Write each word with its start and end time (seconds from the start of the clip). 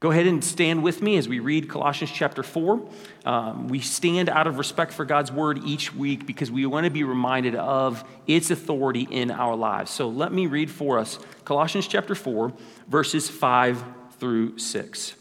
Go 0.00 0.12
ahead 0.12 0.28
and 0.28 0.44
stand 0.44 0.84
with 0.84 1.02
me 1.02 1.16
as 1.16 1.28
we 1.28 1.40
read 1.40 1.68
Colossians 1.68 2.12
chapter 2.12 2.44
4. 2.44 2.88
Um, 3.24 3.66
we 3.66 3.80
stand 3.80 4.28
out 4.28 4.46
of 4.46 4.56
respect 4.56 4.92
for 4.92 5.04
God's 5.04 5.32
word 5.32 5.58
each 5.64 5.92
week 5.92 6.24
because 6.24 6.52
we 6.52 6.64
want 6.66 6.84
to 6.84 6.90
be 6.90 7.02
reminded 7.02 7.56
of 7.56 8.04
its 8.24 8.52
authority 8.52 9.08
in 9.10 9.32
our 9.32 9.56
lives. 9.56 9.90
So 9.90 10.08
let 10.08 10.32
me 10.32 10.46
read 10.46 10.70
for 10.70 11.00
us 11.00 11.18
Colossians 11.44 11.88
chapter 11.88 12.14
4, 12.14 12.52
verses 12.86 13.28
5 13.28 13.82
through 14.20 14.58
6. 14.58 15.14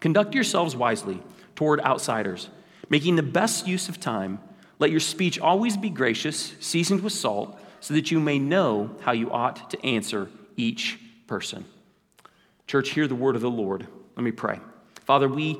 Conduct 0.00 0.34
yourselves 0.34 0.76
wisely 0.76 1.22
toward 1.56 1.80
outsiders, 1.80 2.50
making 2.90 3.16
the 3.16 3.22
best 3.22 3.66
use 3.66 3.88
of 3.88 3.98
time. 3.98 4.38
Let 4.78 4.90
your 4.90 5.00
speech 5.00 5.40
always 5.40 5.78
be 5.78 5.88
gracious, 5.88 6.52
seasoned 6.60 7.02
with 7.02 7.14
salt, 7.14 7.58
so 7.80 7.94
that 7.94 8.10
you 8.10 8.20
may 8.20 8.38
know 8.38 8.90
how 9.00 9.12
you 9.12 9.30
ought 9.30 9.70
to 9.70 9.82
answer 9.82 10.28
each 10.58 10.98
person. 11.26 11.64
Church, 12.68 12.90
hear 12.90 13.08
the 13.08 13.14
word 13.14 13.34
of 13.34 13.40
the 13.40 13.50
Lord. 13.50 13.86
Let 14.14 14.22
me 14.22 14.30
pray. 14.30 14.60
Father, 15.06 15.26
we 15.26 15.58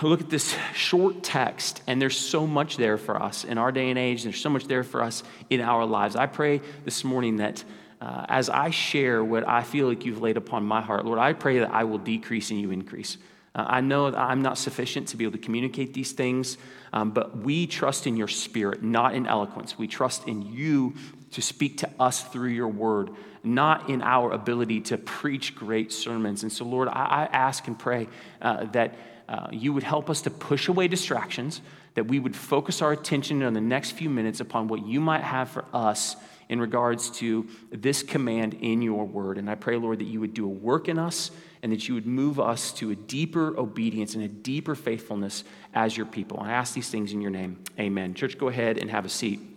look 0.00 0.20
at 0.20 0.30
this 0.30 0.56
short 0.72 1.24
text, 1.24 1.82
and 1.88 2.00
there's 2.00 2.16
so 2.16 2.46
much 2.46 2.76
there 2.76 2.96
for 2.96 3.20
us 3.20 3.42
in 3.42 3.58
our 3.58 3.72
day 3.72 3.90
and 3.90 3.98
age. 3.98 4.22
There's 4.22 4.40
so 4.40 4.48
much 4.48 4.68
there 4.68 4.84
for 4.84 5.02
us 5.02 5.24
in 5.50 5.60
our 5.60 5.84
lives. 5.84 6.14
I 6.14 6.26
pray 6.26 6.60
this 6.84 7.02
morning 7.02 7.38
that 7.38 7.64
uh, 8.00 8.26
as 8.28 8.48
I 8.48 8.70
share 8.70 9.24
what 9.24 9.46
I 9.48 9.64
feel 9.64 9.88
like 9.88 10.04
you've 10.04 10.22
laid 10.22 10.36
upon 10.36 10.62
my 10.62 10.80
heart, 10.80 11.04
Lord, 11.04 11.18
I 11.18 11.32
pray 11.32 11.58
that 11.58 11.72
I 11.72 11.82
will 11.82 11.98
decrease 11.98 12.52
and 12.52 12.60
you 12.60 12.70
increase. 12.70 13.18
Uh, 13.56 13.64
I 13.66 13.80
know 13.80 14.08
that 14.12 14.20
I'm 14.20 14.40
not 14.40 14.56
sufficient 14.56 15.08
to 15.08 15.16
be 15.16 15.24
able 15.24 15.32
to 15.32 15.44
communicate 15.44 15.94
these 15.94 16.12
things, 16.12 16.58
um, 16.92 17.10
but 17.10 17.38
we 17.38 17.66
trust 17.66 18.06
in 18.06 18.16
your 18.16 18.28
spirit, 18.28 18.84
not 18.84 19.16
in 19.16 19.26
eloquence. 19.26 19.76
We 19.76 19.88
trust 19.88 20.28
in 20.28 20.42
you 20.42 20.94
to 21.32 21.42
speak 21.42 21.78
to 21.78 21.90
us 21.98 22.22
through 22.22 22.50
your 22.50 22.68
word 22.68 23.10
not 23.44 23.88
in 23.88 24.02
our 24.02 24.32
ability 24.32 24.80
to 24.80 24.98
preach 24.98 25.54
great 25.54 25.92
sermons. 25.92 26.42
And 26.42 26.52
so, 26.52 26.64
Lord, 26.64 26.88
I, 26.88 26.92
I 26.92 27.28
ask 27.32 27.66
and 27.66 27.78
pray 27.78 28.08
uh, 28.42 28.64
that 28.66 28.94
uh, 29.28 29.48
you 29.52 29.72
would 29.72 29.82
help 29.82 30.08
us 30.10 30.22
to 30.22 30.30
push 30.30 30.68
away 30.68 30.88
distractions, 30.88 31.60
that 31.94 32.04
we 32.04 32.18
would 32.18 32.34
focus 32.34 32.80
our 32.82 32.92
attention 32.92 33.42
on 33.42 33.52
the 33.52 33.60
next 33.60 33.92
few 33.92 34.10
minutes 34.10 34.40
upon 34.40 34.68
what 34.68 34.86
you 34.86 35.00
might 35.00 35.22
have 35.22 35.50
for 35.50 35.64
us 35.72 36.16
in 36.48 36.60
regards 36.60 37.10
to 37.10 37.46
this 37.70 38.02
command 38.02 38.54
in 38.54 38.80
your 38.80 39.04
word. 39.04 39.36
And 39.36 39.50
I 39.50 39.54
pray, 39.54 39.76
Lord, 39.76 39.98
that 39.98 40.06
you 40.06 40.20
would 40.20 40.32
do 40.32 40.46
a 40.46 40.48
work 40.48 40.88
in 40.88 40.98
us 40.98 41.30
and 41.62 41.72
that 41.72 41.88
you 41.88 41.94
would 41.94 42.06
move 42.06 42.40
us 42.40 42.72
to 42.74 42.90
a 42.90 42.94
deeper 42.94 43.58
obedience 43.58 44.14
and 44.14 44.24
a 44.24 44.28
deeper 44.28 44.74
faithfulness 44.74 45.44
as 45.74 45.96
your 45.96 46.06
people. 46.06 46.40
I 46.40 46.52
ask 46.52 46.72
these 46.72 46.88
things 46.88 47.12
in 47.12 47.20
your 47.20 47.32
name. 47.32 47.62
Amen. 47.78 48.14
Church, 48.14 48.38
go 48.38 48.48
ahead 48.48 48.78
and 48.78 48.90
have 48.90 49.04
a 49.04 49.10
seat. 49.10 49.47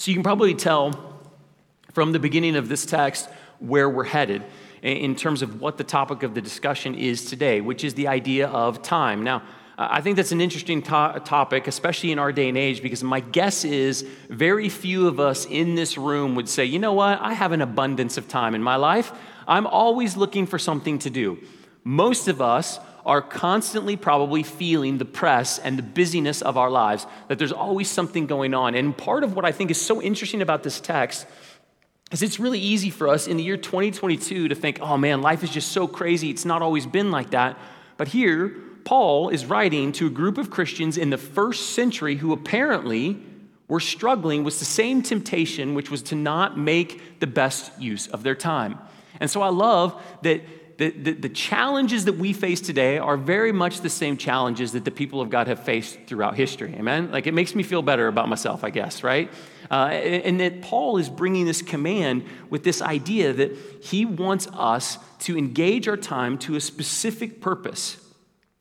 So 0.00 0.10
you 0.10 0.14
can 0.14 0.22
probably 0.22 0.54
tell 0.54 1.20
from 1.92 2.12
the 2.12 2.18
beginning 2.18 2.56
of 2.56 2.70
this 2.70 2.86
text 2.86 3.28
where 3.58 3.86
we're 3.86 4.04
headed 4.04 4.42
in 4.80 5.14
terms 5.14 5.42
of 5.42 5.60
what 5.60 5.76
the 5.76 5.84
topic 5.84 6.22
of 6.22 6.32
the 6.32 6.40
discussion 6.40 6.94
is 6.94 7.26
today, 7.26 7.60
which 7.60 7.84
is 7.84 7.92
the 7.92 8.08
idea 8.08 8.48
of 8.48 8.80
time. 8.80 9.24
Now, 9.24 9.42
I 9.76 10.00
think 10.00 10.16
that's 10.16 10.32
an 10.32 10.40
interesting 10.40 10.80
to- 10.80 11.20
topic, 11.26 11.66
especially 11.66 12.12
in 12.12 12.18
our 12.18 12.32
day 12.32 12.48
and 12.48 12.56
age, 12.56 12.80
because 12.80 13.04
my 13.04 13.20
guess 13.20 13.62
is 13.62 14.06
very 14.30 14.70
few 14.70 15.06
of 15.06 15.20
us 15.20 15.44
in 15.44 15.74
this 15.74 15.98
room 15.98 16.34
would 16.34 16.48
say, 16.48 16.64
you 16.64 16.78
know 16.78 16.94
what, 16.94 17.20
I 17.20 17.34
have 17.34 17.52
an 17.52 17.60
abundance 17.60 18.16
of 18.16 18.26
time 18.26 18.54
in 18.54 18.62
my 18.62 18.76
life. 18.76 19.12
I'm 19.46 19.66
always 19.66 20.16
looking 20.16 20.46
for 20.46 20.58
something 20.58 20.98
to 21.00 21.10
do. 21.10 21.40
Most 21.84 22.26
of 22.26 22.40
us 22.40 22.78
are 23.06 23.22
constantly 23.22 23.96
probably 23.96 24.42
feeling 24.42 24.98
the 24.98 25.04
press 25.04 25.58
and 25.58 25.78
the 25.78 25.82
busyness 25.82 26.42
of 26.42 26.56
our 26.56 26.70
lives, 26.70 27.06
that 27.28 27.38
there's 27.38 27.52
always 27.52 27.90
something 27.90 28.26
going 28.26 28.54
on. 28.54 28.74
And 28.74 28.96
part 28.96 29.24
of 29.24 29.34
what 29.34 29.44
I 29.44 29.52
think 29.52 29.70
is 29.70 29.80
so 29.80 30.02
interesting 30.02 30.42
about 30.42 30.62
this 30.62 30.80
text 30.80 31.26
is 32.12 32.22
it's 32.22 32.40
really 32.40 32.58
easy 32.58 32.90
for 32.90 33.08
us 33.08 33.26
in 33.26 33.36
the 33.36 33.42
year 33.42 33.56
2022 33.56 34.48
to 34.48 34.54
think, 34.54 34.78
oh 34.80 34.96
man, 34.96 35.22
life 35.22 35.42
is 35.44 35.50
just 35.50 35.72
so 35.72 35.86
crazy. 35.86 36.30
It's 36.30 36.44
not 36.44 36.62
always 36.62 36.86
been 36.86 37.10
like 37.10 37.30
that. 37.30 37.58
But 37.96 38.08
here, 38.08 38.54
Paul 38.84 39.28
is 39.28 39.46
writing 39.46 39.92
to 39.92 40.06
a 40.06 40.10
group 40.10 40.38
of 40.38 40.50
Christians 40.50 40.96
in 40.96 41.10
the 41.10 41.18
first 41.18 41.70
century 41.70 42.16
who 42.16 42.32
apparently 42.32 43.18
were 43.68 43.80
struggling 43.80 44.42
with 44.42 44.58
the 44.58 44.64
same 44.64 45.02
temptation, 45.02 45.74
which 45.74 45.90
was 45.90 46.02
to 46.02 46.16
not 46.16 46.58
make 46.58 47.20
the 47.20 47.26
best 47.26 47.70
use 47.80 48.08
of 48.08 48.24
their 48.24 48.34
time. 48.34 48.78
And 49.20 49.30
so 49.30 49.42
I 49.42 49.50
love 49.50 50.00
that 50.22 50.40
the, 50.88 51.12
the, 51.12 51.28
challenges 51.28 52.06
that 52.06 52.14
we 52.14 52.32
face 52.32 52.60
today 52.60 52.96
are 52.96 53.18
very 53.18 53.52
much 53.52 53.82
the 53.82 53.90
same 53.90 54.16
challenges 54.16 54.72
that 54.72 54.86
the 54.86 54.90
people 54.90 55.20
of 55.20 55.28
God 55.28 55.46
have 55.46 55.62
faced 55.62 55.98
throughout 56.06 56.36
history. 56.36 56.74
Amen? 56.74 57.10
Like 57.10 57.26
it 57.26 57.34
makes 57.34 57.54
me 57.54 57.62
feel 57.62 57.82
better 57.82 58.08
about 58.08 58.30
myself, 58.30 58.64
I 58.64 58.70
guess, 58.70 59.04
right? 59.04 59.30
Uh, 59.70 59.90
and, 59.92 60.22
and 60.22 60.40
that 60.40 60.62
Paul 60.62 60.96
is 60.96 61.10
bringing 61.10 61.44
this 61.44 61.60
command 61.60 62.24
with 62.48 62.64
this 62.64 62.80
idea 62.80 63.34
that 63.34 63.56
he 63.82 64.06
wants 64.06 64.48
us 64.54 64.96
to 65.20 65.36
engage 65.36 65.86
our 65.86 65.98
time 65.98 66.38
to 66.38 66.56
a 66.56 66.60
specific 66.60 67.42
purpose. 67.42 67.98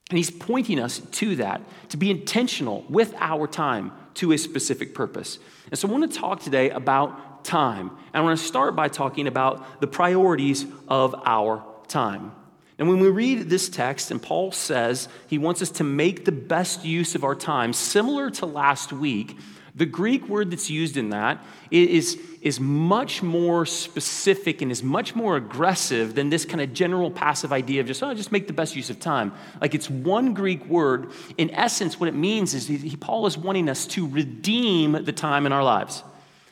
And 0.10 0.18
he's 0.18 0.32
pointing 0.32 0.80
us 0.80 1.00
to 1.00 1.38
that, 1.38 1.62
to 1.90 1.98
be 1.98 2.12
intentional 2.12 2.86
with 2.90 3.14
our 3.20 3.48
time 3.48 3.94
to 4.16 4.34
a 4.34 4.38
specific 4.38 4.94
purpose. 4.94 5.40
And 5.70 5.80
so 5.80 5.88
I 5.88 5.92
want 5.92 6.12
to 6.12 6.20
talk 6.20 6.42
today 6.42 6.70
about 6.70 7.46
time. 7.46 7.90
And 7.90 8.16
I 8.16 8.22
want 8.22 8.38
to 8.38 8.46
start 8.46 8.76
by 8.76 8.90
talking 8.90 9.28
about 9.28 9.80
the 9.80 9.88
priorities 9.88 10.66
of 10.90 11.16
our 11.26 11.64
time. 11.90 12.32
And 12.78 12.88
when 12.88 13.00
we 13.02 13.10
read 13.10 13.50
this 13.50 13.68
text, 13.68 14.10
and 14.10 14.22
Paul 14.22 14.54
says 14.54 15.10
he 15.28 15.38
wants 15.38 15.62
us 15.62 15.70
to 15.72 15.84
make 15.84 16.24
the 16.24 16.32
best 16.32 16.86
use 16.86 17.14
of 17.14 17.26
our 17.26 17.36
time, 17.36 17.74
similar 17.74 18.30
to 18.32 18.46
last 18.46 18.94
week, 18.94 19.38
the 19.76 19.86
Greek 19.86 20.28
word 20.28 20.52
that's 20.52 20.70
used 20.70 20.98
in 20.98 21.10
that 21.10 21.44
is, 21.72 22.20
is 22.42 22.60
much 22.60 23.22
more 23.22 23.66
specific 23.66 24.62
and 24.62 24.72
is 24.72 24.82
much 24.82 25.16
more 25.16 25.36
aggressive 25.38 26.16
than 26.16 26.30
this 26.30 26.46
kind 26.46 26.62
of 26.62 26.74
general 26.74 27.12
passive 27.12 27.54
idea 27.54 27.82
of 27.82 27.88
just, 27.88 28.02
oh, 28.02 28.14
just 28.14 28.32
make 28.32 28.48
the 28.48 28.54
best 28.54 28.76
use 28.76 28.90
of 28.90 29.00
time. 29.00 29.34
Like 29.62 29.76
it's 29.76 29.90
one 29.90 30.34
Greek 30.34 30.66
word. 30.66 31.12
In 31.38 31.50
essence, 31.52 32.00
what 32.00 32.10
it 32.10 32.16
means 32.16 32.54
is 32.54 32.68
he, 32.68 32.96
Paul 32.96 33.26
is 33.26 33.38
wanting 33.38 33.70
us 33.70 33.86
to 33.88 34.08
redeem 34.08 35.04
the 35.04 35.14
time 35.14 35.46
in 35.46 35.52
our 35.52 35.64
lives. 35.64 36.04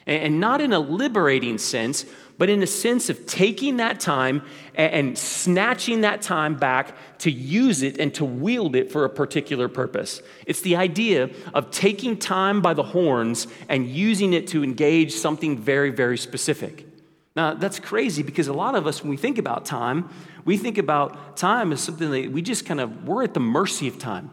And, 0.05 0.23
and 0.23 0.39
not 0.39 0.61
in 0.61 0.71
a 0.71 0.79
liberating 0.79 1.57
sense, 1.57 2.05
but 2.37 2.49
in 2.49 2.59
the 2.59 2.67
sense 2.67 3.09
of 3.09 3.25
taking 3.25 3.77
that 3.77 3.99
time 3.99 4.43
and, 4.75 5.17
snatching 5.17 6.01
that 6.01 6.21
time 6.21 6.55
back 6.55 6.95
to 7.19 7.31
use 7.31 7.81
it 7.81 7.99
and 7.99 8.13
to 8.13 8.25
wield 8.25 8.75
it 8.75 8.91
for 8.91 9.05
a 9.05 9.09
particular 9.09 9.67
purpose. 9.67 10.21
It's 10.45 10.61
the 10.61 10.75
idea 10.75 11.29
of 11.53 11.71
taking 11.71 12.17
time 12.17 12.61
by 12.61 12.73
the 12.73 12.83
horns 12.83 13.47
and 13.69 13.87
using 13.87 14.33
it 14.33 14.47
to 14.49 14.63
engage 14.63 15.13
something 15.13 15.57
very, 15.57 15.89
very 15.89 16.17
specific. 16.17 16.85
Now, 17.35 17.53
that's 17.53 17.79
crazy 17.79 18.23
because 18.23 18.47
a 18.47 18.53
lot 18.53 18.75
of 18.75 18.87
us, 18.87 19.01
when 19.01 19.09
we 19.09 19.17
think 19.17 19.37
about 19.37 19.65
time, 19.65 20.09
we 20.43 20.57
think 20.57 20.77
about 20.77 21.37
time 21.37 21.71
as 21.71 21.81
something 21.81 22.09
that 22.11 22.31
we 22.31 22.41
just 22.41 22.65
kind 22.65 22.79
of, 22.79 23.07
we're 23.07 23.23
at 23.23 23.33
the 23.33 23.39
mercy 23.39 23.87
of 23.87 23.99
time. 23.99 24.31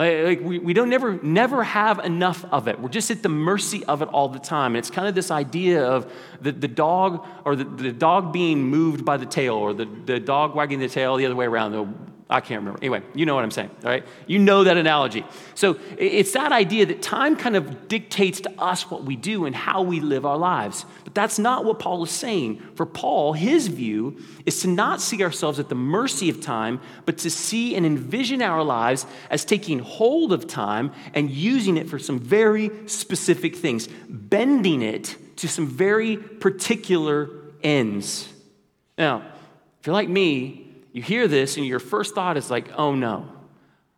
Like, 0.00 0.40
we, 0.40 0.58
we 0.58 0.72
don't 0.72 0.88
never, 0.88 1.20
never 1.22 1.62
have 1.62 1.98
enough 1.98 2.44
of 2.46 2.68
it. 2.68 2.80
We're 2.80 2.88
just 2.88 3.10
at 3.10 3.22
the 3.22 3.28
mercy 3.28 3.84
of 3.84 4.00
it 4.00 4.08
all 4.08 4.28
the 4.30 4.38
time. 4.38 4.74
And 4.74 4.78
it's 4.78 4.90
kind 4.90 5.06
of 5.06 5.14
this 5.14 5.30
idea 5.30 5.84
of 5.84 6.10
the, 6.40 6.52
the 6.52 6.68
dog 6.68 7.26
or 7.44 7.54
the, 7.54 7.64
the 7.64 7.92
dog 7.92 8.32
being 8.32 8.62
moved 8.62 9.04
by 9.04 9.18
the 9.18 9.26
tail 9.26 9.54
or 9.54 9.74
the, 9.74 9.84
the 10.06 10.18
dog 10.18 10.54
wagging 10.54 10.78
the 10.78 10.88
tail 10.88 11.16
the 11.16 11.26
other 11.26 11.36
way 11.36 11.44
around. 11.44 11.74
I 12.30 12.40
can't 12.40 12.60
remember. 12.60 12.78
Anyway, 12.78 13.02
you 13.12 13.26
know 13.26 13.34
what 13.34 13.42
I'm 13.42 13.50
saying, 13.50 13.70
right? 13.82 14.06
You 14.28 14.38
know 14.38 14.62
that 14.62 14.76
analogy. 14.76 15.24
So 15.56 15.78
it's 15.98 16.32
that 16.32 16.52
idea 16.52 16.86
that 16.86 17.02
time 17.02 17.34
kind 17.34 17.56
of 17.56 17.88
dictates 17.88 18.40
to 18.42 18.52
us 18.56 18.88
what 18.88 19.02
we 19.02 19.16
do 19.16 19.46
and 19.46 19.54
how 19.54 19.82
we 19.82 19.98
live 19.98 20.24
our 20.24 20.38
lives. 20.38 20.86
But 21.02 21.14
that's 21.14 21.40
not 21.40 21.64
what 21.64 21.80
Paul 21.80 22.04
is 22.04 22.10
saying. 22.10 22.62
For 22.76 22.86
Paul, 22.86 23.32
his 23.32 23.66
view 23.66 24.22
is 24.46 24.60
to 24.62 24.68
not 24.68 25.00
see 25.00 25.24
ourselves 25.24 25.58
at 25.58 25.68
the 25.68 25.74
mercy 25.74 26.30
of 26.30 26.40
time, 26.40 26.80
but 27.04 27.18
to 27.18 27.30
see 27.30 27.74
and 27.74 27.84
envision 27.84 28.42
our 28.42 28.62
lives 28.62 29.06
as 29.28 29.44
taking 29.44 29.80
hold 29.80 30.32
of 30.32 30.46
time 30.46 30.92
and 31.12 31.30
using 31.30 31.76
it 31.76 31.88
for 31.88 31.98
some 31.98 32.20
very 32.20 32.70
specific 32.86 33.56
things, 33.56 33.88
bending 34.08 34.82
it 34.82 35.16
to 35.38 35.48
some 35.48 35.66
very 35.66 36.16
particular 36.16 37.28
ends. 37.64 38.32
Now, 38.96 39.22
if 39.80 39.86
you're 39.86 39.94
like 39.94 40.08
me, 40.08 40.69
you 40.92 41.02
hear 41.02 41.28
this 41.28 41.56
and 41.56 41.66
your 41.66 41.78
first 41.78 42.14
thought 42.14 42.36
is 42.36 42.50
like, 42.50 42.68
oh 42.76 42.94
no. 42.94 43.28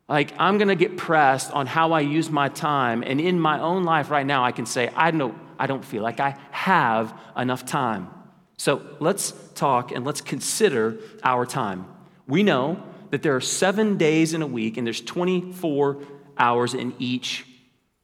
Like, 0.09 0.33
I'm 0.37 0.57
gonna 0.57 0.75
get 0.75 0.97
pressed 0.97 1.51
on 1.51 1.65
how 1.65 1.93
I 1.93 2.01
use 2.01 2.29
my 2.29 2.49
time. 2.49 3.03
And 3.03 3.21
in 3.21 3.39
my 3.39 3.59
own 3.59 3.83
life 3.83 4.09
right 4.11 4.25
now, 4.25 4.43
I 4.43 4.51
can 4.51 4.65
say, 4.65 4.89
I 4.95 5.11
don't, 5.11 5.37
I 5.57 5.65
don't 5.65 5.83
feel 5.83 6.03
like 6.03 6.19
I 6.19 6.37
have 6.51 7.17
enough 7.37 7.65
time. 7.65 8.09
So 8.57 8.81
let's 8.99 9.33
talk 9.55 9.91
and 9.91 10.05
let's 10.05 10.21
consider 10.21 10.97
our 11.23 11.45
time. 11.45 11.87
We 12.27 12.43
know 12.43 12.81
that 13.11 13.23
there 13.23 13.35
are 13.35 13.41
seven 13.41 13.97
days 13.97 14.33
in 14.33 14.41
a 14.41 14.47
week 14.47 14.77
and 14.77 14.85
there's 14.85 15.01
24 15.01 16.01
hours 16.37 16.73
in 16.73 16.93
each 16.99 17.45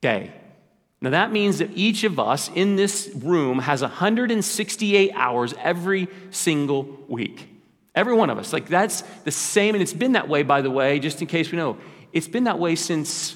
day. 0.01 0.33
Now, 1.01 1.11
that 1.11 1.31
means 1.31 1.59
that 1.59 1.69
each 1.75 2.03
of 2.03 2.19
us 2.19 2.49
in 2.53 2.75
this 2.75 3.09
room 3.15 3.59
has 3.59 3.81
168 3.81 5.11
hours 5.13 5.53
every 5.59 6.09
single 6.29 6.83
week. 7.07 7.47
Every 7.99 8.13
one 8.13 8.29
of 8.29 8.37
us. 8.37 8.53
Like 8.53 8.69
that's 8.69 9.01
the 9.25 9.31
same, 9.31 9.75
and 9.75 9.81
it's 9.81 9.91
been 9.91 10.13
that 10.13 10.29
way, 10.29 10.41
by 10.41 10.61
the 10.61 10.71
way, 10.71 10.99
just 10.99 11.21
in 11.21 11.27
case 11.27 11.51
we 11.51 11.57
know. 11.57 11.77
It's 12.13 12.29
been 12.29 12.45
that 12.45 12.57
way 12.57 12.75
since 12.75 13.35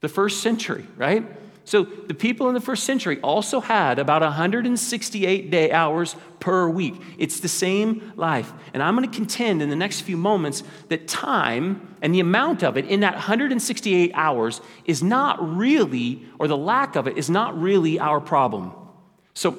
the 0.00 0.08
first 0.08 0.42
century, 0.42 0.84
right? 0.96 1.24
So 1.64 1.84
the 1.84 2.14
people 2.14 2.48
in 2.48 2.54
the 2.54 2.60
first 2.60 2.82
century 2.82 3.20
also 3.20 3.60
had 3.60 4.00
about 4.00 4.22
168 4.22 5.52
day 5.52 5.70
hours 5.70 6.16
per 6.40 6.68
week. 6.68 7.00
It's 7.16 7.38
the 7.38 7.46
same 7.46 8.12
life. 8.16 8.52
And 8.74 8.82
I'm 8.82 8.96
going 8.96 9.08
to 9.08 9.16
contend 9.16 9.62
in 9.62 9.70
the 9.70 9.76
next 9.76 10.00
few 10.00 10.16
moments 10.16 10.64
that 10.88 11.06
time 11.06 11.96
and 12.02 12.12
the 12.12 12.18
amount 12.18 12.64
of 12.64 12.76
it 12.76 12.86
in 12.86 13.00
that 13.00 13.14
168 13.14 14.10
hours 14.14 14.60
is 14.84 15.04
not 15.04 15.56
really, 15.56 16.26
or 16.40 16.48
the 16.48 16.56
lack 16.56 16.96
of 16.96 17.06
it 17.06 17.16
is 17.16 17.30
not 17.30 17.56
really 17.56 18.00
our 18.00 18.20
problem. 18.20 18.72
So 19.34 19.56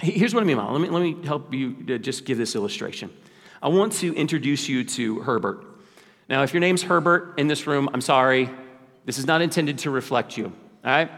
here's 0.00 0.34
what 0.34 0.42
I 0.42 0.46
mean 0.46 0.56
Let 0.56 0.80
me, 0.80 0.88
let 0.88 1.00
me 1.00 1.24
help 1.24 1.54
you 1.54 1.98
just 2.00 2.24
give 2.24 2.38
this 2.38 2.56
illustration. 2.56 3.10
I 3.60 3.68
want 3.68 3.92
to 3.94 4.14
introduce 4.14 4.68
you 4.68 4.84
to 4.84 5.20
Herbert. 5.20 5.64
Now, 6.28 6.42
if 6.42 6.52
your 6.52 6.60
name's 6.60 6.82
Herbert 6.82 7.38
in 7.38 7.48
this 7.48 7.66
room, 7.66 7.88
I'm 7.92 8.00
sorry. 8.00 8.50
This 9.04 9.18
is 9.18 9.26
not 9.26 9.40
intended 9.40 9.78
to 9.78 9.90
reflect 9.90 10.36
you, 10.36 10.46
all 10.46 10.52
right? 10.84 11.10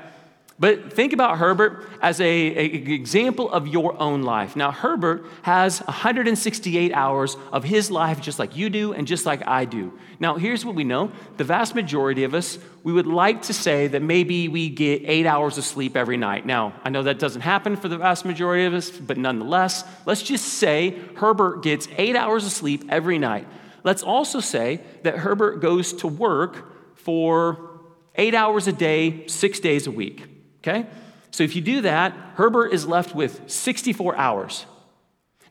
But 0.60 0.92
think 0.92 1.14
about 1.14 1.38
Herbert 1.38 1.88
as 2.02 2.20
an 2.20 2.26
example 2.28 3.50
of 3.50 3.66
your 3.66 3.98
own 3.98 4.20
life. 4.20 4.56
Now, 4.56 4.70
Herbert 4.70 5.24
has 5.40 5.80
168 5.80 6.92
hours 6.92 7.38
of 7.50 7.64
his 7.64 7.90
life 7.90 8.20
just 8.20 8.38
like 8.38 8.54
you 8.54 8.68
do 8.68 8.92
and 8.92 9.06
just 9.06 9.24
like 9.24 9.46
I 9.46 9.64
do. 9.64 9.98
Now, 10.20 10.36
here's 10.36 10.62
what 10.62 10.74
we 10.74 10.84
know 10.84 11.12
the 11.38 11.44
vast 11.44 11.74
majority 11.74 12.24
of 12.24 12.34
us, 12.34 12.58
we 12.82 12.92
would 12.92 13.06
like 13.06 13.40
to 13.42 13.54
say 13.54 13.86
that 13.86 14.02
maybe 14.02 14.48
we 14.48 14.68
get 14.68 15.00
eight 15.06 15.24
hours 15.24 15.56
of 15.56 15.64
sleep 15.64 15.96
every 15.96 16.18
night. 16.18 16.44
Now, 16.44 16.74
I 16.84 16.90
know 16.90 17.04
that 17.04 17.18
doesn't 17.18 17.40
happen 17.40 17.74
for 17.76 17.88
the 17.88 17.96
vast 17.96 18.26
majority 18.26 18.66
of 18.66 18.74
us, 18.74 18.90
but 18.90 19.16
nonetheless, 19.16 19.82
let's 20.04 20.22
just 20.22 20.44
say 20.44 20.98
Herbert 21.16 21.62
gets 21.62 21.88
eight 21.96 22.16
hours 22.16 22.44
of 22.44 22.52
sleep 22.52 22.84
every 22.90 23.16
night. 23.16 23.48
Let's 23.82 24.02
also 24.02 24.40
say 24.40 24.82
that 25.04 25.16
Herbert 25.16 25.62
goes 25.62 25.94
to 25.94 26.06
work 26.06 26.98
for 26.98 27.80
eight 28.16 28.34
hours 28.34 28.66
a 28.66 28.72
day, 28.72 29.26
six 29.26 29.58
days 29.58 29.86
a 29.86 29.90
week. 29.90 30.26
Okay? 30.62 30.86
So 31.30 31.44
if 31.44 31.54
you 31.54 31.62
do 31.62 31.82
that, 31.82 32.12
Herbert 32.34 32.72
is 32.72 32.86
left 32.86 33.14
with 33.14 33.50
64 33.50 34.16
hours. 34.16 34.66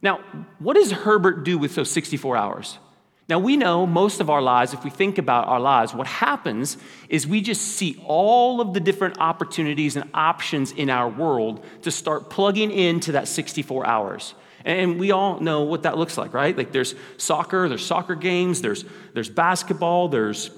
Now, 0.01 0.19
what 0.59 0.75
does 0.75 0.91
Herbert 0.91 1.43
do 1.43 1.57
with 1.57 1.75
those 1.75 1.91
64 1.91 2.37
hours? 2.37 2.77
Now, 3.27 3.37
we 3.37 3.57
know 3.57 3.85
most 3.85 4.21
of 4.21 4.29
our 4.31 4.41
lives, 4.41 4.73
if 4.73 4.83
we 4.83 4.89
think 4.89 5.19
about 5.19 5.47
our 5.47 5.59
lives, 5.59 5.93
what 5.93 6.07
happens 6.07 6.77
is 7.09 7.27
we 7.27 7.41
just 7.41 7.61
see 7.61 8.01
all 8.05 8.59
of 8.59 8.73
the 8.73 8.79
different 8.79 9.19
opportunities 9.19 9.95
and 9.95 10.09
options 10.15 10.71
in 10.71 10.89
our 10.89 11.07
world 11.07 11.63
to 11.83 11.91
start 11.91 12.31
plugging 12.31 12.71
into 12.71 13.11
that 13.11 13.27
64 13.27 13.85
hours. 13.85 14.33
And 14.65 14.99
we 14.99 15.11
all 15.11 15.39
know 15.39 15.61
what 15.61 15.83
that 15.83 15.97
looks 15.97 16.17
like, 16.17 16.33
right? 16.33 16.57
Like 16.57 16.71
there's 16.71 16.95
soccer, 17.17 17.69
there's 17.69 17.85
soccer 17.85 18.15
games, 18.15 18.61
there's, 18.61 18.83
there's 19.13 19.29
basketball, 19.29 20.09
there's 20.09 20.49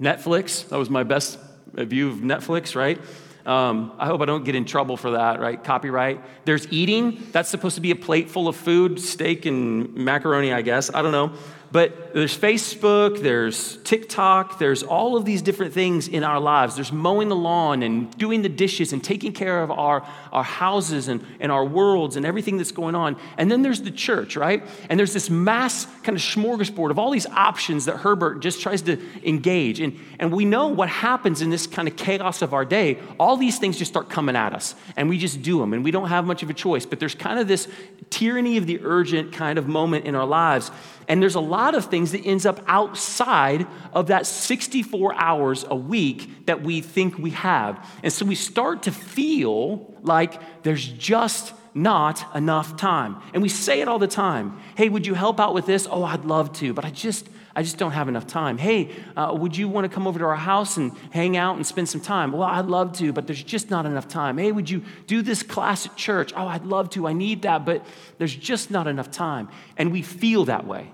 Netflix. 0.00 0.68
That 0.70 0.78
was 0.78 0.88
my 0.88 1.02
best 1.02 1.38
view 1.74 2.08
of 2.08 2.16
Netflix, 2.16 2.74
right? 2.74 2.98
Um, 3.46 3.92
I 3.98 4.06
hope 4.06 4.20
I 4.20 4.24
don't 4.24 4.44
get 4.44 4.54
in 4.54 4.64
trouble 4.64 4.96
for 4.96 5.12
that, 5.12 5.40
right? 5.40 5.62
Copyright. 5.62 6.20
There's 6.44 6.70
eating. 6.72 7.22
That's 7.32 7.48
supposed 7.48 7.74
to 7.74 7.80
be 7.80 7.90
a 7.90 7.96
plate 7.96 8.30
full 8.30 8.48
of 8.48 8.56
food, 8.56 9.00
steak 9.00 9.46
and 9.46 9.94
macaroni, 9.94 10.52
I 10.52 10.62
guess. 10.62 10.94
I 10.94 11.02
don't 11.02 11.12
know. 11.12 11.32
But 11.72 12.12
there's 12.12 12.36
Facebook, 12.36 13.22
there's 13.22 13.78
TikTok, 13.78 14.58
there's 14.58 14.82
all 14.82 15.16
of 15.16 15.24
these 15.24 15.40
different 15.40 15.72
things 15.72 16.06
in 16.06 16.22
our 16.22 16.38
lives. 16.38 16.74
There's 16.74 16.92
mowing 16.92 17.30
the 17.30 17.36
lawn 17.36 17.82
and 17.82 18.14
doing 18.18 18.42
the 18.42 18.50
dishes 18.50 18.92
and 18.92 19.02
taking 19.02 19.32
care 19.32 19.62
of 19.62 19.70
our, 19.70 20.06
our 20.32 20.44
houses 20.44 21.08
and, 21.08 21.24
and 21.40 21.50
our 21.50 21.64
worlds 21.64 22.16
and 22.16 22.26
everything 22.26 22.58
that's 22.58 22.72
going 22.72 22.94
on. 22.94 23.16
And 23.38 23.50
then 23.50 23.62
there's 23.62 23.80
the 23.80 23.90
church, 23.90 24.36
right? 24.36 24.62
And 24.90 24.98
there's 24.98 25.14
this 25.14 25.30
mass 25.30 25.86
kind 26.02 26.14
of 26.14 26.22
smorgasbord 26.22 26.90
of 26.90 26.98
all 26.98 27.10
these 27.10 27.26
options 27.26 27.86
that 27.86 27.96
Herbert 27.96 28.40
just 28.40 28.60
tries 28.60 28.82
to 28.82 29.00
engage. 29.26 29.80
And, 29.80 29.98
and 30.18 30.30
we 30.30 30.44
know 30.44 30.68
what 30.68 30.90
happens 30.90 31.40
in 31.40 31.48
this 31.48 31.66
kind 31.66 31.88
of 31.88 31.96
chaos 31.96 32.42
of 32.42 32.52
our 32.52 32.66
day. 32.66 32.98
All 33.18 33.38
these 33.38 33.58
things 33.58 33.78
just 33.78 33.90
start 33.90 34.10
coming 34.10 34.36
at 34.36 34.52
us, 34.52 34.74
and 34.94 35.08
we 35.08 35.16
just 35.16 35.40
do 35.40 35.58
them, 35.58 35.72
and 35.72 35.82
we 35.82 35.90
don't 35.90 36.08
have 36.08 36.26
much 36.26 36.42
of 36.42 36.50
a 36.50 36.54
choice. 36.54 36.84
But 36.84 37.00
there's 37.00 37.14
kind 37.14 37.38
of 37.38 37.48
this 37.48 37.66
tyranny 38.10 38.58
of 38.58 38.66
the 38.66 38.80
urgent 38.82 39.32
kind 39.32 39.58
of 39.58 39.66
moment 39.66 40.04
in 40.04 40.14
our 40.14 40.26
lives. 40.26 40.70
And 41.08 41.22
there's 41.22 41.34
a 41.34 41.40
lot 41.40 41.74
of 41.74 41.86
things 41.86 42.12
that 42.12 42.20
ends 42.20 42.46
up 42.46 42.60
outside 42.66 43.66
of 43.92 44.08
that 44.08 44.26
64 44.26 45.14
hours 45.14 45.64
a 45.68 45.76
week 45.76 46.46
that 46.46 46.62
we 46.62 46.80
think 46.80 47.18
we 47.18 47.30
have. 47.30 47.88
And 48.02 48.12
so 48.12 48.24
we 48.24 48.34
start 48.34 48.84
to 48.84 48.92
feel 48.92 49.94
like 50.02 50.62
there's 50.62 50.86
just 50.86 51.52
not 51.74 52.24
enough 52.34 52.76
time. 52.76 53.16
And 53.32 53.42
we 53.42 53.48
say 53.48 53.80
it 53.80 53.88
all 53.88 53.98
the 53.98 54.06
time. 54.06 54.58
Hey, 54.76 54.88
would 54.88 55.06
you 55.06 55.14
help 55.14 55.40
out 55.40 55.54
with 55.54 55.66
this? 55.66 55.88
Oh, 55.90 56.04
I'd 56.04 56.24
love 56.24 56.52
to, 56.54 56.72
but 56.74 56.84
I 56.84 56.90
just 56.90 57.28
I 57.54 57.62
just 57.62 57.76
don't 57.76 57.92
have 57.92 58.08
enough 58.08 58.26
time. 58.26 58.56
Hey, 58.56 58.90
uh, 59.16 59.34
would 59.38 59.56
you 59.56 59.68
want 59.68 59.84
to 59.84 59.94
come 59.94 60.06
over 60.06 60.18
to 60.18 60.24
our 60.24 60.36
house 60.36 60.78
and 60.78 60.92
hang 61.10 61.36
out 61.36 61.56
and 61.56 61.66
spend 61.66 61.88
some 61.88 62.00
time? 62.00 62.32
Well, 62.32 62.42
I'd 62.42 62.66
love 62.66 62.92
to, 62.98 63.12
but 63.12 63.26
there's 63.26 63.42
just 63.42 63.70
not 63.70 63.84
enough 63.84 64.08
time. 64.08 64.38
Hey, 64.38 64.52
would 64.52 64.70
you 64.70 64.82
do 65.06 65.22
this 65.22 65.42
class 65.42 65.86
at 65.86 65.96
church? 65.96 66.32
Oh, 66.34 66.46
I'd 66.46 66.64
love 66.64 66.88
to. 66.90 67.06
I 67.06 67.12
need 67.12 67.42
that, 67.42 67.64
but 67.66 67.84
there's 68.18 68.34
just 68.34 68.70
not 68.70 68.86
enough 68.86 69.10
time. 69.10 69.48
And 69.76 69.92
we 69.92 70.02
feel 70.02 70.46
that 70.46 70.66
way, 70.66 70.90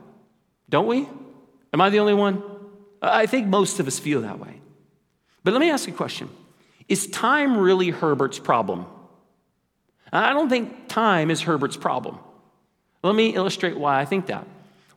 don't 0.69 0.87
we? 0.87 1.08
Am 1.72 1.81
I 1.81 1.90
the 1.90 2.00
only 2.00 2.14
one? 2.14 2.43
I 3.00 3.26
think 3.26 3.46
most 3.46 3.78
of 3.78 3.87
us 3.87 3.99
feel 3.99 4.22
that 4.22 4.40
way. 4.40 4.60
But 5.44 5.52
let 5.52 5.60
me 5.60 5.70
ask 5.70 5.87
you 5.87 5.94
a 5.94 5.96
question 5.96 6.28
Is 6.88 7.06
time 7.06 7.56
really 7.56 7.90
Herbert's 7.90 8.38
problem? 8.38 8.87
I 10.12 10.32
don't 10.32 10.49
think 10.49 10.88
time 10.88 11.31
is 11.31 11.43
Herbert's 11.43 11.76
problem. 11.76 12.19
Let 13.02 13.14
me 13.14 13.34
illustrate 13.34 13.78
why 13.78 14.00
I 14.00 14.05
think 14.05 14.26
that. 14.26 14.46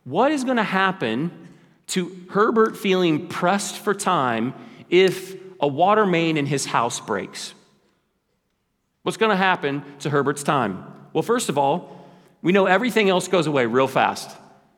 What 0.04 0.32
is 0.32 0.42
going 0.42 0.56
to 0.56 0.64
happen 0.64 1.30
to 1.92 2.16
Herbert 2.30 2.76
feeling 2.76 3.28
pressed 3.28 3.76
for 3.76 3.92
time 3.92 4.54
if 4.88 5.36
a 5.60 5.68
water 5.68 6.06
main 6.06 6.36
in 6.38 6.46
his 6.46 6.64
house 6.64 7.00
breaks? 7.00 7.52
What's 9.02 9.18
going 9.18 9.30
to 9.30 9.36
happen 9.36 9.84
to 10.00 10.08
Herbert's 10.08 10.42
time? 10.42 10.84
Well, 11.12 11.22
first 11.22 11.48
of 11.48 11.58
all, 11.58 12.06
we 12.40 12.52
know 12.52 12.64
everything 12.64 13.10
else 13.10 13.28
goes 13.28 13.46
away 13.46 13.66
real 13.66 13.88
fast. 13.88 14.34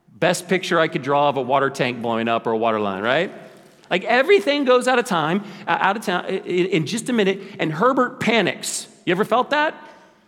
Best 0.09 0.49
picture 0.49 0.81
I 0.81 0.89
could 0.89 1.03
draw 1.03 1.29
of 1.29 1.37
a 1.37 1.43
water 1.43 1.71
tank 1.71 2.03
blowing 2.03 2.27
up 2.27 2.49
or 2.49 2.51
a 2.51 2.57
water 2.57 2.81
line, 2.81 3.05
right? 3.05 3.33
Like 3.91 4.03
everything 4.05 4.65
goes 4.65 4.89
out 4.89 4.99
of 4.99 5.05
time, 5.05 5.45
out 5.69 5.97
of 5.97 6.05
town 6.05 6.27
in 6.27 6.87
just 6.87 7.09
a 7.11 7.13
minute, 7.13 7.41
and 7.61 7.73
Herbert 7.73 8.19
panics. 8.19 8.89
You 9.07 9.13
ever 9.13 9.25
felt 9.25 9.51
that? 9.51 9.75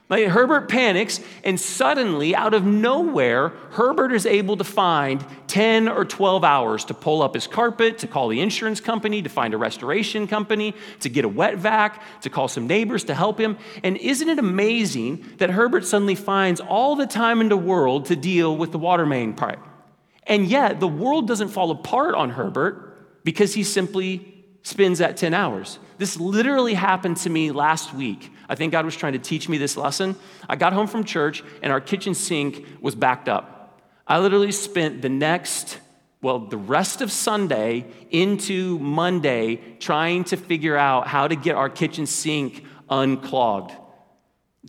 Like 0.09 0.29
Herbert 0.29 0.69
panics, 0.69 1.19
and 1.43 1.59
suddenly, 1.59 2.37
out 2.37 2.55
of 2.55 2.65
nowhere, 2.65 3.49
Herbert 3.71 4.13
is 4.13 4.25
able 4.25 4.57
to 4.57 4.63
find 4.63 5.25
10 5.49 5.89
or 5.89 6.05
12 6.05 6.45
hours 6.45 6.85
to 6.85 6.95
pull 6.95 7.23
up 7.23 7.35
his 7.35 7.49
carpet, 7.49 7.99
to 7.99 8.07
call 8.07 8.29
the 8.29 8.41
insurance 8.41 8.81
company, 8.81 9.21
to 9.23 9.29
find 9.29 9.53
a 9.53 9.57
restoration 9.57 10.29
company, 10.29 10.75
to 11.01 11.09
get 11.09 11.25
a 11.25 11.29
wet 11.29 11.57
vac, 11.57 12.01
to 12.21 12.31
call 12.31 12.47
some 12.47 12.69
neighbors 12.69 13.03
to 13.05 13.15
help 13.15 13.41
him. 13.41 13.59
And 13.83 13.97
isn't 13.97 14.29
it 14.29 14.39
amazing 14.39 15.25
that 15.39 15.51
Herbert 15.51 15.85
suddenly 15.85 16.15
finds 16.15 16.61
all 16.61 16.95
the 16.95 17.07
time 17.07 17.41
in 17.41 17.49
the 17.49 17.57
world 17.57 18.07
to 18.07 18.15
deal 18.15 18.57
with 18.57 18.71
the 18.71 18.79
water 18.79 19.07
main 19.07 19.35
pipe? 19.35 19.59
And 20.29 20.47
yet, 20.47 20.79
the 20.79 20.89
world 20.89 21.27
doesn't 21.27 21.49
fall 21.49 21.73
apart 21.73 22.15
on 22.15 22.31
Herbert 22.31 23.25
because 23.25 23.55
he 23.55 23.65
simply 23.65 24.45
spends 24.63 25.01
that 25.01 25.17
10 25.17 25.35
hours. 25.35 25.81
This 25.99 26.19
literally 26.19 26.75
happened 26.75 27.17
to 27.19 27.31
me 27.31 27.51
last 27.51 27.93
week. 27.93 28.31
I 28.49 28.55
think 28.55 28.73
God 28.73 28.85
was 28.85 28.97
trying 28.97 29.15
to 29.15 29.19
teach 29.19 29.49
me 29.49 29.59
this 29.59 29.77
lesson. 29.77 30.17
I 30.49 30.57
got 30.57 30.73
home 30.73 30.87
from 30.87 31.05
church 31.05 31.43
and 31.63 31.73
our 31.73 31.81
kitchen 31.81 32.15
sink 32.15 32.65
was 32.81 32.95
backed 32.95 33.29
up. 33.29 33.81
I 34.07 34.19
literally 34.19 34.53
spent 34.53 35.03
the 35.03 35.09
next, 35.09 35.79
well, 36.23 36.39
the 36.39 36.57
rest 36.57 37.01
of 37.01 37.11
Sunday 37.11 37.87
into 38.11 38.79
Monday 38.79 39.57
trying 39.81 40.25
to 40.25 40.37
figure 40.37 40.77
out 40.77 41.09
how 41.09 41.27
to 41.27 41.35
get 41.35 41.57
our 41.57 41.69
kitchen 41.69 42.07
sink 42.07 42.65
unclogged. 42.89 43.73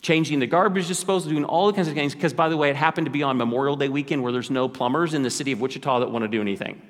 Changing 0.01 0.39
the 0.39 0.47
garbage 0.47 0.87
disposal, 0.87 1.31
doing 1.31 1.43
all 1.43 1.67
the 1.67 1.73
kinds 1.73 1.87
of 1.87 1.95
things, 1.95 2.13
because 2.13 2.33
by 2.33 2.49
the 2.49 2.57
way, 2.57 2.69
it 2.69 2.75
happened 2.75 3.05
to 3.05 3.11
be 3.11 3.23
on 3.23 3.37
Memorial 3.37 3.75
Day 3.75 3.89
weekend 3.89 4.21
where 4.21 4.31
there's 4.31 4.51
no 4.51 4.69
plumbers 4.69 5.13
in 5.13 5.23
the 5.23 5.29
city 5.31 5.51
of 5.51 5.61
Wichita 5.61 5.99
that 5.99 6.11
want 6.11 6.23
to 6.23 6.27
do 6.27 6.39
anything. 6.39 6.81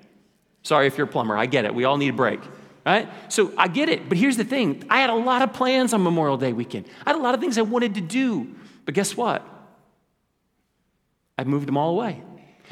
Sorry 0.63 0.87
if 0.87 0.97
you're 0.97 1.07
a 1.07 1.09
plumber, 1.09 1.37
I 1.37 1.45
get 1.45 1.63
it. 1.63 1.73
We 1.73 1.85
all 1.85 1.97
need 1.97 2.09
a 2.09 2.13
break 2.13 2.41
right? 2.87 3.09
So 3.27 3.51
I 3.57 3.67
get 3.67 3.89
it. 3.89 4.07
But 4.07 4.17
here's 4.17 4.37
the 4.37 4.45
thing 4.45 4.85
I 4.89 5.01
had 5.01 5.09
a 5.09 5.15
lot 5.15 5.41
of 5.41 5.53
plans 5.53 5.93
on 5.93 6.01
Memorial 6.01 6.37
Day 6.37 6.53
weekend, 6.53 6.87
I 7.05 7.11
had 7.11 7.19
a 7.19 7.21
lot 7.21 7.35
of 7.35 7.41
things 7.41 7.57
I 7.57 7.61
wanted 7.61 7.95
to 7.95 8.01
do. 8.01 8.55
But 8.85 8.95
guess 8.95 9.17
what? 9.17 9.45
I 11.37 11.43
moved 11.43 11.67
them 11.67 11.77
all 11.77 11.91
away. 11.91 12.23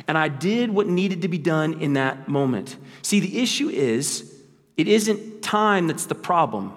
And 0.07 0.17
I 0.17 0.29
did 0.29 0.72
what 0.72 0.88
needed 0.88 1.22
to 1.22 1.27
be 1.27 1.38
done 1.38 1.81
in 1.81 1.93
that 1.93 2.27
moment. 2.27 2.77
See, 3.01 3.19
the 3.19 3.41
issue 3.41 3.69
is, 3.69 4.34
it 4.77 4.88
isn't 4.88 5.41
time 5.41 5.88
that's 5.88 6.05
the 6.05 6.15
problem. 6.15 6.74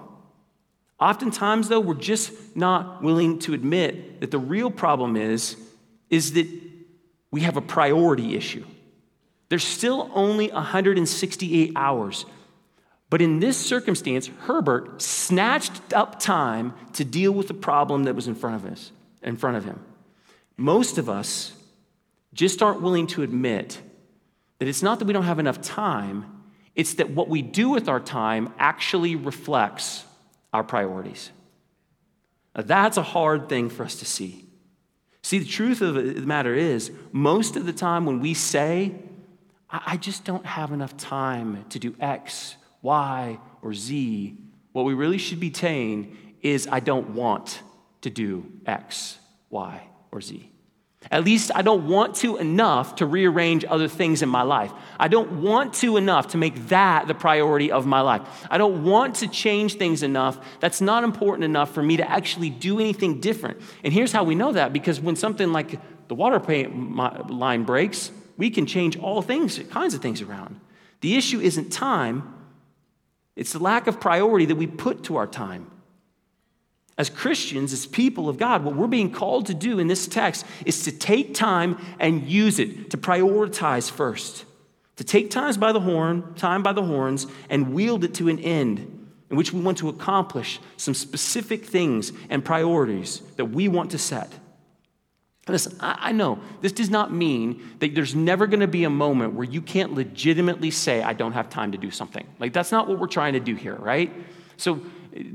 Oftentimes, 0.99 1.69
though, 1.69 1.79
we're 1.79 1.95
just 1.95 2.33
not 2.55 3.01
willing 3.01 3.39
to 3.39 3.53
admit 3.53 4.19
that 4.19 4.31
the 4.31 4.39
real 4.39 4.69
problem 4.69 5.15
is, 5.15 5.55
is 6.09 6.33
that 6.33 6.47
we 7.31 7.41
have 7.41 7.55
a 7.57 7.61
priority 7.61 8.35
issue. 8.35 8.65
There's 9.47 9.63
still 9.63 10.11
only 10.13 10.49
168 10.49 11.71
hours 11.75 12.25
but 13.09 13.21
in 13.21 13.39
this 13.39 13.57
circumstance, 13.57 14.27
Herbert 14.41 15.01
snatched 15.01 15.93
up 15.93 16.19
time 16.19 16.73
to 16.93 17.03
deal 17.03 17.31
with 17.31 17.47
the 17.47 17.53
problem 17.53 18.03
that 18.03 18.15
was 18.15 18.27
in 18.27 18.35
front 18.35 18.55
of 18.55 18.71
us, 18.71 18.91
in 19.23 19.35
front 19.35 19.57
of 19.57 19.65
him. 19.65 19.79
Most 20.57 20.97
of 20.97 21.09
us 21.09 21.53
just 22.33 22.61
aren't 22.61 22.81
willing 22.81 23.07
to 23.07 23.23
admit 23.23 23.81
that 24.59 24.67
it's 24.67 24.83
not 24.83 24.99
that 24.99 25.05
we 25.05 25.13
don't 25.13 25.23
have 25.23 25.39
enough 25.39 25.61
time, 25.61 26.25
it's 26.75 26.95
that 26.95 27.09
what 27.09 27.29
we 27.29 27.41
do 27.41 27.69
with 27.69 27.89
our 27.89 27.99
time 27.99 28.53
actually 28.59 29.15
reflects 29.15 30.05
our 30.53 30.63
priorities. 30.63 31.31
Now, 32.55 32.63
that's 32.63 32.97
a 32.97 33.03
hard 33.03 33.49
thing 33.49 33.69
for 33.69 33.83
us 33.83 33.95
to 33.95 34.05
see. 34.05 34.45
See, 35.21 35.39
the 35.39 35.45
truth 35.45 35.81
of 35.81 35.95
the 35.95 36.25
matter 36.25 36.53
is, 36.53 36.91
most 37.11 37.55
of 37.55 37.65
the 37.65 37.73
time 37.73 38.05
when 38.05 38.19
we 38.19 38.33
say, 38.33 38.93
I 39.69 39.97
just 39.97 40.25
don't 40.25 40.45
have 40.45 40.71
enough 40.71 40.97
time 40.97 41.65
to 41.69 41.79
do 41.79 41.95
X, 41.99 42.55
Y, 42.81 43.39
or 43.61 43.73
Z, 43.73 44.37
what 44.71 44.85
we 44.85 44.93
really 44.93 45.17
should 45.17 45.39
be 45.39 45.53
saying 45.53 46.17
is, 46.41 46.67
I 46.71 46.79
don't 46.79 47.11
want 47.11 47.61
to 48.01 48.09
do 48.09 48.45
X, 48.65 49.17
Y, 49.49 49.83
or 50.11 50.21
Z. 50.21 50.49
At 51.11 51.23
least 51.23 51.49
I 51.55 51.61
don't 51.61 51.87
want 51.87 52.15
to 52.17 52.37
enough 52.37 52.95
to 52.95 53.05
rearrange 53.05 53.63
other 53.63 53.87
things 53.87 54.21
in 54.21 54.27
my 54.27 54.41
life. 54.41 54.71
I 54.99 55.07
don't 55.07 55.41
want 55.41 55.73
to 55.75 55.95
enough 55.95 56.29
to 56.29 56.37
make 56.37 56.67
that 56.67 57.07
the 57.07 57.13
priority 57.13 57.71
of 57.71 57.85
my 57.85 58.01
life. 58.01 58.21
I 58.49 58.57
don't 58.57 58.83
want 58.83 59.15
to 59.15 59.27
change 59.27 59.75
things 59.75 60.03
enough. 60.03 60.37
That's 60.59 60.81
not 60.81 61.05
important 61.05 61.45
enough 61.45 61.73
for 61.73 61.81
me 61.81 61.97
to 61.97 62.09
actually 62.09 62.49
do 62.49 62.79
anything 62.79 63.21
different. 63.21 63.61
And 63.83 63.93
here's 63.93 64.11
how 64.11 64.25
we 64.25 64.35
know 64.35 64.51
that 64.51 64.73
because 64.73 64.99
when 64.99 65.15
something 65.15 65.53
like 65.53 65.79
the 66.09 66.15
water 66.15 66.39
line 67.29 67.63
breaks, 67.63 68.11
we 68.37 68.49
can 68.49 68.65
change 68.65 68.97
all 68.97 69.21
things, 69.21 69.57
kinds 69.69 69.93
of 69.93 70.01
things 70.01 70.21
around. 70.21 70.59
The 71.01 71.15
issue 71.15 71.39
isn't 71.39 71.71
time, 71.71 72.35
it's 73.35 73.53
the 73.53 73.59
lack 73.59 73.87
of 73.87 73.99
priority 73.99 74.45
that 74.45 74.55
we 74.55 74.67
put 74.67 75.03
to 75.05 75.15
our 75.15 75.27
time 75.27 75.69
as 76.99 77.09
Christians, 77.09 77.71
as 77.71 77.85
people 77.85 78.27
of 78.27 78.37
God, 78.37 78.65
what 78.65 78.75
we're 78.75 78.85
being 78.85 79.09
called 79.09 79.45
to 79.45 79.53
do 79.53 79.79
in 79.79 79.87
this 79.87 80.05
text 80.05 80.45
is 80.65 80.83
to 80.83 80.91
take 80.91 81.33
time 81.33 81.79
and 81.97 82.27
use 82.27 82.59
it, 82.59 82.89
to 82.89 82.97
prioritize 82.97 83.89
first, 83.89 84.43
to 84.97 85.05
take 85.05 85.31
times 85.31 85.57
by 85.57 85.71
the 85.71 85.79
horn, 85.79 86.35
time 86.35 86.61
by 86.61 86.73
the 86.73 86.83
horns, 86.83 87.25
and 87.49 87.73
wield 87.73 88.03
it 88.03 88.13
to 88.15 88.27
an 88.27 88.37
end 88.39 89.07
in 89.29 89.37
which 89.37 89.53
we 89.53 89.61
want 89.61 89.77
to 89.77 89.87
accomplish 89.87 90.59
some 90.75 90.93
specific 90.93 91.63
things 91.63 92.11
and 92.29 92.43
priorities 92.43 93.21
that 93.37 93.45
we 93.45 93.69
want 93.69 93.91
to 93.91 93.97
set. 93.97 94.33
Listen, 95.49 95.75
I 95.79 96.11
know 96.11 96.39
this 96.61 96.71
does 96.71 96.89
not 96.89 97.11
mean 97.11 97.63
that 97.79 97.95
there's 97.95 98.15
never 98.15 98.47
going 98.47 98.59
to 98.59 98.67
be 98.67 98.83
a 98.83 98.89
moment 98.89 99.33
where 99.33 99.45
you 99.45 99.61
can't 99.61 99.93
legitimately 99.93 100.71
say, 100.71 101.01
I 101.01 101.13
don't 101.13 101.33
have 101.33 101.49
time 101.49 101.71
to 101.71 101.77
do 101.77 101.91
something. 101.91 102.25
Like, 102.39 102.53
that's 102.53 102.71
not 102.71 102.87
what 102.87 102.99
we're 102.99 103.07
trying 103.07 103.33
to 103.33 103.39
do 103.39 103.55
here, 103.55 103.75
right? 103.75 104.11
So, 104.57 104.81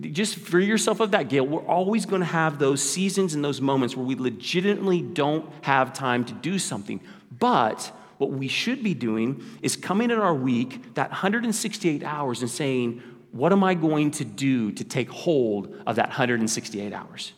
just 0.00 0.36
free 0.36 0.66
yourself 0.66 1.00
of 1.00 1.10
that 1.10 1.28
guilt. 1.28 1.48
We're 1.48 1.66
always 1.66 2.06
going 2.06 2.20
to 2.20 2.26
have 2.26 2.58
those 2.58 2.82
seasons 2.82 3.34
and 3.34 3.44
those 3.44 3.60
moments 3.60 3.96
where 3.96 4.06
we 4.06 4.14
legitimately 4.14 5.02
don't 5.02 5.50
have 5.62 5.92
time 5.92 6.24
to 6.26 6.32
do 6.32 6.58
something. 6.58 7.00
But 7.38 7.90
what 8.18 8.30
we 8.30 8.48
should 8.48 8.82
be 8.82 8.94
doing 8.94 9.42
is 9.62 9.76
coming 9.76 10.10
in 10.10 10.18
our 10.18 10.34
week, 10.34 10.94
that 10.94 11.10
168 11.10 12.04
hours, 12.04 12.40
and 12.40 12.50
saying, 12.50 13.02
What 13.32 13.52
am 13.52 13.64
I 13.64 13.74
going 13.74 14.12
to 14.12 14.24
do 14.24 14.70
to 14.72 14.84
take 14.84 15.10
hold 15.10 15.74
of 15.86 15.96
that 15.96 16.08
168 16.08 16.92
hours? 16.92 17.32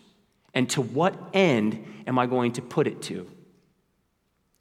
And 0.53 0.69
to 0.71 0.83
what 0.83 1.15
end 1.33 1.85
am 2.07 2.19
I 2.19 2.27
going 2.27 2.53
to 2.53 2.63
put 2.63 2.87
it 2.87 3.03
to? 3.03 3.29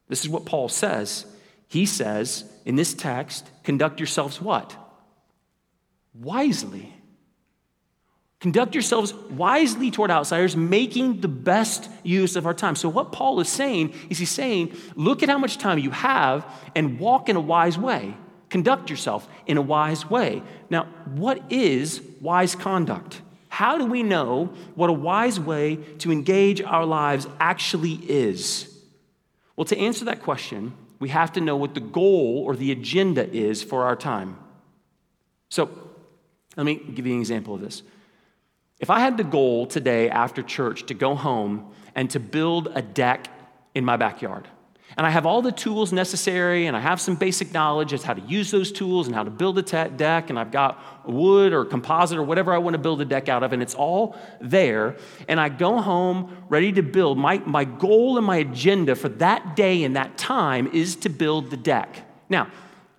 This 0.07 0.23
is 0.23 0.29
what 0.29 0.45
Paul 0.45 0.69
says. 0.69 1.25
He 1.67 1.85
says 1.85 2.43
in 2.65 2.75
this 2.75 2.93
text, 2.93 3.49
conduct 3.63 3.99
yourselves 3.99 4.41
what? 4.41 4.75
Wisely. 6.13 6.93
Conduct 8.39 8.75
yourselves 8.75 9.13
wisely 9.13 9.89
toward 9.89 10.11
outsiders, 10.11 10.55
making 10.55 11.21
the 11.21 11.27
best 11.27 11.89
use 12.03 12.35
of 12.35 12.45
our 12.45 12.53
time. 12.53 12.75
So, 12.75 12.89
what 12.89 13.11
Paul 13.11 13.39
is 13.39 13.49
saying 13.49 13.93
is 14.09 14.19
he's 14.19 14.29
saying, 14.29 14.75
look 14.95 15.23
at 15.23 15.29
how 15.29 15.39
much 15.39 15.57
time 15.57 15.79
you 15.79 15.89
have 15.89 16.45
and 16.75 16.99
walk 16.99 17.27
in 17.27 17.35
a 17.37 17.41
wise 17.41 17.77
way. 17.77 18.15
Conduct 18.49 18.89
yourself 18.89 19.27
in 19.47 19.57
a 19.57 19.61
wise 19.61 20.09
way. 20.09 20.43
Now, 20.69 20.83
what 21.15 21.51
is 21.51 22.01
wise 22.21 22.55
conduct? 22.55 23.21
How 23.55 23.77
do 23.77 23.85
we 23.85 24.03
know 24.03 24.49
what 24.75 24.89
a 24.89 24.93
wise 24.93 25.39
way 25.39 25.77
to 25.99 26.11
engage 26.11 26.61
our 26.61 26.85
lives 26.85 27.25
actually 27.39 27.93
is? 27.93 28.69
Well, 29.55 29.63
to 29.63 29.77
answer 29.77 30.03
that 30.03 30.21
question, 30.21 30.73
we 30.99 31.07
have 31.07 31.31
to 31.31 31.39
know 31.39 31.55
what 31.55 31.73
the 31.73 31.79
goal 31.79 32.43
or 32.45 32.57
the 32.57 32.73
agenda 32.73 33.25
is 33.33 33.63
for 33.63 33.85
our 33.85 33.95
time. 33.95 34.37
So, 35.49 35.69
let 36.57 36.65
me 36.65 36.75
give 36.75 37.07
you 37.07 37.13
an 37.13 37.21
example 37.21 37.55
of 37.55 37.61
this. 37.61 37.81
If 38.81 38.89
I 38.89 38.99
had 38.99 39.15
the 39.15 39.23
goal 39.23 39.67
today 39.67 40.09
after 40.09 40.43
church 40.43 40.87
to 40.87 40.93
go 40.93 41.15
home 41.15 41.71
and 41.95 42.09
to 42.09 42.19
build 42.19 42.67
a 42.75 42.81
deck 42.81 43.29
in 43.73 43.85
my 43.85 43.95
backyard, 43.95 44.49
and 44.97 45.05
I 45.05 45.09
have 45.09 45.25
all 45.25 45.41
the 45.41 45.51
tools 45.51 45.91
necessary, 45.91 46.67
and 46.67 46.77
I 46.77 46.79
have 46.79 47.01
some 47.01 47.15
basic 47.15 47.51
knowledge 47.53 47.91
as 47.91 48.03
how 48.03 48.13
to 48.13 48.21
use 48.21 48.49
those 48.51 48.71
tools 48.71 49.07
and 49.07 49.15
how 49.15 49.23
to 49.23 49.29
build 49.29 49.57
a 49.57 49.61
te- 49.61 49.89
deck, 49.97 50.29
and 50.29 50.39
I've 50.39 50.51
got 50.51 51.07
wood 51.09 51.51
or 51.51 51.65
composite 51.65 52.17
or 52.17 52.23
whatever 52.23 52.53
I 52.53 52.59
want 52.59 52.75
to 52.75 52.77
build 52.77 53.01
a 53.01 53.05
deck 53.05 53.27
out 53.27 53.43
of, 53.43 53.51
and 53.51 53.61
it's 53.61 53.75
all 53.75 54.15
there. 54.39 54.95
And 55.27 55.39
I 55.39 55.49
go 55.49 55.81
home 55.81 56.45
ready 56.47 56.71
to 56.73 56.81
build. 56.81 57.17
My, 57.17 57.39
my 57.39 57.65
goal 57.65 58.17
and 58.17 58.25
my 58.25 58.37
agenda 58.37 58.95
for 58.95 59.09
that 59.09 59.55
day 59.55 59.83
and 59.83 59.95
that 59.97 60.17
time 60.17 60.67
is 60.67 60.95
to 60.97 61.09
build 61.09 61.49
the 61.49 61.57
deck. 61.57 62.07
Now, 62.29 62.47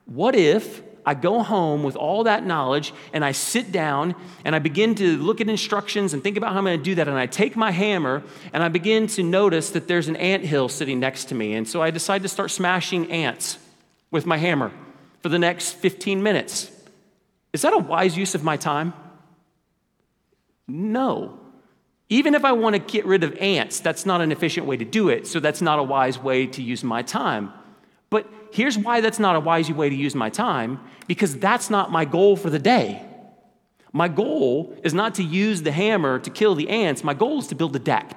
what 0.04 0.36
if 0.36 0.82
I 1.06 1.14
go 1.14 1.40
home 1.44 1.84
with 1.84 1.94
all 1.94 2.24
that 2.24 2.44
knowledge 2.44 2.92
and 3.12 3.24
I 3.24 3.30
sit 3.30 3.70
down 3.70 4.16
and 4.44 4.56
I 4.56 4.58
begin 4.58 4.96
to 4.96 5.16
look 5.18 5.40
at 5.40 5.48
instructions 5.48 6.12
and 6.12 6.22
think 6.22 6.36
about 6.36 6.52
how 6.52 6.58
I'm 6.58 6.64
going 6.64 6.78
to 6.78 6.84
do 6.84 6.96
that. 6.96 7.06
And 7.06 7.16
I 7.16 7.26
take 7.26 7.54
my 7.54 7.70
hammer 7.70 8.24
and 8.52 8.62
I 8.62 8.68
begin 8.68 9.06
to 9.08 9.22
notice 9.22 9.70
that 9.70 9.86
there's 9.86 10.08
an 10.08 10.16
ant 10.16 10.44
hill 10.44 10.68
sitting 10.68 10.98
next 10.98 11.26
to 11.26 11.36
me. 11.36 11.54
And 11.54 11.68
so 11.68 11.80
I 11.80 11.90
decide 11.90 12.22
to 12.22 12.28
start 12.28 12.50
smashing 12.50 13.12
ants 13.12 13.56
with 14.10 14.26
my 14.26 14.36
hammer 14.36 14.72
for 15.22 15.28
the 15.28 15.38
next 15.38 15.74
15 15.74 16.24
minutes. 16.24 16.72
Is 17.52 17.62
that 17.62 17.72
a 17.72 17.78
wise 17.78 18.16
use 18.16 18.34
of 18.34 18.42
my 18.42 18.56
time? 18.56 18.92
No. 20.66 21.38
Even 22.08 22.34
if 22.34 22.44
I 22.44 22.52
want 22.52 22.74
to 22.74 22.80
get 22.80 23.06
rid 23.06 23.22
of 23.22 23.36
ants, 23.38 23.78
that's 23.78 24.04
not 24.04 24.20
an 24.20 24.32
efficient 24.32 24.66
way 24.66 24.76
to 24.76 24.84
do 24.84 25.08
it. 25.08 25.28
So 25.28 25.38
that's 25.38 25.62
not 25.62 25.78
a 25.78 25.82
wise 25.84 26.18
way 26.18 26.46
to 26.48 26.62
use 26.62 26.82
my 26.82 27.02
time. 27.02 27.52
But 28.10 28.26
here's 28.52 28.78
why 28.78 29.00
that's 29.00 29.18
not 29.18 29.36
a 29.36 29.40
wise 29.40 29.70
way 29.70 29.88
to 29.88 29.94
use 29.94 30.14
my 30.14 30.30
time 30.30 30.80
because 31.06 31.36
that's 31.36 31.70
not 31.70 31.90
my 31.90 32.04
goal 32.04 32.36
for 32.36 32.50
the 32.50 32.58
day. 32.58 33.02
My 33.92 34.08
goal 34.08 34.76
is 34.84 34.92
not 34.92 35.14
to 35.14 35.22
use 35.22 35.62
the 35.62 35.72
hammer 35.72 36.18
to 36.18 36.30
kill 36.30 36.54
the 36.54 36.68
ants, 36.68 37.02
my 37.02 37.14
goal 37.14 37.38
is 37.38 37.46
to 37.48 37.54
build 37.54 37.74
a 37.76 37.78
deck. 37.78 38.16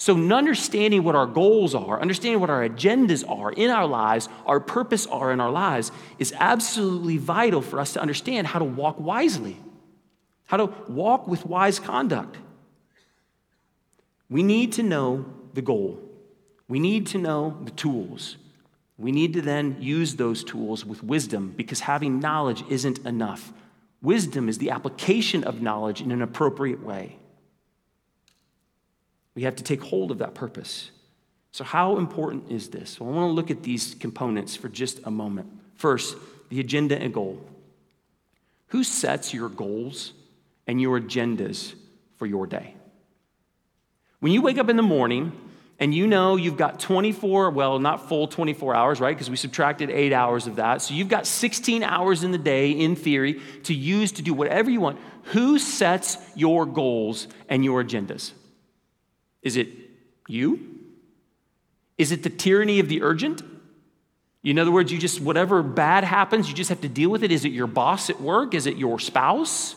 So, 0.00 0.16
understanding 0.32 1.02
what 1.02 1.14
our 1.14 1.26
goals 1.26 1.74
are, 1.74 2.00
understanding 2.00 2.40
what 2.40 2.48
our 2.48 2.66
agendas 2.66 3.22
are 3.28 3.52
in 3.52 3.68
our 3.68 3.86
lives, 3.86 4.30
our 4.46 4.58
purpose 4.58 5.06
are 5.06 5.30
in 5.30 5.40
our 5.40 5.50
lives, 5.50 5.92
is 6.18 6.32
absolutely 6.38 7.18
vital 7.18 7.60
for 7.60 7.78
us 7.78 7.92
to 7.92 8.00
understand 8.00 8.46
how 8.46 8.60
to 8.60 8.64
walk 8.64 8.98
wisely, 8.98 9.58
how 10.46 10.56
to 10.56 10.66
walk 10.88 11.28
with 11.28 11.44
wise 11.44 11.78
conduct. 11.78 12.38
We 14.30 14.42
need 14.42 14.72
to 14.74 14.82
know 14.82 15.26
the 15.52 15.60
goal, 15.60 16.00
we 16.66 16.78
need 16.78 17.08
to 17.08 17.18
know 17.18 17.58
the 17.62 17.72
tools, 17.72 18.38
we 19.00 19.12
need 19.12 19.32
to 19.32 19.40
then 19.40 19.78
use 19.80 20.16
those 20.16 20.44
tools 20.44 20.84
with 20.84 21.02
wisdom 21.02 21.54
because 21.56 21.80
having 21.80 22.20
knowledge 22.20 22.62
isn't 22.68 22.98
enough. 23.06 23.50
Wisdom 24.02 24.46
is 24.46 24.58
the 24.58 24.70
application 24.70 25.42
of 25.42 25.62
knowledge 25.62 26.02
in 26.02 26.12
an 26.12 26.20
appropriate 26.20 26.84
way. 26.84 27.16
We 29.34 29.42
have 29.42 29.56
to 29.56 29.64
take 29.64 29.82
hold 29.82 30.10
of 30.10 30.18
that 30.18 30.34
purpose. 30.34 30.90
So, 31.50 31.64
how 31.64 31.96
important 31.96 32.50
is 32.50 32.68
this? 32.68 33.00
Well, 33.00 33.08
I 33.10 33.16
want 33.16 33.30
to 33.30 33.32
look 33.32 33.50
at 33.50 33.62
these 33.62 33.94
components 33.94 34.54
for 34.54 34.68
just 34.68 35.00
a 35.04 35.10
moment. 35.10 35.48
First, 35.76 36.16
the 36.50 36.60
agenda 36.60 37.00
and 37.00 37.12
goal. 37.12 37.42
Who 38.68 38.84
sets 38.84 39.32
your 39.32 39.48
goals 39.48 40.12
and 40.66 40.80
your 40.80 41.00
agendas 41.00 41.74
for 42.18 42.26
your 42.26 42.46
day? 42.46 42.74
When 44.20 44.30
you 44.30 44.42
wake 44.42 44.58
up 44.58 44.68
in 44.68 44.76
the 44.76 44.82
morning, 44.82 45.32
and 45.80 45.94
you 45.94 46.06
know 46.06 46.36
you've 46.36 46.58
got 46.58 46.78
24, 46.78 47.50
well, 47.50 47.78
not 47.78 48.06
full 48.06 48.28
24 48.28 48.74
hours, 48.74 49.00
right? 49.00 49.16
Because 49.16 49.30
we 49.30 49.36
subtracted 49.36 49.88
eight 49.88 50.12
hours 50.12 50.46
of 50.46 50.56
that. 50.56 50.82
So 50.82 50.92
you've 50.92 51.08
got 51.08 51.26
16 51.26 51.82
hours 51.82 52.22
in 52.22 52.32
the 52.32 52.38
day, 52.38 52.70
in 52.70 52.94
theory, 52.94 53.40
to 53.64 53.72
use 53.72 54.12
to 54.12 54.22
do 54.22 54.34
whatever 54.34 54.70
you 54.70 54.80
want. 54.80 54.98
Who 55.24 55.58
sets 55.58 56.18
your 56.36 56.66
goals 56.66 57.28
and 57.48 57.64
your 57.64 57.82
agendas? 57.82 58.32
Is 59.40 59.56
it 59.56 59.68
you? 60.28 60.60
Is 61.96 62.12
it 62.12 62.22
the 62.24 62.30
tyranny 62.30 62.78
of 62.78 62.90
the 62.90 63.00
urgent? 63.00 63.42
In 64.44 64.58
other 64.58 64.70
words, 64.70 64.92
you 64.92 64.98
just, 64.98 65.18
whatever 65.20 65.62
bad 65.62 66.04
happens, 66.04 66.48
you 66.48 66.54
just 66.54 66.68
have 66.68 66.82
to 66.82 66.88
deal 66.90 67.08
with 67.08 67.22
it. 67.22 67.32
Is 67.32 67.46
it 67.46 67.52
your 67.52 67.66
boss 67.66 68.10
at 68.10 68.20
work? 68.20 68.52
Is 68.52 68.66
it 68.66 68.76
your 68.76 68.98
spouse? 68.98 69.76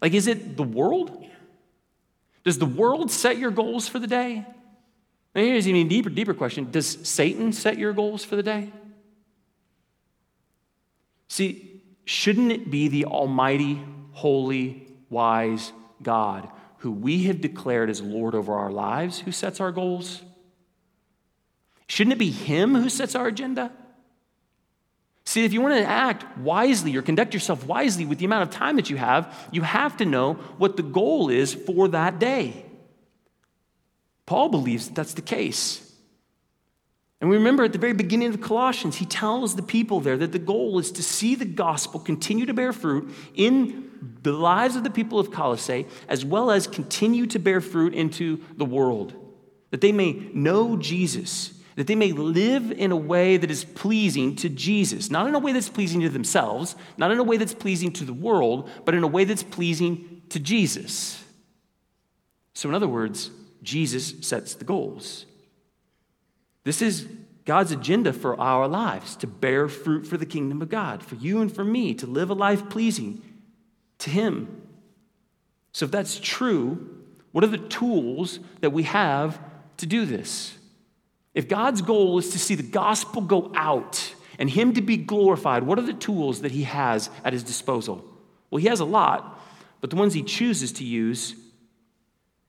Like, 0.00 0.14
is 0.14 0.26
it 0.26 0.56
the 0.56 0.62
world? 0.62 1.26
Does 2.42 2.58
the 2.58 2.66
world 2.66 3.10
set 3.10 3.36
your 3.36 3.50
goals 3.50 3.86
for 3.86 3.98
the 3.98 4.06
day? 4.06 4.46
And 5.34 5.46
here's 5.46 5.66
even 5.66 5.88
deeper, 5.88 6.10
deeper 6.10 6.34
question 6.34 6.70
Does 6.70 7.08
Satan 7.08 7.52
set 7.52 7.78
your 7.78 7.92
goals 7.92 8.24
for 8.24 8.36
the 8.36 8.42
day? 8.42 8.70
See, 11.28 11.82
shouldn't 12.04 12.52
it 12.52 12.70
be 12.70 12.88
the 12.88 13.06
almighty, 13.06 13.82
holy, 14.12 14.86
wise 15.08 15.72
God 16.02 16.48
who 16.78 16.90
we 16.90 17.24
have 17.24 17.40
declared 17.40 17.88
as 17.88 18.02
Lord 18.02 18.34
over 18.34 18.54
our 18.54 18.70
lives 18.70 19.20
who 19.20 19.32
sets 19.32 19.60
our 19.60 19.72
goals? 19.72 20.20
Shouldn't 21.86 22.14
it 22.14 22.18
be 22.18 22.30
Him 22.30 22.74
who 22.74 22.88
sets 22.88 23.14
our 23.14 23.26
agenda? 23.26 23.72
See, 25.24 25.44
if 25.44 25.52
you 25.52 25.60
want 25.60 25.74
to 25.74 25.84
act 25.84 26.38
wisely 26.38 26.96
or 26.96 27.02
conduct 27.02 27.32
yourself 27.32 27.64
wisely 27.66 28.04
with 28.04 28.18
the 28.18 28.24
amount 28.24 28.42
of 28.42 28.50
time 28.50 28.76
that 28.76 28.90
you 28.90 28.96
have, 28.96 29.48
you 29.52 29.62
have 29.62 29.96
to 29.98 30.04
know 30.04 30.34
what 30.58 30.76
the 30.76 30.82
goal 30.82 31.30
is 31.30 31.54
for 31.54 31.88
that 31.88 32.18
day. 32.18 32.66
Paul 34.26 34.48
believes 34.48 34.86
that 34.88 34.94
that's 34.94 35.14
the 35.14 35.22
case. 35.22 35.92
And 37.20 37.30
we 37.30 37.36
remember 37.36 37.62
at 37.62 37.72
the 37.72 37.78
very 37.78 37.92
beginning 37.92 38.34
of 38.34 38.40
Colossians, 38.40 38.96
he 38.96 39.06
tells 39.06 39.54
the 39.54 39.62
people 39.62 40.00
there 40.00 40.16
that 40.16 40.32
the 40.32 40.40
goal 40.40 40.78
is 40.80 40.90
to 40.92 41.04
see 41.04 41.36
the 41.36 41.44
gospel 41.44 42.00
continue 42.00 42.46
to 42.46 42.52
bear 42.52 42.72
fruit 42.72 43.14
in 43.34 43.90
the 44.22 44.32
lives 44.32 44.74
of 44.74 44.82
the 44.82 44.90
people 44.90 45.20
of 45.20 45.30
Colossae, 45.30 45.86
as 46.08 46.24
well 46.24 46.50
as 46.50 46.66
continue 46.66 47.26
to 47.26 47.38
bear 47.38 47.60
fruit 47.60 47.94
into 47.94 48.40
the 48.56 48.64
world, 48.64 49.14
that 49.70 49.80
they 49.80 49.92
may 49.92 50.14
know 50.34 50.76
Jesus, 50.76 51.54
that 51.76 51.86
they 51.86 51.94
may 51.94 52.10
live 52.10 52.72
in 52.72 52.90
a 52.90 52.96
way 52.96 53.36
that 53.36 53.52
is 53.52 53.64
pleasing 53.64 54.34
to 54.36 54.48
Jesus, 54.48 55.08
not 55.08 55.28
in 55.28 55.36
a 55.36 55.38
way 55.38 55.52
that's 55.52 55.68
pleasing 55.68 56.00
to 56.00 56.08
themselves, 56.08 56.74
not 56.96 57.12
in 57.12 57.18
a 57.18 57.22
way 57.22 57.36
that's 57.36 57.54
pleasing 57.54 57.92
to 57.92 58.04
the 58.04 58.12
world, 58.12 58.68
but 58.84 58.96
in 58.96 59.04
a 59.04 59.06
way 59.06 59.22
that's 59.22 59.44
pleasing 59.44 60.22
to 60.30 60.40
Jesus. 60.40 61.22
So, 62.54 62.68
in 62.68 62.74
other 62.74 62.88
words, 62.88 63.30
Jesus 63.62 64.14
sets 64.20 64.54
the 64.54 64.64
goals. 64.64 65.26
This 66.64 66.82
is 66.82 67.06
God's 67.44 67.72
agenda 67.72 68.12
for 68.12 68.38
our 68.40 68.68
lives 68.68 69.16
to 69.16 69.26
bear 69.26 69.68
fruit 69.68 70.06
for 70.06 70.16
the 70.16 70.26
kingdom 70.26 70.62
of 70.62 70.68
God, 70.68 71.02
for 71.02 71.16
you 71.16 71.40
and 71.40 71.52
for 71.52 71.64
me 71.64 71.94
to 71.94 72.06
live 72.06 72.30
a 72.30 72.34
life 72.34 72.68
pleasing 72.68 73.22
to 73.98 74.10
Him. 74.10 74.62
So, 75.72 75.86
if 75.86 75.90
that's 75.90 76.20
true, 76.20 77.02
what 77.32 77.42
are 77.42 77.48
the 77.48 77.58
tools 77.58 78.38
that 78.60 78.70
we 78.70 78.84
have 78.84 79.40
to 79.78 79.86
do 79.86 80.04
this? 80.04 80.56
If 81.34 81.48
God's 81.48 81.82
goal 81.82 82.18
is 82.18 82.30
to 82.30 82.38
see 82.38 82.54
the 82.54 82.62
gospel 82.62 83.22
go 83.22 83.50
out 83.54 84.14
and 84.38 84.50
Him 84.50 84.74
to 84.74 84.82
be 84.82 84.96
glorified, 84.96 85.62
what 85.64 85.78
are 85.78 85.86
the 85.86 85.94
tools 85.94 86.42
that 86.42 86.52
He 86.52 86.64
has 86.64 87.10
at 87.24 87.32
His 87.32 87.42
disposal? 87.42 88.04
Well, 88.50 88.60
He 88.60 88.68
has 88.68 88.80
a 88.80 88.84
lot, 88.84 89.40
but 89.80 89.90
the 89.90 89.96
ones 89.96 90.14
He 90.14 90.22
chooses 90.22 90.72
to 90.72 90.84
use 90.84 91.34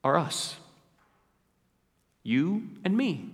are 0.04 0.18
us 0.18 0.58
you 2.24 2.70
and 2.84 2.96
me. 2.96 3.30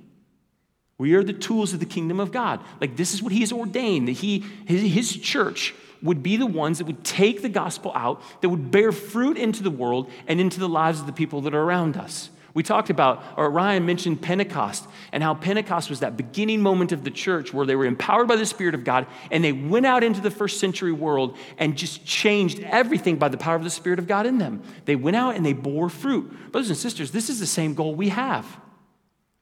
We 0.97 1.13
are 1.13 1.23
the 1.23 1.33
tools 1.33 1.73
of 1.73 1.79
the 1.79 1.85
kingdom 1.85 2.19
of 2.19 2.31
God. 2.31 2.59
Like, 2.81 2.97
this 2.97 3.13
is 3.13 3.23
what 3.23 3.31
He 3.31 3.39
has 3.39 3.53
ordained 3.53 4.07
that 4.07 4.13
He, 4.13 4.43
His, 4.65 4.81
his 4.81 5.17
church, 5.17 5.73
would 6.01 6.23
be 6.23 6.37
the 6.37 6.45
ones 6.45 6.77
that 6.77 6.87
would 6.87 7.03
take 7.03 7.41
the 7.41 7.49
gospel 7.49 7.91
out, 7.95 8.21
that 8.41 8.49
would 8.49 8.71
bear 8.71 8.91
fruit 8.91 9.37
into 9.37 9.63
the 9.63 9.71
world 9.71 10.09
and 10.27 10.39
into 10.39 10.59
the 10.59 10.69
lives 10.69 10.99
of 10.99 11.05
the 11.05 11.13
people 11.13 11.41
that 11.41 11.53
are 11.53 11.61
around 11.61 11.97
us. 11.97 12.29
We 12.53 12.63
talked 12.63 12.89
about, 12.89 13.23
or 13.37 13.49
Ryan 13.49 13.85
mentioned 13.85 14.21
Pentecost, 14.21 14.87
and 15.11 15.21
how 15.21 15.35
Pentecost 15.35 15.89
was 15.89 15.99
that 15.99 16.17
beginning 16.17 16.61
moment 16.61 16.91
of 16.91 17.03
the 17.03 17.11
church 17.11 17.53
where 17.53 17.65
they 17.65 17.75
were 17.75 17.85
empowered 17.85 18.27
by 18.27 18.37
the 18.37 18.45
Spirit 18.45 18.73
of 18.73 18.83
God 18.83 19.05
and 19.29 19.43
they 19.43 19.51
went 19.51 19.85
out 19.85 20.03
into 20.03 20.19
the 20.19 20.31
first 20.31 20.59
century 20.59 20.91
world 20.91 21.37
and 21.57 21.77
just 21.77 22.05
changed 22.05 22.59
everything 22.61 23.17
by 23.17 23.29
the 23.29 23.37
power 23.37 23.55
of 23.55 23.63
the 23.63 23.69
Spirit 23.69 23.99
of 23.99 24.07
God 24.07 24.25
in 24.25 24.39
them. 24.39 24.63
They 24.85 24.95
went 24.95 25.15
out 25.15 25.35
and 25.35 25.45
they 25.45 25.53
bore 25.53 25.89
fruit. 25.89 26.51
Brothers 26.51 26.69
and 26.69 26.77
sisters, 26.77 27.11
this 27.11 27.29
is 27.29 27.39
the 27.39 27.45
same 27.45 27.75
goal 27.75 27.93
we 27.93 28.09
have. 28.09 28.45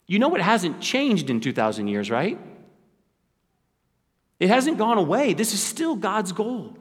You 0.08 0.20
know 0.20 0.34
it 0.36 0.42
hasn't 0.42 0.82
changed 0.82 1.30
in 1.30 1.42
2,000 1.42 1.88
years, 1.88 2.10
right? 2.10 2.40
It 4.40 4.50
hasn't 4.50 4.78
gone 4.78 4.98
away. 4.98 5.34
This 5.34 5.54
is 5.54 5.62
still 5.62 5.96
God's 5.96 6.32
goal. 6.32 6.78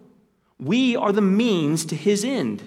We 0.58 0.96
are 0.96 1.12
the 1.12 1.20
means 1.22 1.84
to 1.86 1.96
his 1.96 2.24
end. 2.24 2.62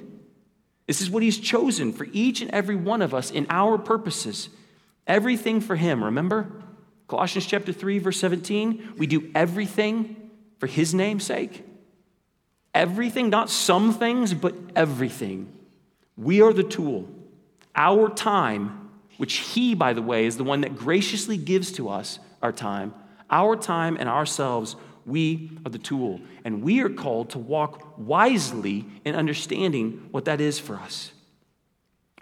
This 0.86 1.02
is 1.02 1.10
what 1.10 1.24
he's 1.24 1.40
chosen 1.40 1.94
for 1.94 2.08
each 2.12 2.42
and 2.42 2.52
every 2.52 2.76
one 2.76 3.02
of 3.02 3.14
us 3.14 3.32
in 3.32 3.46
our 3.50 3.78
purposes. 3.78 4.50
Everything 5.08 5.62
for 5.62 5.76
him, 5.76 6.04
remember? 6.04 6.52
Colossians 7.08 7.46
chapter 7.46 7.74
3 7.74 8.00
verse 8.00 8.20
17, 8.20 8.96
we 8.98 9.08
do 9.08 9.32
everything 9.34 10.30
for 10.60 10.68
his 10.68 10.94
name's 10.94 11.24
sake. 11.24 11.66
Everything, 12.74 13.30
not 13.30 13.50
some 13.50 13.94
things, 13.94 14.34
but 14.34 14.54
everything. 14.76 15.52
We 16.16 16.42
are 16.42 16.54
the 16.54 16.64
tool. 16.64 17.08
Our 17.76 18.10
time 18.10 18.79
which 19.20 19.36
He, 19.40 19.76
by 19.76 19.92
the 19.92 20.02
way, 20.02 20.26
is 20.26 20.38
the 20.38 20.46
one 20.46 20.62
that 20.62 20.78
graciously 20.78 21.36
gives 21.36 21.74
to 21.74 21.90
us 21.90 22.20
our 22.42 22.54
time, 22.54 22.94
our 23.30 23.58
time 23.58 23.98
and 24.00 24.08
ourselves, 24.08 24.78
we 25.06 25.52
are 25.66 25.70
the 25.70 25.78
tool. 25.78 26.22
And 26.46 26.64
we 26.64 26.80
are 26.80 26.90
called 26.90 27.32
to 27.32 27.38
walk 27.38 27.98
wisely 27.98 28.86
in 29.04 29.16
understanding 29.16 30.08
what 30.12 30.24
that 30.24 30.40
is 30.40 30.58
for 30.58 30.76
us. 30.76 31.12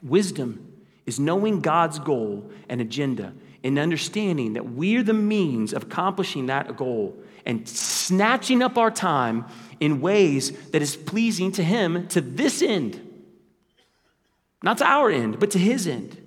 Wisdom 0.02 0.74
is 1.06 1.20
knowing 1.20 1.62
God's 1.62 2.00
goal 2.00 2.50
and 2.68 2.82
agenda 2.82 3.32
and 3.64 3.78
understanding 3.78 4.54
that 4.54 4.72
we're 4.72 5.04
the 5.04 5.14
means 5.14 5.74
of 5.74 5.84
accomplishing 5.84 6.48
that 6.48 6.76
goal 6.78 7.16
and 7.46 7.70
snatching 7.70 8.64
up 8.64 8.76
our 8.76 8.90
time 8.90 9.46
in 9.80 10.02
ways 10.02 10.52
that 10.72 10.82
is 10.82 10.96
pleasing 10.96 11.52
to 11.52 11.64
Him 11.64 12.08
to 12.08 12.22
this 12.22 12.64
end. 12.64 13.00
Not 14.64 14.80
to 14.80 14.86
our 14.86 15.12
end, 15.12 15.40
but 15.40 15.52
to 15.52 15.60
His 15.60 15.86
end. 15.86 16.24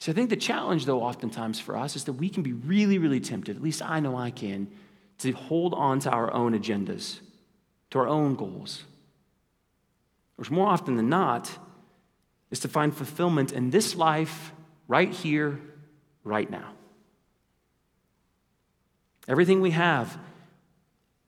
So 0.00 0.10
I 0.10 0.14
think 0.14 0.30
the 0.30 0.36
challenge, 0.36 0.86
though, 0.86 1.02
oftentimes 1.02 1.60
for 1.60 1.76
us 1.76 1.94
is 1.94 2.04
that 2.04 2.14
we 2.14 2.30
can 2.30 2.42
be 2.42 2.54
really, 2.54 2.96
really 2.96 3.20
tempted, 3.20 3.54
at 3.54 3.62
least 3.62 3.82
I 3.82 4.00
know 4.00 4.16
I 4.16 4.30
can, 4.30 4.66
to 5.18 5.32
hold 5.32 5.74
on 5.74 6.00
to 6.00 6.10
our 6.10 6.32
own 6.32 6.58
agendas, 6.58 7.20
to 7.90 7.98
our 7.98 8.08
own 8.08 8.34
goals. 8.34 8.84
Which 10.36 10.50
more 10.50 10.68
often 10.68 10.96
than 10.96 11.10
not 11.10 11.50
is 12.50 12.60
to 12.60 12.68
find 12.68 12.96
fulfillment 12.96 13.52
in 13.52 13.68
this 13.68 13.94
life, 13.94 14.52
right 14.88 15.10
here, 15.10 15.60
right 16.24 16.50
now. 16.50 16.72
Everything 19.28 19.60
we 19.60 19.72
have, 19.72 20.16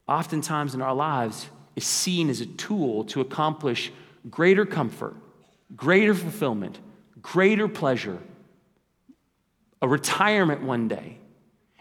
oftentimes 0.08 0.74
in 0.74 0.80
our 0.80 0.94
lives, 0.94 1.46
is 1.76 1.84
seen 1.84 2.30
as 2.30 2.40
a 2.40 2.46
tool 2.46 3.04
to 3.04 3.20
accomplish 3.20 3.92
greater 4.30 4.64
comfort, 4.64 5.14
greater 5.76 6.14
fulfillment, 6.14 6.78
greater 7.20 7.68
pleasure 7.68 8.18
a 9.82 9.88
retirement 9.88 10.62
one 10.62 10.88
day. 10.88 11.18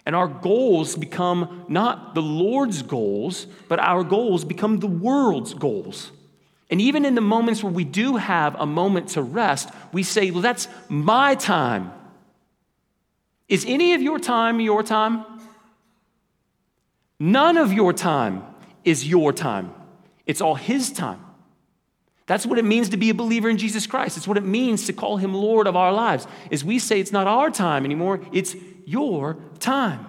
And 0.06 0.16
our 0.16 0.28
goals 0.28 0.96
become 0.96 1.66
not 1.70 2.16
the 2.16 2.22
Lord's 2.22 2.82
goals, 2.82 3.46
but 3.70 3.80
our 3.80 4.04
goals 4.04 4.44
become 4.44 4.80
the 4.80 4.88
world's 4.88 5.54
goals. 5.54 6.12
And 6.72 6.82
even 6.82 7.06
in 7.06 7.16
the 7.16 7.22
moments 7.22 7.64
where 7.64 7.72
we 7.72 7.84
do 7.84 8.16
have 8.16 8.56
a 8.56 8.66
moment 8.66 9.10
to 9.10 9.22
rest, 9.22 9.70
we 9.94 10.04
say, 10.04 10.32
well, 10.32 10.42
that's 10.42 10.68
my 10.90 11.36
time. 11.36 11.92
Is 13.48 13.66
any 13.68 13.94
of 13.94 14.02
your 14.02 14.18
time 14.18 14.60
your 14.60 14.82
time? 14.82 15.26
None 17.20 17.58
of 17.58 17.72
your 17.72 17.94
time 17.94 18.44
is 18.84 19.08
your 19.08 19.32
time. 19.32 19.74
It's 20.26 20.42
all 20.42 20.56
His 20.56 20.92
time. 20.92 21.24
That's 22.32 22.46
what 22.46 22.58
it 22.58 22.64
means 22.64 22.88
to 22.88 22.96
be 22.96 23.10
a 23.10 23.14
believer 23.14 23.50
in 23.50 23.58
Jesus 23.58 23.86
Christ. 23.86 24.16
It's 24.16 24.26
what 24.26 24.38
it 24.38 24.46
means 24.46 24.86
to 24.86 24.94
call 24.94 25.18
him 25.18 25.34
Lord 25.34 25.68
of 25.68 25.76
our 25.76 25.92
lives. 25.92 26.26
Is 26.50 26.64
we 26.64 26.80
say 26.80 27.02
it's 27.02 27.12
not 27.12 27.28
our 27.28 27.52
time 27.52 27.84
anymore, 27.84 28.22
it's 28.32 28.56
your 28.86 29.38
time. 29.60 30.08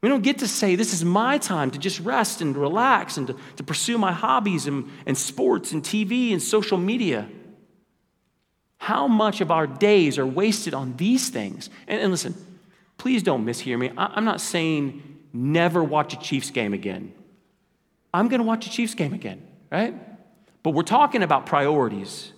We 0.00 0.08
don't 0.08 0.24
get 0.24 0.38
to 0.38 0.48
say, 0.48 0.74
This 0.74 0.92
is 0.92 1.04
my 1.04 1.38
time 1.38 1.70
to 1.70 1.78
just 1.78 2.00
rest 2.00 2.40
and 2.40 2.56
relax 2.56 3.16
and 3.16 3.28
to, 3.28 3.36
to 3.54 3.62
pursue 3.62 3.96
my 3.96 4.10
hobbies 4.10 4.66
and, 4.66 4.90
and 5.06 5.16
sports 5.16 5.70
and 5.70 5.84
TV 5.84 6.32
and 6.32 6.42
social 6.42 6.78
media. 6.78 7.28
How 8.78 9.06
much 9.06 9.40
of 9.40 9.52
our 9.52 9.68
days 9.68 10.18
are 10.18 10.26
wasted 10.26 10.74
on 10.74 10.96
these 10.96 11.28
things? 11.28 11.70
And, 11.86 12.00
and 12.00 12.10
listen, 12.10 12.34
please 12.98 13.22
don't 13.22 13.46
mishear 13.46 13.78
me. 13.78 13.92
I, 13.96 14.14
I'm 14.16 14.24
not 14.24 14.40
saying 14.40 15.20
never 15.32 15.84
watch 15.84 16.12
a 16.12 16.18
Chiefs 16.18 16.50
game 16.50 16.74
again. 16.74 17.14
I'm 18.12 18.26
going 18.26 18.40
to 18.40 18.44
watch 18.44 18.66
a 18.66 18.70
Chiefs 18.70 18.94
game 18.94 19.12
again, 19.12 19.46
right? 19.70 19.94
But 20.64 20.70
we're 20.70 20.82
talking 20.82 21.22
about 21.22 21.46
priorities. 21.46 22.32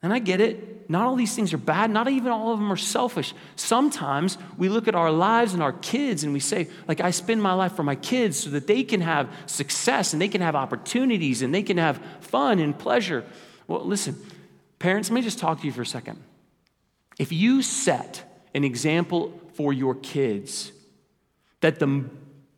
And 0.00 0.12
I 0.12 0.20
get 0.20 0.40
it. 0.40 0.88
Not 0.88 1.06
all 1.06 1.16
these 1.16 1.34
things 1.34 1.52
are 1.52 1.58
bad. 1.58 1.90
Not 1.90 2.08
even 2.08 2.30
all 2.30 2.52
of 2.52 2.58
them 2.60 2.70
are 2.70 2.76
selfish. 2.76 3.34
Sometimes 3.56 4.38
we 4.56 4.68
look 4.68 4.86
at 4.86 4.94
our 4.94 5.10
lives 5.10 5.54
and 5.54 5.62
our 5.62 5.72
kids 5.72 6.22
and 6.22 6.32
we 6.32 6.40
say, 6.40 6.68
like, 6.86 7.00
I 7.00 7.10
spend 7.10 7.42
my 7.42 7.52
life 7.54 7.72
for 7.72 7.82
my 7.82 7.96
kids 7.96 8.38
so 8.38 8.50
that 8.50 8.66
they 8.66 8.84
can 8.84 9.00
have 9.00 9.28
success 9.46 10.12
and 10.12 10.22
they 10.22 10.28
can 10.28 10.40
have 10.40 10.54
opportunities 10.54 11.42
and 11.42 11.52
they 11.52 11.62
can 11.62 11.78
have 11.78 12.00
fun 12.20 12.60
and 12.60 12.78
pleasure. 12.78 13.24
Well, 13.66 13.84
listen, 13.84 14.14
parents, 14.78 15.10
let 15.10 15.14
me 15.16 15.22
just 15.22 15.38
talk 15.38 15.60
to 15.60 15.66
you 15.66 15.72
for 15.72 15.82
a 15.82 15.86
second. 15.86 16.22
If 17.18 17.32
you 17.32 17.62
set 17.62 18.22
an 18.54 18.62
example 18.62 19.40
for 19.54 19.72
your 19.72 19.94
kids 19.96 20.70
that, 21.60 21.80
the, 21.80 22.04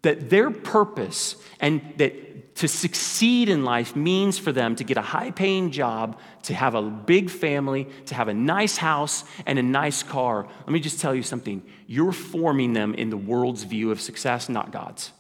that 0.03 0.29
their 0.29 0.51
purpose 0.51 1.37
and 1.61 1.81
that 1.97 2.26
to 2.57 2.69
succeed 2.69 3.49
in 3.51 3.65
life 3.65 3.95
means 3.95 4.39
for 4.39 4.51
them 4.51 4.77
to 4.77 4.85
get 4.85 4.97
a 4.97 5.03
high 5.03 5.31
paying 5.31 5.71
job, 5.71 6.19
to 6.45 6.55
have 6.55 6.75
a 6.75 6.83
big 6.83 7.29
family, 7.31 7.87
to 8.07 8.15
have 8.15 8.29
a 8.29 8.35
nice 8.35 8.79
house 8.79 9.25
and 9.45 9.59
a 9.59 9.63
nice 9.63 10.03
car. 10.03 10.47
Let 10.61 10.69
me 10.69 10.81
just 10.81 10.99
tell 10.99 11.15
you 11.15 11.23
something. 11.23 11.63
You're 11.87 12.13
forming 12.13 12.73
them 12.73 12.95
in 12.95 13.11
the 13.11 13.17
world's 13.17 13.63
view 13.65 13.91
of 13.91 14.01
success, 14.01 14.49
not 14.49 14.73
God's. 14.73 15.13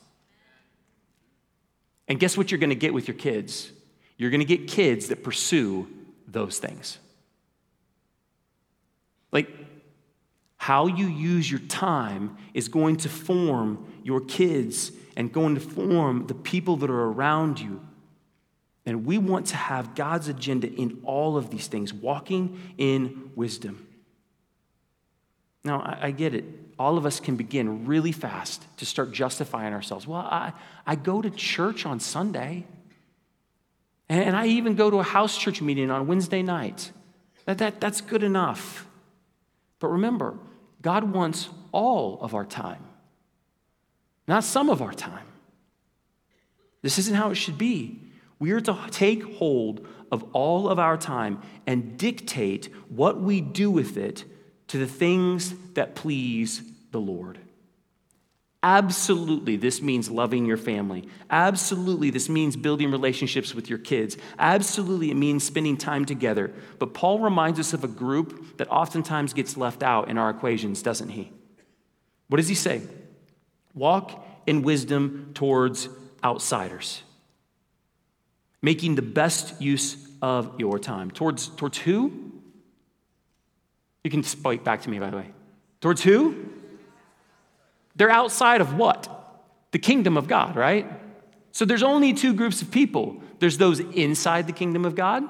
And 2.09 2.18
guess 2.18 2.38
what 2.38 2.51
you're 2.51 2.61
going 2.61 2.70
to 2.70 2.77
get 2.77 2.94
with 2.94 3.07
your 3.07 3.16
kids? 3.16 3.70
You're 4.16 4.31
going 4.31 4.40
to 4.40 4.46
get 4.46 4.66
kids 4.66 5.09
that 5.09 5.22
pursue 5.22 5.88
those 6.27 6.59
things. 6.59 6.99
Like, 9.31 9.51
how 10.57 10.87
you 10.87 11.07
use 11.07 11.51
your 11.51 11.61
time 11.61 12.38
is 12.55 12.68
going 12.68 12.96
to 12.99 13.11
form 13.11 13.92
your 14.03 14.22
kids 14.22 14.90
and 15.16 15.33
going 15.33 15.55
to 15.55 15.61
form 15.61 16.26
the 16.26 16.35
people 16.35 16.76
that 16.76 16.90
are 16.90 17.05
around 17.05 17.59
you. 17.59 17.81
And 18.85 19.05
we 19.05 19.18
want 19.18 19.46
to 19.46 19.57
have 19.57 19.94
God's 19.94 20.29
agenda 20.29 20.72
in 20.72 21.00
all 21.05 21.37
of 21.37 21.50
these 21.50 21.66
things, 21.66 21.92
walking 21.92 22.61
in 22.79 23.33
wisdom. 23.35 23.87
Now, 25.64 25.81
I, 25.81 26.07
I 26.07 26.11
get 26.12 26.35
it. 26.35 26.44
All 26.79 26.98
of 26.98 27.07
us 27.07 27.18
can 27.18 27.37
begin 27.37 27.87
really 27.87 28.12
fast 28.12 28.64
to 28.76 28.87
start 28.87 29.11
justifying 29.11 29.72
ourselves. 29.72 30.07
Well, 30.07 30.20
I, 30.20 30.52
I 30.87 30.94
go 30.94 31.20
to 31.22 31.31
church 31.31 31.87
on 31.87 31.98
Sunday, 31.98 32.66
and 34.09 34.37
I 34.37 34.46
even 34.46 34.76
go 34.76 34.90
to 34.90 34.98
a 34.98 35.02
house 35.02 35.37
church 35.37 35.61
meeting 35.61 35.90
on 35.90 36.07
Wednesday 36.07 36.42
night. 36.42 36.92
That, 37.46 37.59
that, 37.59 37.81
that's 37.81 38.00
good 38.00 38.22
enough. 38.22 38.87
But 39.81 39.88
remember, 39.88 40.38
God 40.83 41.12
wants 41.12 41.48
all 41.72 42.20
of 42.20 42.35
our 42.35 42.44
time, 42.44 42.85
not 44.26 44.44
some 44.44 44.70
of 44.70 44.82
our 44.82 44.92
time. 44.92 45.26
This 46.82 46.98
isn't 46.98 47.14
how 47.14 47.30
it 47.30 47.36
should 47.36 47.58
be. 47.58 48.00
We 48.38 48.52
are 48.52 48.60
to 48.60 48.78
take 48.90 49.22
hold 49.36 49.86
of 50.12 50.24
all 50.32 50.68
of 50.68 50.78
our 50.78 50.96
time 50.96 51.42
and 51.66 51.98
dictate 51.98 52.68
what 52.88 53.20
we 53.20 53.40
do 53.40 53.70
with 53.70 53.96
it 53.96 54.24
to 54.68 54.78
the 54.78 54.86
things 54.86 55.54
that 55.74 55.94
please 55.94 56.62
the 56.90 57.00
Lord. 57.00 57.38
Absolutely, 58.62 59.56
this 59.56 59.80
means 59.80 60.10
loving 60.10 60.44
your 60.44 60.56
family. 60.56 61.08
Absolutely, 61.30 62.10
this 62.10 62.28
means 62.28 62.56
building 62.56 62.90
relationships 62.90 63.54
with 63.54 63.70
your 63.70 63.78
kids. 63.78 64.16
Absolutely, 64.38 65.10
it 65.10 65.16
means 65.16 65.44
spending 65.44 65.76
time 65.76 66.04
together. 66.04 66.52
But 66.78 66.92
Paul 66.92 67.20
reminds 67.20 67.60
us 67.60 67.72
of 67.74 67.84
a 67.84 67.88
group 67.88 68.56
that 68.58 68.68
oftentimes 68.68 69.34
gets 69.34 69.56
left 69.56 69.84
out 69.84 70.08
in 70.08 70.18
our 70.18 70.30
equations, 70.30 70.82
doesn't 70.82 71.10
he? 71.10 71.30
What 72.28 72.38
does 72.38 72.48
he 72.48 72.56
say? 72.56 72.82
Walk 73.76 74.26
in 74.46 74.62
wisdom 74.62 75.30
towards 75.34 75.88
outsiders, 76.24 77.02
making 78.62 78.96
the 78.96 79.02
best 79.02 79.60
use 79.60 79.96
of 80.20 80.58
your 80.58 80.78
time. 80.78 81.10
Towards, 81.10 81.48
towards 81.48 81.78
who? 81.78 82.32
You 84.02 84.10
can 84.10 84.22
spike 84.22 84.64
back 84.64 84.82
to 84.82 84.90
me, 84.90 84.98
by 84.98 85.10
the 85.10 85.16
way. 85.18 85.30
Towards 85.80 86.02
who? 86.02 86.46
They're 87.96 88.10
outside 88.10 88.60
of 88.60 88.74
what? 88.74 89.08
The 89.72 89.78
kingdom 89.78 90.16
of 90.16 90.26
God, 90.26 90.56
right? 90.56 90.86
So 91.52 91.64
there's 91.64 91.82
only 91.82 92.12
two 92.12 92.34
groups 92.34 92.62
of 92.62 92.70
people 92.70 93.22
there's 93.38 93.58
those 93.58 93.80
inside 93.80 94.46
the 94.46 94.52
kingdom 94.52 94.86
of 94.86 94.94
God, 94.94 95.22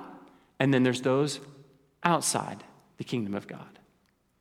and 0.61 0.73
then 0.73 0.85
there's 0.85 1.01
those 1.01 1.41
outside 2.05 2.63
the 2.99 3.05
kingdom 3.05 3.35
of 3.35 3.49
God. 3.49 3.76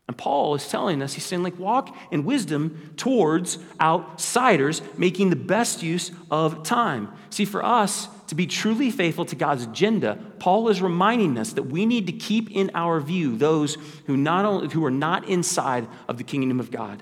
And 0.07 0.15
Paul 0.15 0.53
is 0.53 0.67
telling 0.69 1.01
us, 1.01 1.13
he's 1.13 1.25
saying, 1.25 1.41
like, 1.41 1.57
walk 1.57 1.95
in 2.11 2.25
wisdom 2.25 2.93
towards 2.95 3.57
outsiders, 3.81 4.81
making 4.97 5.31
the 5.31 5.35
best 5.35 5.81
use 5.81 6.11
of 6.29 6.61
time. 6.61 7.11
See, 7.31 7.45
for 7.45 7.65
us 7.65 8.07
to 8.27 8.35
be 8.35 8.45
truly 8.45 8.91
faithful 8.91 9.25
to 9.25 9.35
God's 9.35 9.63
agenda, 9.63 10.19
Paul 10.37 10.69
is 10.69 10.79
reminding 10.79 11.39
us 11.39 11.53
that 11.53 11.63
we 11.63 11.87
need 11.87 12.05
to 12.05 12.13
keep 12.13 12.51
in 12.51 12.69
our 12.75 12.99
view 12.99 13.35
those 13.35 13.77
who, 14.05 14.15
not 14.15 14.45
only, 14.45 14.67
who 14.69 14.85
are 14.85 14.91
not 14.91 15.27
inside 15.27 15.87
of 16.07 16.19
the 16.19 16.23
kingdom 16.23 16.59
of 16.59 16.69
God. 16.69 17.01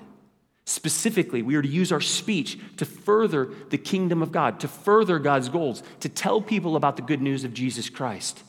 Specifically, 0.64 1.42
we 1.42 1.56
are 1.56 1.62
to 1.62 1.68
use 1.68 1.92
our 1.92 2.00
speech 2.00 2.58
to 2.78 2.86
further 2.86 3.50
the 3.68 3.76
kingdom 3.76 4.22
of 4.22 4.32
God, 4.32 4.60
to 4.60 4.68
further 4.68 5.18
God's 5.18 5.50
goals, 5.50 5.82
to 6.00 6.08
tell 6.08 6.40
people 6.40 6.74
about 6.74 6.96
the 6.96 7.02
good 7.02 7.20
news 7.20 7.44
of 7.44 7.52
Jesus 7.52 7.90
Christ. 7.90 8.42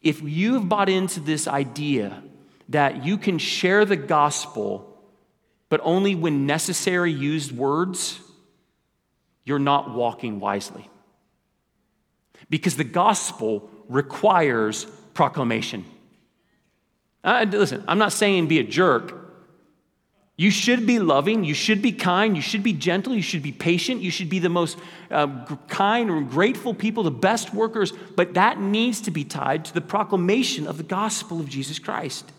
If 0.00 0.22
you 0.22 0.54
have 0.54 0.70
bought 0.70 0.88
into 0.88 1.20
this 1.20 1.46
idea 1.46 2.22
that 2.70 3.04
you 3.04 3.18
can 3.18 3.38
share 3.38 3.84
the 3.84 3.96
gospel, 3.96 4.86
but 5.68 5.80
only 5.82 6.14
when 6.14 6.46
necessary 6.46 7.12
used 7.12 7.52
words, 7.52 8.20
you're 9.44 9.58
not 9.58 9.94
walking 9.94 10.40
wisely. 10.40 10.88
Because 12.48 12.76
the 12.76 12.84
gospel 12.84 13.68
requires 13.88 14.84
proclamation. 15.14 15.84
Uh, 17.22 17.44
listen, 17.48 17.84
I'm 17.86 17.98
not 17.98 18.12
saying 18.12 18.46
be 18.46 18.60
a 18.60 18.64
jerk. 18.64 19.16
You 20.36 20.50
should 20.50 20.86
be 20.86 20.98
loving, 20.98 21.44
you 21.44 21.52
should 21.52 21.82
be 21.82 21.92
kind, 21.92 22.34
you 22.34 22.40
should 22.40 22.62
be 22.62 22.72
gentle, 22.72 23.14
you 23.14 23.20
should 23.20 23.42
be 23.42 23.52
patient, 23.52 24.00
you 24.00 24.10
should 24.10 24.30
be 24.30 24.38
the 24.38 24.48
most 24.48 24.78
uh, 25.10 25.44
kind 25.68 26.08
and 26.08 26.30
grateful 26.30 26.72
people, 26.72 27.02
the 27.02 27.10
best 27.10 27.52
workers, 27.52 27.92
but 28.16 28.32
that 28.34 28.58
needs 28.58 29.02
to 29.02 29.10
be 29.10 29.22
tied 29.22 29.66
to 29.66 29.74
the 29.74 29.82
proclamation 29.82 30.66
of 30.66 30.78
the 30.78 30.82
gospel 30.82 31.40
of 31.40 31.48
Jesus 31.48 31.78
Christ. 31.78 32.32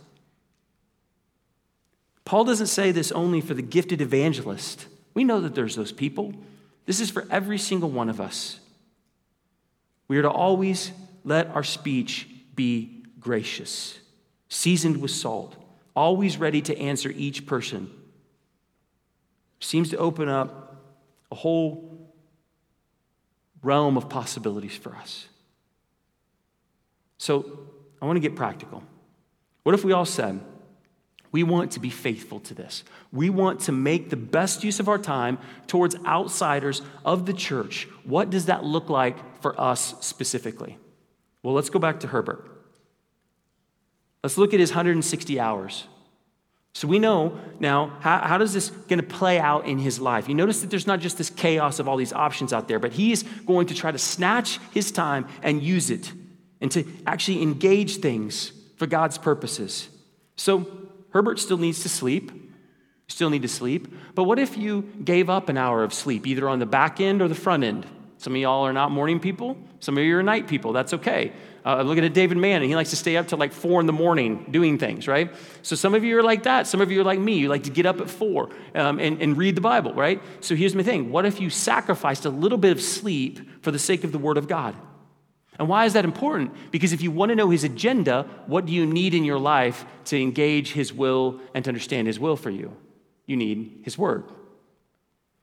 Paul 2.31 2.45
doesn't 2.45 2.67
say 2.67 2.93
this 2.93 3.11
only 3.11 3.41
for 3.41 3.53
the 3.53 3.61
gifted 3.61 3.99
evangelist. 3.99 4.87
We 5.13 5.25
know 5.25 5.41
that 5.41 5.53
there's 5.53 5.75
those 5.75 5.91
people. 5.91 6.33
This 6.85 7.01
is 7.01 7.11
for 7.11 7.27
every 7.29 7.57
single 7.57 7.89
one 7.89 8.07
of 8.07 8.21
us. 8.21 8.57
We 10.07 10.17
are 10.17 10.21
to 10.21 10.29
always 10.29 10.93
let 11.25 11.47
our 11.47 11.65
speech 11.65 12.29
be 12.55 13.03
gracious, 13.19 13.99
seasoned 14.47 15.01
with 15.01 15.11
salt 15.11 15.57
always 15.93 16.37
ready 16.37 16.61
to 16.61 16.77
answer 16.79 17.09
each 17.09 17.45
person, 17.45 17.91
seems 19.59 19.89
to 19.89 19.97
open 19.97 20.29
up 20.29 20.81
a 21.33 21.35
whole 21.35 22.13
realm 23.61 23.97
of 23.97 24.07
possibilities 24.07 24.77
for 24.77 24.95
us. 24.95 25.27
So 27.17 27.59
I 28.01 28.05
want 28.05 28.15
to 28.15 28.21
get 28.21 28.37
practical. 28.37 28.83
What 29.63 29.75
if 29.75 29.83
we 29.83 29.91
all 29.91 30.05
said, 30.05 30.39
we 31.31 31.43
want 31.43 31.71
to 31.71 31.79
be 31.79 31.89
faithful 31.89 32.39
to 32.41 32.53
this. 32.53 32.83
We 33.11 33.29
want 33.29 33.61
to 33.61 33.71
make 33.71 34.09
the 34.09 34.17
best 34.17 34.63
use 34.63 34.79
of 34.79 34.89
our 34.89 34.97
time 34.97 35.37
towards 35.67 35.95
outsiders 36.05 36.81
of 37.05 37.25
the 37.25 37.33
church. 37.33 37.87
What 38.03 38.29
does 38.29 38.47
that 38.47 38.63
look 38.63 38.89
like 38.89 39.41
for 39.41 39.59
us 39.59 39.95
specifically? 40.01 40.77
Well, 41.41 41.53
let's 41.53 41.69
go 41.69 41.79
back 41.79 42.01
to 42.01 42.07
Herbert. 42.07 42.47
Let's 44.23 44.37
look 44.37 44.53
at 44.53 44.59
his 44.59 44.71
160 44.71 45.39
hours. 45.39 45.87
So 46.73 46.87
we 46.87 46.99
know 46.99 47.39
now 47.59 47.97
how, 47.99 48.19
how 48.19 48.37
does 48.37 48.53
this 48.53 48.69
going 48.69 48.99
to 48.99 49.05
play 49.05 49.39
out 49.39 49.65
in 49.65 49.77
his 49.77 49.99
life? 49.99 50.29
You 50.29 50.35
notice 50.35 50.61
that 50.61 50.69
there's 50.69 50.87
not 50.87 50.99
just 50.99 51.17
this 51.17 51.29
chaos 51.29 51.79
of 51.79 51.87
all 51.87 51.97
these 51.97 52.13
options 52.13 52.53
out 52.53 52.67
there, 52.67 52.79
but 52.79 52.93
he's 52.93 53.23
going 53.23 53.67
to 53.67 53.73
try 53.73 53.91
to 53.91 53.97
snatch 53.97 54.59
his 54.73 54.91
time 54.91 55.27
and 55.41 55.61
use 55.61 55.89
it 55.89 56.11
and 56.61 56.71
to 56.71 56.85
actually 57.05 57.41
engage 57.41 57.97
things 57.97 58.53
for 58.77 58.85
God's 58.87 59.17
purposes. 59.17 59.89
So 60.37 60.80
Herbert 61.11 61.39
still 61.39 61.57
needs 61.57 61.83
to 61.83 61.89
sleep. 61.89 62.31
You 62.31 62.49
Still 63.07 63.29
need 63.29 63.41
to 63.41 63.47
sleep. 63.47 63.93
But 64.15 64.23
what 64.23 64.39
if 64.39 64.57
you 64.57 64.83
gave 65.03 65.29
up 65.29 65.49
an 65.49 65.57
hour 65.57 65.83
of 65.83 65.93
sleep, 65.93 66.25
either 66.25 66.47
on 66.47 66.59
the 66.59 66.65
back 66.65 66.99
end 66.99 67.21
or 67.21 67.27
the 67.27 67.35
front 67.35 67.63
end? 67.63 67.85
Some 68.17 68.33
of 68.33 68.41
y'all 68.41 68.65
are 68.65 68.73
not 68.73 68.91
morning 68.91 69.19
people. 69.19 69.57
Some 69.79 69.97
of 69.97 70.03
you 70.03 70.15
are 70.17 70.23
night 70.23 70.47
people. 70.47 70.73
That's 70.73 70.93
okay. 70.93 71.33
Uh, 71.65 71.81
looking 71.81 72.05
at 72.05 72.13
David 72.13 72.37
Mann, 72.37 72.61
and 72.61 72.69
he 72.69 72.75
likes 72.75 72.91
to 72.91 72.95
stay 72.95 73.17
up 73.17 73.27
till 73.27 73.37
like 73.37 73.51
four 73.51 73.79
in 73.79 73.87
the 73.87 73.93
morning 73.93 74.45
doing 74.51 74.77
things, 74.77 75.07
right? 75.07 75.33
So 75.63 75.75
some 75.75 75.93
of 75.93 76.03
you 76.03 76.17
are 76.19 76.23
like 76.23 76.43
that. 76.43 76.67
Some 76.67 76.81
of 76.81 76.91
you 76.91 77.01
are 77.01 77.03
like 77.03 77.19
me. 77.19 77.37
You 77.37 77.49
like 77.49 77.63
to 77.63 77.69
get 77.71 77.85
up 77.85 77.99
at 77.99 78.09
four 78.09 78.49
um, 78.75 78.99
and, 78.99 79.21
and 79.21 79.37
read 79.37 79.55
the 79.55 79.61
Bible, 79.61 79.93
right? 79.93 80.21
So 80.39 80.55
here's 80.55 80.75
my 80.75 80.83
thing 80.83 81.11
what 81.11 81.25
if 81.25 81.39
you 81.39 81.49
sacrificed 81.49 82.25
a 82.25 82.29
little 82.29 82.57
bit 82.57 82.71
of 82.71 82.81
sleep 82.81 83.63
for 83.63 83.71
the 83.71 83.79
sake 83.79 84.03
of 84.03 84.11
the 84.11 84.19
Word 84.19 84.37
of 84.37 84.47
God? 84.47 84.75
And 85.61 85.69
why 85.69 85.85
is 85.85 85.93
that 85.93 86.05
important? 86.05 86.71
Because 86.71 86.91
if 86.91 87.03
you 87.03 87.11
want 87.11 87.29
to 87.29 87.35
know 87.35 87.51
His 87.51 87.63
agenda, 87.63 88.27
what 88.47 88.65
do 88.65 88.73
you 88.73 88.83
need 88.83 89.13
in 89.13 89.23
your 89.23 89.37
life 89.37 89.85
to 90.05 90.19
engage 90.19 90.73
His 90.73 90.91
will 90.91 91.39
and 91.53 91.63
to 91.63 91.69
understand 91.69 92.07
His 92.07 92.19
will 92.19 92.35
for 92.35 92.49
you? 92.49 92.75
You 93.27 93.37
need 93.37 93.81
His 93.83 93.95
Word. 93.95 94.23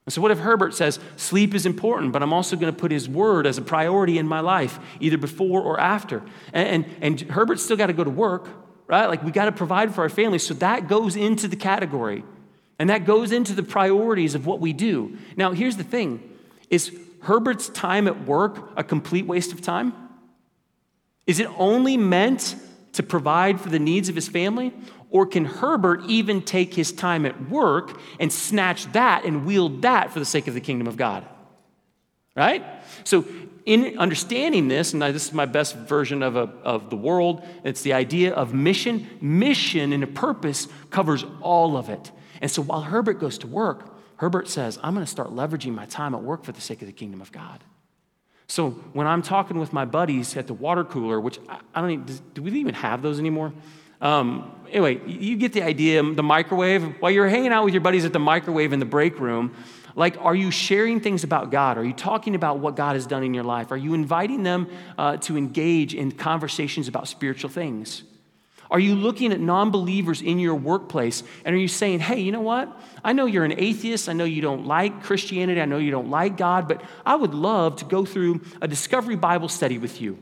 And 0.07 0.13
so, 0.13 0.21
what 0.21 0.33
if 0.33 0.41
Herbert 0.41 0.75
says, 0.75 0.99
sleep 1.15 1.55
is 1.55 1.67
important, 1.67 2.11
but 2.11 2.21
I'm 2.21 2.33
also 2.33 2.57
going 2.57 2.75
to 2.75 2.77
put 2.77 2.91
his 2.91 3.09
word 3.09 3.47
as 3.47 3.59
a 3.59 3.63
priority 3.63 4.19
in 4.19 4.27
my 4.27 4.41
life, 4.41 4.81
either 4.99 5.19
before 5.19 5.61
or 5.61 5.79
after? 5.79 6.25
And, 6.53 6.85
and, 6.85 6.97
and 7.01 7.31
Herbert's 7.31 7.63
still 7.63 7.77
got 7.77 7.87
to 7.87 7.93
go 7.93 8.03
to 8.03 8.11
work, 8.11 8.49
right? 8.89 9.07
Like, 9.07 9.23
we 9.23 9.31
got 9.31 9.45
to 9.45 9.53
provide 9.53 9.95
for 9.95 10.01
our 10.01 10.09
family. 10.09 10.41
So, 10.41 10.55
that 10.55 10.89
goes 10.89 11.15
into 11.15 11.47
the 11.47 11.55
category. 11.55 12.25
And 12.81 12.91
that 12.91 13.05
goes 13.05 13.31
into 13.31 13.53
the 13.53 13.63
priorities 13.63 14.35
of 14.35 14.47
what 14.47 14.59
we 14.59 14.73
do. 14.73 15.17
Now, 15.37 15.53
here's 15.53 15.77
the 15.77 15.85
thing 15.85 16.29
is 16.71 16.91
Herbert's 17.21 17.69
time 17.69 18.09
at 18.09 18.25
work 18.27 18.73
a 18.77 18.83
complete 18.83 19.27
waste 19.27 19.53
of 19.53 19.61
time? 19.61 20.08
Is 21.29 21.39
it 21.39 21.49
only 21.59 21.99
meant 21.99 22.57
to 22.95 23.03
provide 23.05 23.61
for 23.61 23.69
the 23.69 23.79
needs 23.79 24.09
of 24.09 24.15
his 24.15 24.27
family? 24.27 24.73
Or 25.11 25.27
can 25.27 25.45
Herbert 25.45 26.03
even 26.07 26.43
take 26.43 26.75
his 26.75 26.91
time 26.91 27.27
at 27.27 27.49
work 27.49 28.01
and 28.19 28.33
snatch 28.33 28.91
that 28.93 29.25
and 29.25 29.47
wield 29.47 29.83
that 29.83 30.11
for 30.11 30.19
the 30.19 30.25
sake 30.25 30.49
of 30.49 30.55
the 30.55 30.61
kingdom 30.61 30.87
of 30.87 30.97
God? 30.97 31.27
Right? 32.35 32.65
So, 33.05 33.27
in 33.67 33.99
understanding 33.99 34.69
this, 34.69 34.95
and 34.95 35.03
this 35.03 35.27
is 35.27 35.33
my 35.35 35.45
best 35.45 35.77
version 35.77 36.23
of, 36.23 36.37
a, 36.37 36.51
of 36.65 36.89
the 36.89 36.97
world, 36.97 37.45
it's 37.65 37.83
the 37.83 37.93
idea 37.93 38.33
of 38.33 38.55
mission. 38.55 39.07
Mission 39.21 39.93
and 39.93 40.03
a 40.03 40.07
purpose 40.07 40.69
covers 40.89 41.25
all 41.43 41.77
of 41.77 41.91
it. 41.91 42.11
And 42.41 42.51
so 42.51 42.63
while 42.63 42.81
Herbert 42.81 43.21
goes 43.21 43.37
to 43.39 43.47
work, 43.47 43.95
Herbert 44.17 44.49
says, 44.49 44.79
I'm 44.83 44.95
going 44.95 45.05
to 45.05 45.11
start 45.11 45.31
leveraging 45.31 45.75
my 45.75 45.85
time 45.85 46.15
at 46.15 46.23
work 46.23 46.45
for 46.45 46.53
the 46.53 46.63
sake 46.63 46.81
of 46.81 46.87
the 46.87 46.93
kingdom 46.93 47.21
of 47.21 47.31
God. 47.31 47.63
So 48.49 48.71
when 48.71 49.07
I'm 49.07 49.21
talking 49.21 49.59
with 49.59 49.73
my 49.75 49.85
buddies 49.85 50.37
at 50.37 50.47
the 50.47 50.55
water 50.55 50.83
cooler, 50.83 51.21
which 51.21 51.39
I, 51.49 51.61
I 51.75 51.81
don't 51.83 51.91
even, 51.91 52.19
do 52.33 52.43
we 52.43 52.51
even 52.53 52.75
have 52.75 53.03
those 53.03 53.19
anymore? 53.19 53.53
Um, 54.01 54.51
anyway, 54.71 55.01
you 55.07 55.37
get 55.37 55.53
the 55.53 55.63
idea. 55.63 56.03
The 56.03 56.23
microwave, 56.23 57.01
while 57.01 57.11
you're 57.11 57.29
hanging 57.29 57.53
out 57.53 57.65
with 57.65 57.75
your 57.75 57.83
buddies 57.83 58.07
at 58.07 58.13
the 58.13 58.19
microwave 58.19 58.73
in 58.73 58.81
the 58.81 58.87
break 58.87 59.21
room, 59.21 59.55
like, 59.97 60.17
are 60.19 60.35
you 60.35 60.51
sharing 60.51 61.01
things 61.01 61.25
about 61.25 61.51
God? 61.51 61.77
Are 61.77 61.85
you 61.85 61.93
talking 61.93 62.35
about 62.35 62.61
what 62.61 62.77
God 62.77 62.95
has 62.95 63.07
done 63.07 63.23
in 63.23 63.35
your 63.35 63.45
life? 63.45 63.71
Are 63.71 63.77
you 63.77 63.95
inviting 63.95 64.45
them 64.45 64.69
uh, 64.97 65.17
to 65.19 65.37
engage 65.37 65.95
in 65.95 66.13
conversations 66.13 66.89
about 66.89 67.09
spiritual 67.09 67.51
things? 67.51 68.05
Are 68.71 68.81
you 68.81 68.95
looking 68.95 69.33
at 69.33 69.41
non 69.41 69.71
believers 69.71 70.21
in 70.21 70.39
your 70.39 70.55
workplace 70.55 71.23
and 71.45 71.55
are 71.55 71.59
you 71.59 71.69
saying, 71.69 72.01
hey, 72.01 72.21
you 72.21 72.33
know 72.33 72.41
what? 72.41 72.81
I 73.03 73.13
know 73.13 73.27
you're 73.27 73.45
an 73.45 73.59
atheist. 73.59 74.09
I 74.09 74.13
know 74.13 74.25
you 74.25 74.43
don't 74.43 74.67
like 74.67 75.03
Christianity. 75.03 75.61
I 75.61 75.65
know 75.65 75.79
you 75.79 75.91
don't 75.91 76.11
like 76.11 76.37
God, 76.37 76.69
but 76.69 76.83
I 77.07 77.17
would 77.17 77.35
love 77.35 77.77
to 77.77 77.85
go 77.85 78.05
through 78.05 78.43
a 78.61 78.69
discovery 78.69 79.17
Bible 79.17 79.49
study 79.49 79.79
with 79.79 80.01
you 80.01 80.19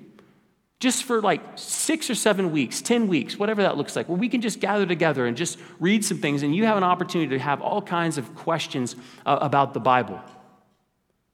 just 0.78 1.04
for 1.04 1.22
like 1.22 1.40
six 1.54 2.10
or 2.10 2.14
seven 2.14 2.52
weeks, 2.52 2.82
10 2.82 3.08
weeks, 3.08 3.38
whatever 3.38 3.62
that 3.62 3.76
looks 3.76 3.96
like, 3.96 4.08
where 4.08 4.18
we 4.18 4.28
can 4.28 4.40
just 4.42 4.60
gather 4.60 4.84
together 4.84 5.26
and 5.26 5.36
just 5.36 5.58
read 5.80 6.04
some 6.04 6.18
things, 6.18 6.42
and 6.42 6.54
you 6.54 6.66
have 6.66 6.76
an 6.76 6.84
opportunity 6.84 7.30
to 7.30 7.42
have 7.42 7.62
all 7.62 7.80
kinds 7.80 8.18
of 8.18 8.34
questions 8.34 8.94
uh, 9.24 9.38
about 9.40 9.72
the 9.72 9.80
Bible. 9.80 10.20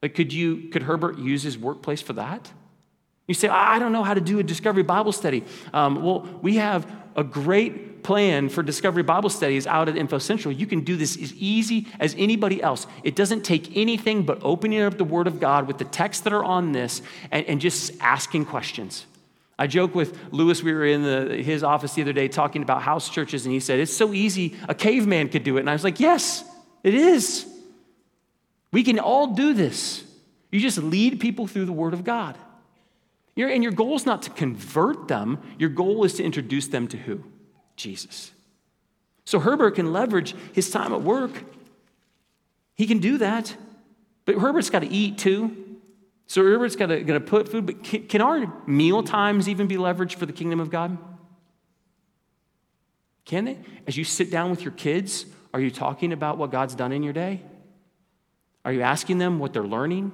But 0.01 0.15
could 0.15 0.33
you, 0.33 0.69
could 0.71 0.85
Herbert 0.85 1.19
use 1.19 1.43
his 1.43 1.59
workplace 1.59 2.01
for 2.01 2.13
that? 2.15 2.53
You 3.27 3.35
say, 3.35 3.49
I 3.49 3.79
don't 3.79 3.93
know 3.93 4.05
how 4.05 4.15
to 4.15 4.21
do 4.21 4.39
a 4.39 4.43
Discovery 4.43 4.83
Bible 4.83 5.13
study. 5.13 5.45
Um, 5.73 6.03
well, 6.03 6.21
we 6.43 6.57
have 6.57 6.87
a 7.17 7.25
great 7.25 8.03
plan 8.03 8.49
for 8.49 8.63
Discovery 8.63 9.03
Bible 9.03 9.31
studies 9.31 9.67
out 9.67 9.89
at 9.89 9.97
Info 9.97 10.19
Central. 10.19 10.53
You 10.53 10.67
can 10.67 10.81
do 10.81 10.97
this 10.97 11.17
as 11.17 11.33
easy 11.35 11.87
as 12.01 12.15
anybody 12.19 12.63
else. 12.63 12.87
It 13.05 13.15
doesn't 13.15 13.43
take 13.43 13.77
anything 13.77 14.25
but 14.25 14.39
opening 14.43 14.83
up 14.83 14.99
the 14.99 15.05
Word 15.05 15.27
of 15.27 15.41
God 15.41 15.67
with 15.67 15.79
the 15.79 15.85
texts 15.85 16.25
that 16.25 16.33
are 16.33 16.45
on 16.45 16.73
this 16.73 17.03
and, 17.31 17.47
and 17.47 17.61
just 17.61 17.93
asking 18.01 18.47
questions. 18.47 19.07
I 19.59 19.67
joke 19.67 19.95
with 19.95 20.19
Lewis, 20.33 20.63
we 20.63 20.73
were 20.73 20.87
in 20.87 21.03
the, 21.03 21.37
his 21.37 21.63
office 21.63 21.95
the 21.95 22.03
other 22.03 22.13
day 22.13 22.27
talking 22.27 22.63
about 22.63 22.83
house 22.83 23.09
churches, 23.09 23.45
and 23.45 23.53
he 23.53 23.61
said, 23.61 23.79
It's 23.79 23.97
so 23.97 24.13
easy, 24.13 24.57
a 24.69 24.75
caveman 24.75 25.29
could 25.29 25.45
do 25.45 25.57
it. 25.57 25.61
And 25.61 25.71
I 25.71 25.75
was 25.75 25.85
like, 25.85 26.01
Yes, 26.01 26.45
it 26.83 26.95
is. 26.95 27.47
We 28.73 28.83
can 28.83 28.99
all 28.99 29.29
do 29.29 29.53
this. 29.55 30.03
You 30.51 30.61
just 30.61 30.79
lead 30.79 31.21
people 31.21 31.47
through 31.47 31.67
the 31.67 31.73
Word 31.73 31.95
of 31.95 32.05
God. 32.05 32.37
Your, 33.35 33.49
and 33.49 33.63
your 33.63 33.73
goal 33.73 33.95
is 33.97 34.05
not 34.05 34.23
to 34.23 34.31
convert 34.31 35.09
them, 35.09 35.39
your 35.59 35.71
goal 35.71 36.05
is 36.05 36.15
to 36.15 36.25
introduce 36.25 36.69
them 36.69 36.87
to 36.89 36.97
who? 36.97 37.25
Jesus. 37.77 38.33
So 39.25 39.41
Herbert 39.41 39.77
can 39.77 39.93
leverage 39.93 40.35
his 40.53 40.71
time 40.71 40.93
at 40.93 41.03
work. 41.03 41.31
He 42.75 42.87
can 42.87 42.99
do 42.99 43.19
that. 43.19 43.57
But 44.25 44.37
Herbert's 44.37 44.71
got 44.71 44.81
to 44.81 44.89
eat 44.89 45.19
too. 45.19 45.57
So 46.27 46.43
Herbert's 46.43 46.77
got 46.77 46.87
to, 46.87 47.21
put 47.21 47.49
food. 47.49 47.67
But 47.67 47.83
can, 47.83 48.07
can 48.07 48.21
our 48.21 48.53
meal 48.67 49.03
times 49.03 49.49
even 49.49 49.67
be 49.67 49.77
leveraged 49.77 50.15
for 50.15 50.27
the 50.27 50.33
kingdom 50.33 50.61
of 50.61 50.71
God? 50.71 50.99
Can 53.25 53.45
they? 53.45 53.59
As 53.87 53.97
you 53.97 54.05
sit 54.05 54.31
down 54.31 54.51
with 54.51 54.63
your 54.63 54.73
kids, 54.73 55.27
are 55.55 55.61
you 55.61 55.71
talking 55.71 56.13
about 56.13 56.39
what 56.39 56.51
God's 56.51 56.75
done 56.75 56.93
in 56.93 57.03
your 57.03 57.13
day? 57.13 57.43
Are 58.65 58.73
you 58.73 58.83
asking 58.83 59.19
them 59.19 59.39
what 59.39 59.53
they're 59.53 59.63
learning 59.63 60.13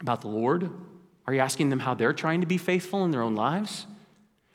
about 0.00 0.20
the 0.20 0.28
Lord? 0.28 0.70
Are 1.26 1.34
you 1.34 1.40
asking 1.40 1.70
them 1.70 1.80
how 1.80 1.94
they're 1.94 2.12
trying 2.12 2.40
to 2.40 2.46
be 2.46 2.58
faithful 2.58 3.04
in 3.04 3.10
their 3.10 3.22
own 3.22 3.34
lives? 3.34 3.86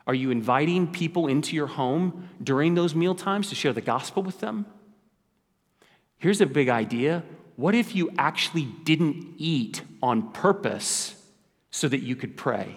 Are 0.06 0.14
you 0.14 0.32
inviting 0.32 0.92
people 0.92 1.28
into 1.28 1.56
your 1.56 1.68
home 1.68 2.30
during 2.44 2.76
those 2.76 2.96
meal 2.96 3.16
times 3.16 3.50
to 3.50 3.56
share 3.56 3.74
the 3.74 3.82
gospel 3.82 4.24
with 4.24 4.40
them? 4.40 4.66
Here's 6.18 6.42
a 6.42 6.46
big 6.46 6.70
idea. 6.70 7.24
What 7.56 7.76
if 7.76 7.96
you 7.96 8.12
actually 8.18 8.66
didn't 8.84 9.36
eat 9.38 9.82
on 10.02 10.32
purpose 10.32 11.16
so 11.72 11.88
that 11.88 12.00
you 12.00 12.16
could 12.16 12.38
pray? 12.38 12.76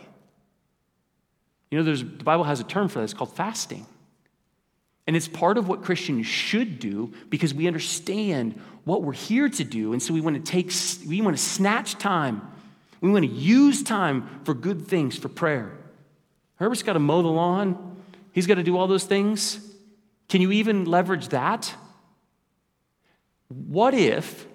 You 1.71 1.83
know, 1.83 1.95
the 1.95 2.05
Bible 2.05 2.45
has 2.45 2.61
a 2.61 2.65
term 2.65 2.89
for 2.89 2.99
that. 2.99 3.05
It's 3.05 3.15
called 3.15 3.35
fasting. 3.35 3.87
And 5.07 5.17
it's 5.17 5.29
part 5.29 5.59
of 5.59 5.69
what 5.69 5.83
Christians 5.83 6.27
should 6.27 6.79
do 6.79 7.13
because 7.29 7.55
we 7.55 7.67
understand 7.67 8.61
what 8.85 9.03
we're 9.03 9.13
here 9.13 9.49
to 9.49 9.65
do. 9.65 9.93
And 9.93 10.03
so 10.03 10.15
we 10.15 10.21
want 10.21 10.45
to 10.45 10.53
take, 10.53 10.71
we 11.09 11.21
want 11.21 11.37
to 11.37 11.43
snatch 11.43 11.99
time 11.99 12.43
we 13.03 13.11
want 13.11 13.27
to 13.27 13.31
use 13.31 13.83
time 13.83 14.41
for 14.45 14.55
good 14.55 14.87
things, 14.87 15.19
for 15.19 15.29
prayer. 15.29 15.73
Herbert's 16.57 16.85
got 16.85 16.95
to 16.95 17.01
mow 17.01 17.21
the 17.21 17.29
lawn, 17.29 17.97
he's 18.33 18.47
got 18.47 18.55
to 18.55 18.63
do 18.63 18.79
all 18.79 18.87
those 18.87 19.05
things. 19.05 19.69
Can 20.29 20.41
you 20.41 20.53
even 20.53 20.87
leverage 20.87 21.29
that? 21.29 21.75
What 23.49 23.93
if, 23.93 24.47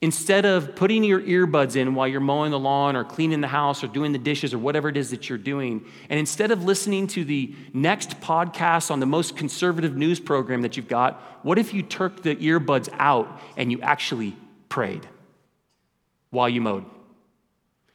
instead 0.00 0.44
of 0.44 0.76
putting 0.76 1.02
your 1.02 1.20
earbuds 1.20 1.74
in 1.74 1.94
while 1.94 2.06
you're 2.06 2.20
mowing 2.20 2.52
the 2.52 2.58
lawn 2.58 2.94
or 2.94 3.02
cleaning 3.02 3.40
the 3.40 3.48
house 3.48 3.82
or 3.82 3.88
doing 3.88 4.12
the 4.12 4.18
dishes 4.18 4.54
or 4.54 4.58
whatever 4.58 4.88
it 4.88 4.96
is 4.96 5.10
that 5.10 5.28
you're 5.28 5.38
doing, 5.38 5.84
and 6.10 6.20
instead 6.20 6.50
of 6.50 6.62
listening 6.62 7.06
to 7.08 7.24
the 7.24 7.56
next 7.72 8.20
podcast 8.20 8.90
on 8.90 9.00
the 9.00 9.06
most 9.06 9.36
conservative 9.36 9.96
news 9.96 10.20
program 10.20 10.62
that 10.62 10.76
you've 10.76 10.86
got, 10.86 11.20
what 11.42 11.58
if 11.58 11.74
you 11.74 11.82
took 11.82 12.22
the 12.22 12.36
earbuds 12.36 12.88
out 12.98 13.40
and 13.56 13.72
you 13.72 13.80
actually 13.80 14.36
prayed 14.68 15.08
while 16.30 16.48
you 16.48 16.60
mowed? 16.60 16.84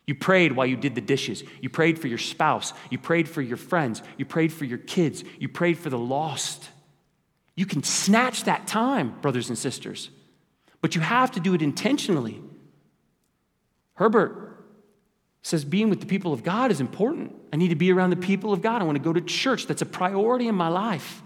You 0.09 0.15
prayed 0.15 0.53
while 0.53 0.65
you 0.65 0.75
did 0.75 0.95
the 0.95 1.01
dishes. 1.01 1.43
You 1.61 1.69
prayed 1.69 1.99
for 1.99 2.07
your 2.07 2.17
spouse. 2.17 2.73
You 2.89 2.97
prayed 2.97 3.29
for 3.29 3.43
your 3.43 3.57
friends. 3.57 4.01
You 4.17 4.25
prayed 4.25 4.51
for 4.51 4.65
your 4.65 4.79
kids. 4.79 5.23
You 5.37 5.47
prayed 5.47 5.77
for 5.77 5.91
the 5.91 5.99
lost. 5.99 6.67
You 7.53 7.67
can 7.67 7.83
snatch 7.83 8.45
that 8.45 8.65
time, 8.65 9.13
brothers 9.21 9.49
and 9.49 9.57
sisters, 9.57 10.09
but 10.81 10.95
you 10.95 11.01
have 11.01 11.29
to 11.33 11.39
do 11.39 11.53
it 11.53 11.61
intentionally. 11.61 12.41
Herbert 13.93 14.65
says 15.43 15.63
being 15.63 15.91
with 15.91 15.99
the 15.99 16.07
people 16.07 16.33
of 16.33 16.41
God 16.41 16.71
is 16.71 16.81
important. 16.81 17.35
I 17.53 17.57
need 17.57 17.67
to 17.67 17.75
be 17.75 17.91
around 17.91 18.09
the 18.09 18.15
people 18.15 18.51
of 18.51 18.63
God. 18.63 18.81
I 18.81 18.85
want 18.85 18.97
to 18.97 19.03
go 19.03 19.13
to 19.13 19.21
church. 19.21 19.67
That's 19.67 19.83
a 19.83 19.85
priority 19.85 20.47
in 20.47 20.55
my 20.55 20.69
life. 20.69 21.21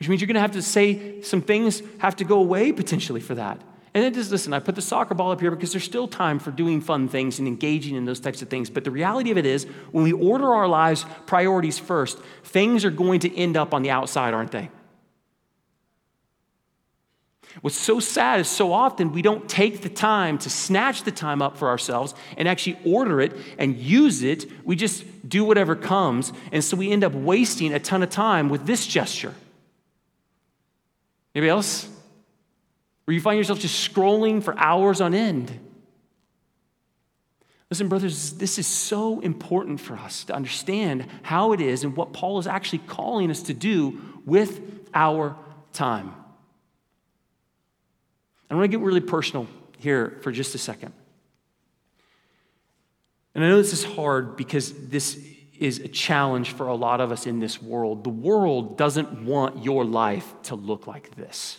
Which 0.00 0.08
means 0.08 0.20
you're 0.20 0.26
going 0.26 0.34
to 0.34 0.40
have 0.40 0.50
to 0.50 0.62
say 0.62 1.22
some 1.22 1.42
things 1.42 1.80
have 1.98 2.16
to 2.16 2.24
go 2.24 2.40
away 2.40 2.72
potentially 2.72 3.20
for 3.20 3.36
that. 3.36 3.62
And 3.98 4.04
then 4.04 4.14
just 4.14 4.30
listen, 4.30 4.52
I 4.52 4.60
put 4.60 4.76
the 4.76 4.80
soccer 4.80 5.12
ball 5.12 5.32
up 5.32 5.40
here 5.40 5.50
because 5.50 5.72
there's 5.72 5.82
still 5.82 6.06
time 6.06 6.38
for 6.38 6.52
doing 6.52 6.80
fun 6.80 7.08
things 7.08 7.40
and 7.40 7.48
engaging 7.48 7.96
in 7.96 8.04
those 8.04 8.20
types 8.20 8.42
of 8.42 8.48
things. 8.48 8.70
But 8.70 8.84
the 8.84 8.92
reality 8.92 9.32
of 9.32 9.38
it 9.38 9.44
is, 9.44 9.64
when 9.90 10.04
we 10.04 10.12
order 10.12 10.54
our 10.54 10.68
lives 10.68 11.04
priorities 11.26 11.80
first, 11.80 12.16
things 12.44 12.84
are 12.84 12.92
going 12.92 13.18
to 13.18 13.36
end 13.36 13.56
up 13.56 13.74
on 13.74 13.82
the 13.82 13.90
outside, 13.90 14.34
aren't 14.34 14.52
they? 14.52 14.70
What's 17.60 17.76
so 17.76 17.98
sad 17.98 18.38
is 18.38 18.46
so 18.46 18.72
often 18.72 19.10
we 19.10 19.20
don't 19.20 19.48
take 19.48 19.82
the 19.82 19.88
time 19.88 20.38
to 20.38 20.48
snatch 20.48 21.02
the 21.02 21.10
time 21.10 21.42
up 21.42 21.56
for 21.56 21.66
ourselves 21.66 22.14
and 22.36 22.46
actually 22.46 22.78
order 22.84 23.20
it 23.20 23.36
and 23.58 23.76
use 23.76 24.22
it. 24.22 24.48
We 24.64 24.76
just 24.76 25.28
do 25.28 25.44
whatever 25.44 25.74
comes. 25.74 26.32
And 26.52 26.62
so 26.62 26.76
we 26.76 26.92
end 26.92 27.02
up 27.02 27.14
wasting 27.14 27.74
a 27.74 27.80
ton 27.80 28.04
of 28.04 28.10
time 28.10 28.48
with 28.48 28.64
this 28.64 28.86
gesture. 28.86 29.34
Anybody 31.34 31.50
else? 31.50 31.88
Where 33.08 33.14
you 33.14 33.22
find 33.22 33.38
yourself 33.38 33.58
just 33.58 33.90
scrolling 33.90 34.42
for 34.42 34.54
hours 34.58 35.00
on 35.00 35.14
end. 35.14 35.50
Listen, 37.70 37.88
brothers, 37.88 38.34
this 38.34 38.58
is 38.58 38.66
so 38.66 39.20
important 39.20 39.80
for 39.80 39.94
us 39.96 40.24
to 40.24 40.34
understand 40.34 41.06
how 41.22 41.54
it 41.54 41.62
is 41.62 41.84
and 41.84 41.96
what 41.96 42.12
Paul 42.12 42.38
is 42.38 42.46
actually 42.46 42.80
calling 42.80 43.30
us 43.30 43.44
to 43.44 43.54
do 43.54 43.98
with 44.26 44.60
our 44.92 45.34
time. 45.72 46.14
I 48.50 48.54
want 48.56 48.70
to 48.70 48.76
get 48.76 48.84
really 48.84 49.00
personal 49.00 49.46
here 49.78 50.18
for 50.20 50.30
just 50.30 50.54
a 50.54 50.58
second. 50.58 50.92
And 53.34 53.42
I 53.42 53.48
know 53.48 53.56
this 53.56 53.72
is 53.72 53.84
hard 53.84 54.36
because 54.36 54.70
this 54.90 55.18
is 55.58 55.78
a 55.78 55.88
challenge 55.88 56.52
for 56.52 56.66
a 56.66 56.74
lot 56.74 57.00
of 57.00 57.10
us 57.10 57.26
in 57.26 57.38
this 57.38 57.62
world. 57.62 58.04
The 58.04 58.10
world 58.10 58.76
doesn't 58.76 59.24
want 59.24 59.64
your 59.64 59.86
life 59.86 60.30
to 60.42 60.56
look 60.56 60.86
like 60.86 61.16
this 61.16 61.58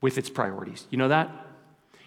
with 0.00 0.18
its 0.18 0.30
priorities. 0.30 0.86
You 0.90 0.98
know 0.98 1.08
that? 1.08 1.30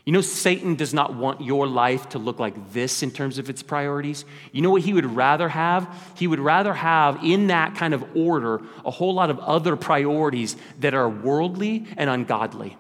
You 0.06 0.12
know, 0.12 0.22
Satan 0.22 0.76
does 0.76 0.94
not 0.94 1.16
want 1.16 1.42
your 1.42 1.66
life 1.66 2.10
to 2.10 2.20
look 2.20 2.38
like 2.38 2.74
this 2.74 3.04
in 3.04 3.12
terms 3.12 3.38
of 3.38 3.50
its 3.50 3.64
priorities. 3.64 4.26
You 4.52 4.62
know 4.62 4.70
what 4.70 4.82
he 4.82 4.92
would 4.92 5.06
rather 5.06 5.48
have? 5.48 5.88
He 6.18 6.28
would 6.28 6.42
rather 6.42 6.74
have, 6.74 7.24
in 7.24 7.48
that 7.48 7.76
kind 7.76 7.94
of 7.94 8.04
order, 8.14 8.62
a 8.84 8.92
whole 8.92 9.14
lot 9.14 9.30
of 9.30 9.40
other 9.40 9.78
priorities 9.78 10.58
that 10.82 10.94
are 10.94 11.08
worldly 11.08 11.86
and 11.96 12.10
ungodly. 12.10 12.78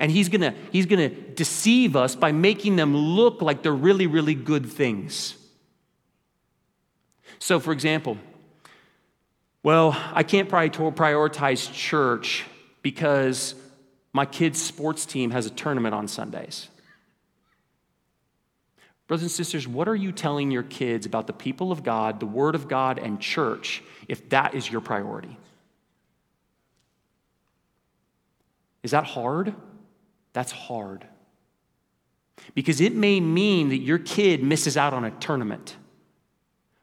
And 0.00 0.10
he's 0.10 0.28
gonna, 0.28 0.54
he's 0.72 0.86
gonna 0.86 1.08
deceive 1.08 1.94
us 1.94 2.16
by 2.16 2.32
making 2.32 2.74
them 2.74 2.96
look 2.96 3.40
like 3.40 3.62
they're 3.62 3.72
really, 3.72 4.08
really 4.08 4.34
good 4.34 4.66
things. 4.66 5.36
So, 7.38 7.60
for 7.60 7.72
example, 7.72 8.18
well, 9.62 9.96
I 10.12 10.24
can't 10.24 10.48
prioritize 10.48 11.72
church 11.72 12.44
because 12.82 13.54
my 14.16 14.24
kid's 14.24 14.60
sports 14.60 15.04
team 15.04 15.30
has 15.30 15.44
a 15.44 15.50
tournament 15.50 15.94
on 15.94 16.08
Sundays. 16.08 16.68
Brothers 19.06 19.24
and 19.24 19.30
sisters, 19.30 19.68
what 19.68 19.88
are 19.88 19.94
you 19.94 20.10
telling 20.10 20.50
your 20.50 20.62
kids 20.62 21.04
about 21.04 21.26
the 21.26 21.34
people 21.34 21.70
of 21.70 21.84
God, 21.84 22.18
the 22.18 22.26
Word 22.26 22.54
of 22.54 22.66
God, 22.66 22.98
and 22.98 23.20
church 23.20 23.82
if 24.08 24.28
that 24.30 24.54
is 24.54 24.70
your 24.70 24.80
priority? 24.80 25.36
Is 28.82 28.92
that 28.92 29.04
hard? 29.04 29.54
That's 30.32 30.50
hard. 30.50 31.06
Because 32.54 32.80
it 32.80 32.94
may 32.94 33.20
mean 33.20 33.68
that 33.68 33.78
your 33.78 33.98
kid 33.98 34.42
misses 34.42 34.78
out 34.78 34.94
on 34.94 35.04
a 35.04 35.10
tournament. 35.10 35.76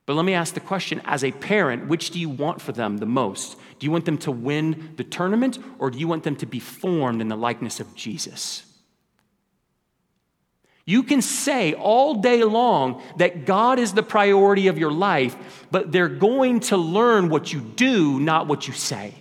But 0.05 0.15
let 0.15 0.25
me 0.25 0.33
ask 0.33 0.53
the 0.53 0.59
question 0.59 1.01
as 1.05 1.23
a 1.23 1.31
parent, 1.31 1.87
which 1.87 2.11
do 2.11 2.19
you 2.19 2.29
want 2.29 2.61
for 2.61 2.73
them 2.73 2.97
the 2.97 3.05
most? 3.05 3.57
Do 3.79 3.85
you 3.85 3.91
want 3.91 4.05
them 4.05 4.17
to 4.19 4.31
win 4.31 4.93
the 4.97 5.03
tournament 5.03 5.57
or 5.79 5.89
do 5.89 5.97
you 5.97 6.07
want 6.07 6.23
them 6.23 6.35
to 6.37 6.45
be 6.45 6.59
formed 6.59 7.21
in 7.21 7.29
the 7.29 7.37
likeness 7.37 7.79
of 7.79 7.95
Jesus? 7.95 8.65
You 10.85 11.03
can 11.03 11.21
say 11.21 11.73
all 11.73 12.15
day 12.15 12.43
long 12.43 13.01
that 13.17 13.45
God 13.45 13.79
is 13.79 13.93
the 13.93 14.03
priority 14.03 14.67
of 14.67 14.77
your 14.77 14.91
life, 14.91 15.65
but 15.71 15.93
they're 15.93 16.09
going 16.09 16.59
to 16.61 16.75
learn 16.75 17.29
what 17.29 17.53
you 17.53 17.61
do, 17.61 18.19
not 18.19 18.47
what 18.47 18.67
you 18.67 18.73
say. 18.73 19.13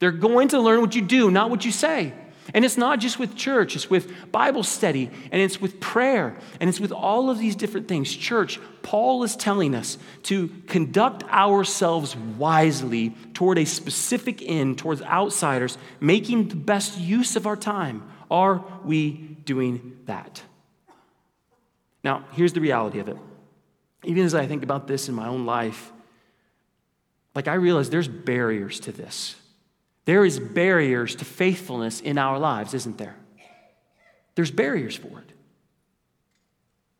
They're 0.00 0.10
going 0.10 0.48
to 0.48 0.60
learn 0.60 0.80
what 0.80 0.96
you 0.96 1.02
do, 1.02 1.30
not 1.30 1.50
what 1.50 1.64
you 1.64 1.70
say. 1.70 2.12
And 2.54 2.64
it's 2.64 2.76
not 2.76 2.98
just 2.98 3.18
with 3.18 3.36
church, 3.36 3.76
it's 3.76 3.88
with 3.88 4.32
Bible 4.32 4.62
study, 4.62 5.10
and 5.30 5.40
it's 5.40 5.60
with 5.60 5.80
prayer, 5.80 6.36
and 6.60 6.68
it's 6.68 6.80
with 6.80 6.92
all 6.92 7.30
of 7.30 7.38
these 7.38 7.54
different 7.54 7.88
things. 7.88 8.12
Church, 8.14 8.58
Paul 8.82 9.22
is 9.22 9.36
telling 9.36 9.74
us 9.74 9.96
to 10.24 10.48
conduct 10.66 11.22
ourselves 11.24 12.16
wisely 12.16 13.10
toward 13.32 13.58
a 13.58 13.64
specific 13.64 14.42
end, 14.42 14.78
towards 14.78 15.02
outsiders, 15.02 15.78
making 16.00 16.48
the 16.48 16.56
best 16.56 16.98
use 16.98 17.36
of 17.36 17.46
our 17.46 17.56
time. 17.56 18.02
Are 18.30 18.64
we 18.84 19.12
doing 19.44 19.98
that? 20.06 20.42
Now, 22.02 22.24
here's 22.32 22.52
the 22.52 22.60
reality 22.60 22.98
of 22.98 23.08
it. 23.08 23.16
Even 24.04 24.24
as 24.24 24.34
I 24.34 24.46
think 24.46 24.64
about 24.64 24.88
this 24.88 25.08
in 25.08 25.14
my 25.14 25.28
own 25.28 25.46
life, 25.46 25.92
like 27.34 27.46
I 27.46 27.54
realize 27.54 27.88
there's 27.88 28.08
barriers 28.08 28.80
to 28.80 28.92
this. 28.92 29.36
There 30.04 30.24
is 30.24 30.38
barriers 30.38 31.14
to 31.16 31.24
faithfulness 31.24 32.00
in 32.00 32.18
our 32.18 32.38
lives, 32.38 32.74
isn't 32.74 32.98
there? 32.98 33.16
There's 34.34 34.50
barriers 34.50 34.96
for 34.96 35.18
it. 35.18 35.32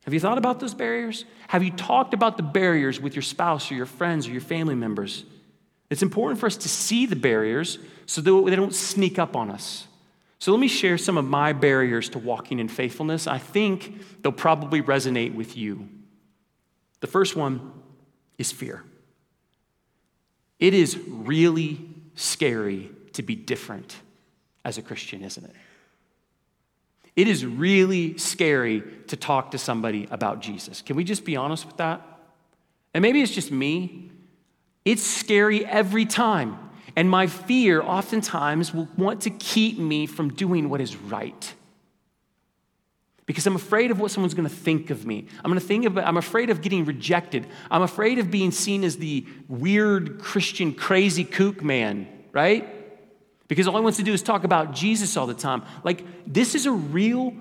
Have 0.05 0.13
you 0.13 0.19
thought 0.19 0.37
about 0.37 0.59
those 0.59 0.73
barriers? 0.73 1.25
Have 1.47 1.63
you 1.63 1.71
talked 1.71 2.13
about 2.13 2.37
the 2.37 2.43
barriers 2.43 2.99
with 2.99 3.15
your 3.15 3.21
spouse 3.21 3.71
or 3.71 3.75
your 3.75 3.85
friends 3.85 4.27
or 4.27 4.31
your 4.31 4.41
family 4.41 4.75
members? 4.75 5.23
It's 5.89 6.01
important 6.01 6.39
for 6.39 6.47
us 6.47 6.57
to 6.57 6.69
see 6.69 7.05
the 7.05 7.15
barriers 7.15 7.79
so 8.05 8.21
that 8.21 8.49
they 8.49 8.55
don't 8.55 8.75
sneak 8.75 9.17
up 9.17 9.35
on 9.35 9.49
us. 9.49 9.87
So 10.39 10.51
let 10.51 10.59
me 10.59 10.67
share 10.67 10.97
some 10.97 11.17
of 11.17 11.23
my 11.23 11.53
barriers 11.53 12.09
to 12.09 12.19
walking 12.19 12.59
in 12.59 12.67
faithfulness. 12.67 13.27
I 13.27 13.37
think 13.37 14.21
they'll 14.21 14.33
probably 14.33 14.81
resonate 14.81 15.33
with 15.33 15.55
you. 15.55 15.87
The 16.99 17.07
first 17.07 17.35
one 17.37 17.71
is 18.37 18.51
fear. 18.51 18.83
It 20.59 20.73
is 20.73 20.97
really 21.07 21.92
scary 22.15 22.91
to 23.13 23.23
be 23.23 23.35
different 23.35 23.95
as 24.65 24.77
a 24.77 24.81
Christian, 24.81 25.23
isn't 25.23 25.43
it? 25.43 25.55
It 27.15 27.27
is 27.27 27.45
really 27.45 28.17
scary 28.17 28.83
to 29.07 29.15
talk 29.15 29.51
to 29.51 29.57
somebody 29.57 30.07
about 30.09 30.41
Jesus. 30.41 30.81
Can 30.81 30.95
we 30.95 31.03
just 31.03 31.25
be 31.25 31.35
honest 31.35 31.65
with 31.65 31.77
that? 31.77 32.01
And 32.93 33.01
maybe 33.01 33.21
it's 33.21 33.31
just 33.31 33.51
me. 33.51 34.11
It's 34.83 35.03
scary 35.03 35.65
every 35.65 36.05
time. 36.05 36.57
And 36.95 37.09
my 37.09 37.27
fear 37.27 37.81
oftentimes 37.81 38.73
will 38.73 38.87
want 38.97 39.21
to 39.21 39.29
keep 39.29 39.77
me 39.77 40.05
from 40.05 40.33
doing 40.33 40.69
what 40.69 40.81
is 40.81 40.95
right. 40.95 41.53
Because 43.25 43.47
I'm 43.47 43.55
afraid 43.55 43.89
of 43.89 43.99
what 43.99 44.11
someone's 44.11 44.33
going 44.33 44.49
to 44.49 44.53
think 44.53 44.89
of 44.89 45.05
me. 45.05 45.27
I'm 45.43 45.49
going 45.49 45.59
to 45.59 45.65
think 45.65 45.85
of 45.85 45.97
I'm 45.97 46.17
afraid 46.17 46.49
of 46.49 46.61
getting 46.61 46.83
rejected. 46.83 47.47
I'm 47.71 47.81
afraid 47.81 48.19
of 48.19 48.29
being 48.29 48.51
seen 48.51 48.83
as 48.83 48.97
the 48.97 49.25
weird 49.47 50.19
Christian 50.19 50.73
crazy 50.73 51.23
kook 51.23 51.63
man, 51.63 52.07
right? 52.33 52.67
Because 53.47 53.67
all 53.67 53.75
he 53.75 53.81
wants 53.81 53.97
to 53.97 54.03
do 54.03 54.13
is 54.13 54.21
talk 54.21 54.43
about 54.43 54.73
Jesus 54.73 55.15
all 55.15 55.27
the 55.27 55.33
time. 55.33 55.63
Like 55.83 56.05
this 56.27 56.53
is 56.55 56.65
a 56.65 56.71
real 56.71 57.33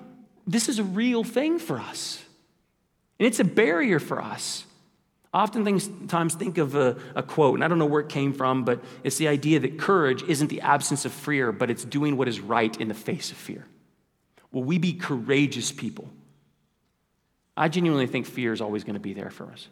this 0.47 0.68
is 0.68 0.79
a 0.79 0.85
real 0.85 1.25
thing 1.25 1.59
for 1.59 1.79
us. 1.79 2.23
And 3.18 3.27
it's 3.27 3.40
a 3.40 3.45
barrier 3.45 3.99
for 3.99 4.21
us. 4.21 4.64
Oftentimes 5.35 6.35
think 6.35 6.59
of 6.59 6.75
a, 6.75 6.99
a, 7.14 7.23
quote, 7.23 7.55
and 7.55 7.64
I 7.64 7.68
don't 7.68 7.79
know 7.79 7.87
where 7.87 8.03
it 8.03 8.11
came 8.11 8.35
from, 8.35 8.64
but 8.64 8.83
it's 9.03 9.16
the 9.16 9.29
idea 9.29 9.61
that 9.61 9.79
courage 9.79 10.23
isn't 10.25 10.49
the 10.49 10.61
absence 10.61 11.07
of 11.07 11.12
fear, 11.12 11.53
but 11.53 11.71
it's 11.71 11.85
doing 11.85 12.18
what 12.18 12.29
is 12.29 12.40
right 12.40 12.79
in 12.79 12.88
the 12.88 12.95
face 12.95 13.31
of 13.31 13.38
fear. 13.38 13.66
Will 14.53 14.65
we 14.65 14.79
be 14.79 14.93
courageous 14.93 15.73
people? 15.73 16.09
I 17.57 17.69
genuinely 17.69 18.07
think 18.07 18.27
fear 18.27 18.53
is 18.53 18.61
always 18.61 18.85
going 18.85 18.95
to 18.95 19.01
be 19.01 19.15
there 19.15 19.31
for 19.31 19.51
us. 19.51 19.69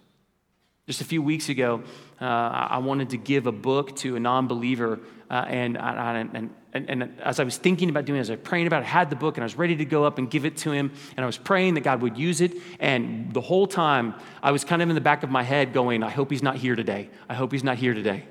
Just 0.86 1.02
a 1.02 1.04
few 1.04 1.22
weeks 1.22 1.48
ago, 1.48 1.84
uh, 2.20 2.24
I 2.24 2.78
wanted 2.78 3.10
to 3.10 3.16
give 3.16 3.46
a 3.46 3.52
book 3.52 3.94
to 3.98 4.16
a 4.16 4.20
non 4.20 4.48
believer, 4.48 4.98
uh, 5.30 5.34
and, 5.46 5.76
and, 5.78 6.50
and, 6.72 6.90
and, 6.90 7.20
as 7.20 7.38
I 7.38 7.44
was 7.44 7.58
thinking 7.58 7.90
about 7.90 8.06
doing 8.06 8.18
it, 8.18 8.22
as 8.22 8.30
I 8.30 8.34
was 8.34 8.42
praying 8.42 8.66
about 8.66 8.82
it, 8.82 8.86
I 8.86 8.88
had 8.88 9.08
the 9.08 9.14
book 9.14 9.36
and 9.36 9.44
I 9.44 9.46
was 9.46 9.56
ready 9.56 9.76
to 9.76 9.84
go 9.84 10.04
up 10.04 10.18
and 10.18 10.28
give 10.28 10.44
it 10.44 10.56
to 10.58 10.72
him, 10.72 10.90
and 11.16 11.22
I 11.22 11.26
was 11.26 11.38
praying 11.38 11.74
that 11.74 11.82
God 11.82 12.02
would 12.02 12.18
use 12.18 12.40
it. 12.40 12.54
And 12.80 13.32
the 13.32 13.40
whole 13.40 13.68
time, 13.68 14.14
I 14.42 14.50
was 14.50 14.64
kind 14.64 14.82
of 14.82 14.88
in 14.88 14.96
the 14.96 15.00
back 15.00 15.22
of 15.22 15.30
my 15.30 15.44
head 15.44 15.72
going, 15.72 16.02
I 16.02 16.10
hope 16.10 16.30
he's 16.30 16.42
not 16.42 16.56
here 16.56 16.74
today. 16.74 17.08
I 17.28 17.34
hope 17.34 17.52
he's 17.52 17.64
not 17.64 17.76
here 17.76 17.94
today. 17.94 18.24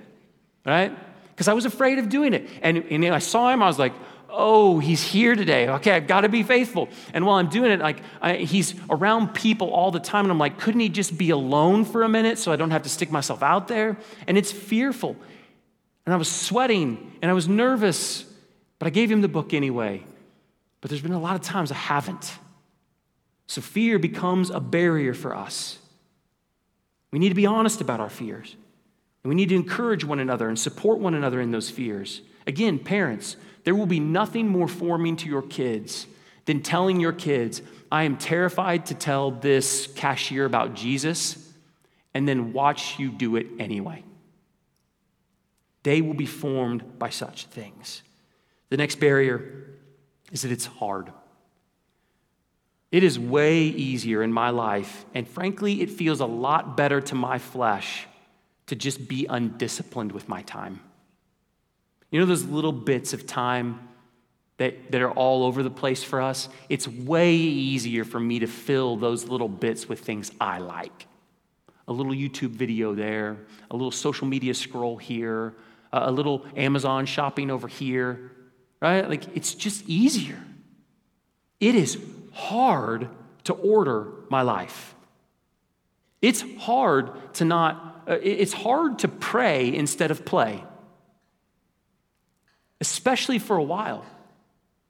Right? 0.66 0.92
Because 1.30 1.48
I 1.48 1.54
was 1.54 1.64
afraid 1.64 2.00
of 2.00 2.10
doing 2.10 2.34
it. 2.34 2.50
And, 2.62 2.80
and 2.92 3.06
I 3.06 3.20
saw 3.20 3.50
him, 3.52 3.64
I 3.64 3.68
was 3.68 3.80
like, 3.80 3.94
oh, 4.32 4.80
he's 4.80 5.04
here 5.04 5.36
today. 5.36 5.70
Okay, 5.70 5.92
I've 5.92 6.08
got 6.08 6.22
to 6.22 6.30
be 6.30 6.44
faithful. 6.44 6.90
And 7.14 7.26
while 7.26 7.38
I'm 7.38 7.50
doing 7.50 7.72
it, 7.72 7.80
like 7.80 8.02
I, 8.22 8.36
he's 8.36 8.76
around 8.90 9.34
people 9.34 9.70
all 9.70 9.92
the 9.92 10.00
time, 10.00 10.26
and 10.26 10.32
I'm 10.32 10.40
like, 10.40 10.60
couldn't 10.60 10.80
he 10.80 10.90
just 10.90 11.18
be 11.18 11.30
alone 11.30 11.86
for 11.86 12.04
a 12.04 12.10
minute 12.10 12.38
so 12.38 12.52
I 12.52 12.56
don't 12.56 12.72
have 12.72 12.84
to 12.84 12.90
stick 12.90 13.12
myself 13.12 13.44
out 13.44 13.68
there? 13.68 13.98
And 14.28 14.38
it's 14.38 14.52
fearful. 14.52 15.16
And 16.06 16.14
I 16.14 16.18
was 16.18 16.32
sweating 16.32 17.12
and 17.22 17.30
I 17.30 17.34
was 17.34 17.48
nervous, 17.48 18.26
but 18.80 18.88
I 18.88 18.90
gave 18.90 19.12
him 19.12 19.22
the 19.22 19.28
book 19.28 19.54
anyway. 19.54 20.04
But 20.82 20.90
there's 20.90 21.02
been 21.02 21.12
a 21.12 21.20
lot 21.20 21.36
of 21.36 21.42
times 21.42 21.72
I 21.72 21.76
haven't. 21.76 22.38
So 23.48 23.62
fear 23.62 24.00
becomes 24.00 24.50
a 24.50 24.60
barrier 24.60 25.14
for 25.14 25.36
us. 25.36 25.78
We 27.12 27.20
need 27.20 27.30
to 27.30 27.36
be 27.36 27.46
honest 27.46 27.82
about 27.82 28.00
our 28.00 28.10
fears. 28.10 28.56
And 29.24 29.30
we 29.30 29.36
need 29.36 29.50
to 29.50 29.56
encourage 29.56 30.06
one 30.06 30.20
another 30.20 30.48
and 30.48 30.58
support 30.58 31.00
one 31.00 31.14
another 31.14 31.42
in 31.42 31.52
those 31.52 31.70
fears. 31.70 32.22
Again, 32.50 32.80
parents, 32.80 33.38
there 33.64 33.76
will 33.76 33.86
be 33.86 34.00
nothing 34.00 34.48
more 34.48 34.68
forming 34.68 35.16
to 35.18 35.30
your 35.30 35.44
kids 35.44 36.08
than 36.46 36.64
telling 36.64 37.00
your 37.00 37.14
kids, 37.14 37.62
I 37.92 38.06
am 38.06 38.18
terrified 38.18 38.88
to 38.88 38.96
tell 38.96 39.30
this 39.30 39.86
cashier 39.86 40.46
about 40.46 40.74
Jesus, 40.74 41.48
and 42.12 42.28
then 42.28 42.52
watch 42.52 42.98
you 42.98 43.12
do 43.12 43.36
it 43.36 43.46
anyway. 43.60 44.04
They 45.84 46.02
will 46.02 46.16
be 46.16 46.26
formed 46.26 46.98
by 46.98 47.12
such 47.12 47.46
things. 47.46 48.02
The 48.70 48.78
next 48.78 49.00
barrier 49.00 49.68
is 50.32 50.42
that 50.42 50.52
it's 50.52 50.66
hard. 50.66 51.14
It 52.92 53.04
is 53.04 53.20
way 53.20 53.62
easier 53.62 54.24
in 54.24 54.34
my 54.34 54.50
life, 54.50 55.06
and 55.14 55.28
frankly, 55.28 55.82
it 55.82 55.92
feels 55.92 56.20
a 56.20 56.26
lot 56.26 56.76
better 56.76 57.00
to 57.00 57.14
my 57.14 57.38
flesh 57.38 58.08
to 58.66 58.76
just 58.76 59.08
be 59.08 59.28
undisciplined 59.28 60.14
with 60.14 60.28
my 60.28 60.42
time. 60.42 60.80
You 62.12 62.20
know 62.20 62.26
those 62.26 62.46
little 62.46 62.72
bits 62.72 63.14
of 63.14 63.28
time 63.28 63.88
that, 64.58 64.92
that 64.92 65.02
are 65.02 65.12
all 65.12 65.44
over 65.46 65.62
the 65.62 65.70
place 65.70 66.04
for 66.04 66.22
us? 66.22 66.50
It's 66.68 66.88
way 66.88 67.36
easier 67.36 68.04
for 68.04 68.20
me 68.20 68.40
to 68.40 68.48
fill 68.48 68.98
those 68.98 69.28
little 69.28 69.48
bits 69.48 69.88
with 69.88 70.00
things 70.00 70.32
I 70.42 70.60
like. 70.60 71.08
A 71.88 71.94
little 71.94 72.12
YouTube 72.12 72.52
video 72.52 72.94
there, 72.94 73.38
a 73.70 73.76
little 73.76 73.92
social 73.92 74.28
media 74.28 74.54
scroll 74.54 74.98
here, 74.98 75.56
a 75.92 76.12
little 76.12 76.46
Amazon 76.56 77.06
shopping 77.06 77.50
over 77.50 77.68
here, 77.68 78.32
right? 78.82 79.08
Like 79.08 79.36
it's 79.36 79.54
just 79.54 79.88
easier. 79.88 80.40
It 81.60 81.76
is 81.76 81.98
hard 82.32 83.10
to 83.46 83.54
order 83.54 84.08
my 84.30 84.42
life. 84.42 84.96
It's 86.22 86.44
hard 86.60 87.34
to 87.36 87.46
not, 87.46 88.04
uh, 88.08 88.18
it's 88.22 88.54
hard 88.54 89.00
to 89.00 89.08
pray 89.08 89.74
instead 89.74 90.12
of 90.12 90.26
play 90.26 90.64
especially 92.82 93.40
for 93.40 93.58
a 93.58 93.64
while. 93.64 94.06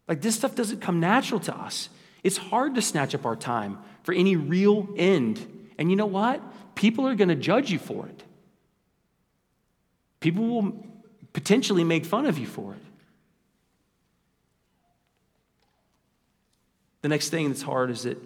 Like 0.07 0.21
this 0.21 0.35
stuff 0.35 0.55
doesn't 0.55 0.81
come 0.81 0.99
natural 0.99 1.39
to 1.41 1.55
us. 1.55 1.89
It's 2.23 2.37
hard 2.37 2.75
to 2.75 2.81
snatch 2.81 3.15
up 3.15 3.25
our 3.25 3.35
time 3.35 3.79
for 4.03 4.13
any 4.13 4.35
real 4.35 4.89
end. 4.97 5.45
And 5.77 5.89
you 5.89 5.95
know 5.95 6.05
what? 6.05 6.41
People 6.75 7.07
are 7.07 7.15
going 7.15 7.29
to 7.29 7.35
judge 7.35 7.71
you 7.71 7.79
for 7.79 8.07
it. 8.07 8.23
People 10.19 10.45
will 10.47 10.85
potentially 11.31 11.83
make 11.83 12.05
fun 12.05 12.25
of 12.25 12.37
you 12.37 12.47
for 12.47 12.73
it. 12.73 12.81
The 17.01 17.07
next 17.07 17.29
thing 17.29 17.47
that's 17.47 17.61
hard 17.61 17.89
is 17.91 18.03
that 18.03 18.17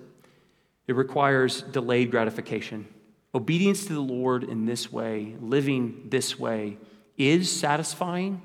it 0.87 0.95
requires 0.95 1.61
delayed 1.61 2.09
gratification. 2.09 2.87
Obedience 3.35 3.85
to 3.85 3.93
the 3.93 3.99
Lord 3.99 4.43
in 4.43 4.65
this 4.65 4.91
way, 4.91 5.35
living 5.39 6.07
this 6.09 6.39
way, 6.39 6.77
is 7.17 7.51
satisfying 7.51 8.41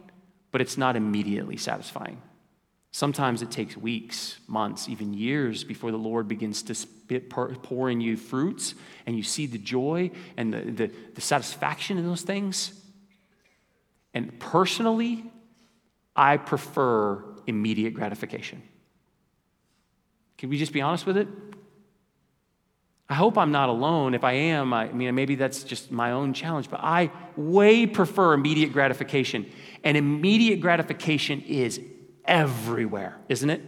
but 0.51 0.61
it's 0.61 0.77
not 0.77 0.97
immediately 0.97 1.57
satisfying. 1.57 2.23
Sometimes 2.91 3.43
it 3.43 3.51
takes 3.51 3.77
weeks, 3.77 4.39
months, 4.47 4.89
even 4.89 5.13
years 5.13 5.63
before 5.63 5.91
the 5.91 5.99
Lord 5.99 6.27
begins 6.27 6.63
to 6.65 6.75
spit, 6.75 7.29
pour 7.31 7.91
in 7.91 8.01
you 8.01 8.17
fruits 8.17 8.75
and 9.07 9.17
you 9.17 9.23
see 9.23 9.47
the 9.47 9.59
joy 9.59 10.11
and 10.37 10.53
the, 10.53 10.61
the, 10.61 10.91
the 11.15 11.21
satisfaction 11.21 11.99
in 11.99 12.07
those 12.07 12.23
things. 12.23 12.73
And 14.15 14.41
personally, 14.41 15.25
I 16.17 16.39
prefer 16.39 17.23
immediate 17.47 17.95
gratification. 17.95 18.63
Can 20.39 20.49
we 20.49 20.59
just 20.59 20.73
be 20.73 20.81
honest 20.81 21.07
with 21.07 21.19
it? 21.19 21.29
I 23.11 23.15
hope 23.15 23.39
I'm 23.39 23.53
not 23.53 23.71
alone. 23.71 24.15
If 24.15 24.23
I 24.23 24.33
am, 24.33 24.75
I 24.75 24.93
mean, 24.93 25.15
maybe 25.15 25.35
that's 25.35 25.65
just 25.65 25.91
my 25.91 26.13
own 26.13 26.35
challenge, 26.35 26.69
but 26.69 26.81
I 26.83 27.11
way 27.37 27.87
prefer 27.87 28.35
immediate 28.35 28.73
gratification. 28.73 29.51
And 29.83 29.97
immediate 29.97 30.61
gratification 30.61 31.41
is 31.43 31.81
everywhere, 32.27 33.17
isn't 33.29 33.49
it? 33.49 33.63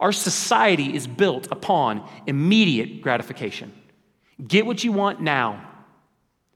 Our 0.00 0.10
society 0.10 0.94
is 0.96 1.06
built 1.06 1.48
upon 1.52 2.08
immediate 2.26 3.00
gratification. 3.00 3.72
Get 4.44 4.66
what 4.66 4.82
you 4.82 4.90
want 4.90 5.20
now. 5.20 5.70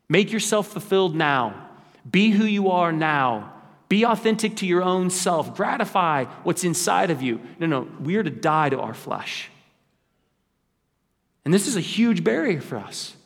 Make 0.08 0.32
yourself 0.32 0.68
fulfilled 0.68 1.14
now. 1.14 1.68
Be 2.10 2.30
who 2.30 2.44
you 2.44 2.70
are 2.70 2.90
now. 2.90 3.52
Be 3.88 4.04
authentic 4.04 4.56
to 4.56 4.66
your 4.66 4.82
own 4.82 5.10
self. 5.10 5.54
Gratify 5.54 6.24
what's 6.42 6.64
inside 6.64 7.10
of 7.10 7.22
you. 7.22 7.40
No, 7.60 7.66
no, 7.66 7.88
we 8.00 8.16
are 8.16 8.22
to 8.22 8.30
die 8.30 8.70
to 8.70 8.80
our 8.80 8.94
flesh. 8.94 9.50
And 11.48 11.54
this 11.54 11.66
is 11.66 11.76
a 11.76 11.80
huge 11.80 12.24
barrier 12.24 12.60
for 12.60 12.76
us. 12.76 13.16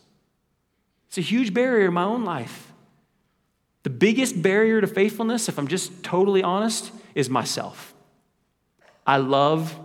It's 1.08 1.18
a 1.18 1.22
huge 1.22 1.52
barrier 1.52 1.88
in 1.88 1.94
my 1.94 2.04
own 2.04 2.24
life. 2.24 2.72
The 3.82 3.90
biggest 3.90 4.40
barrier 4.40 4.80
to 4.80 4.86
faithfulness, 4.86 5.48
if 5.48 5.58
I'm 5.58 5.66
just 5.66 6.04
totally 6.04 6.40
honest, 6.40 6.92
is 7.16 7.28
myself. 7.28 7.92
I 9.04 9.16
love 9.16 9.76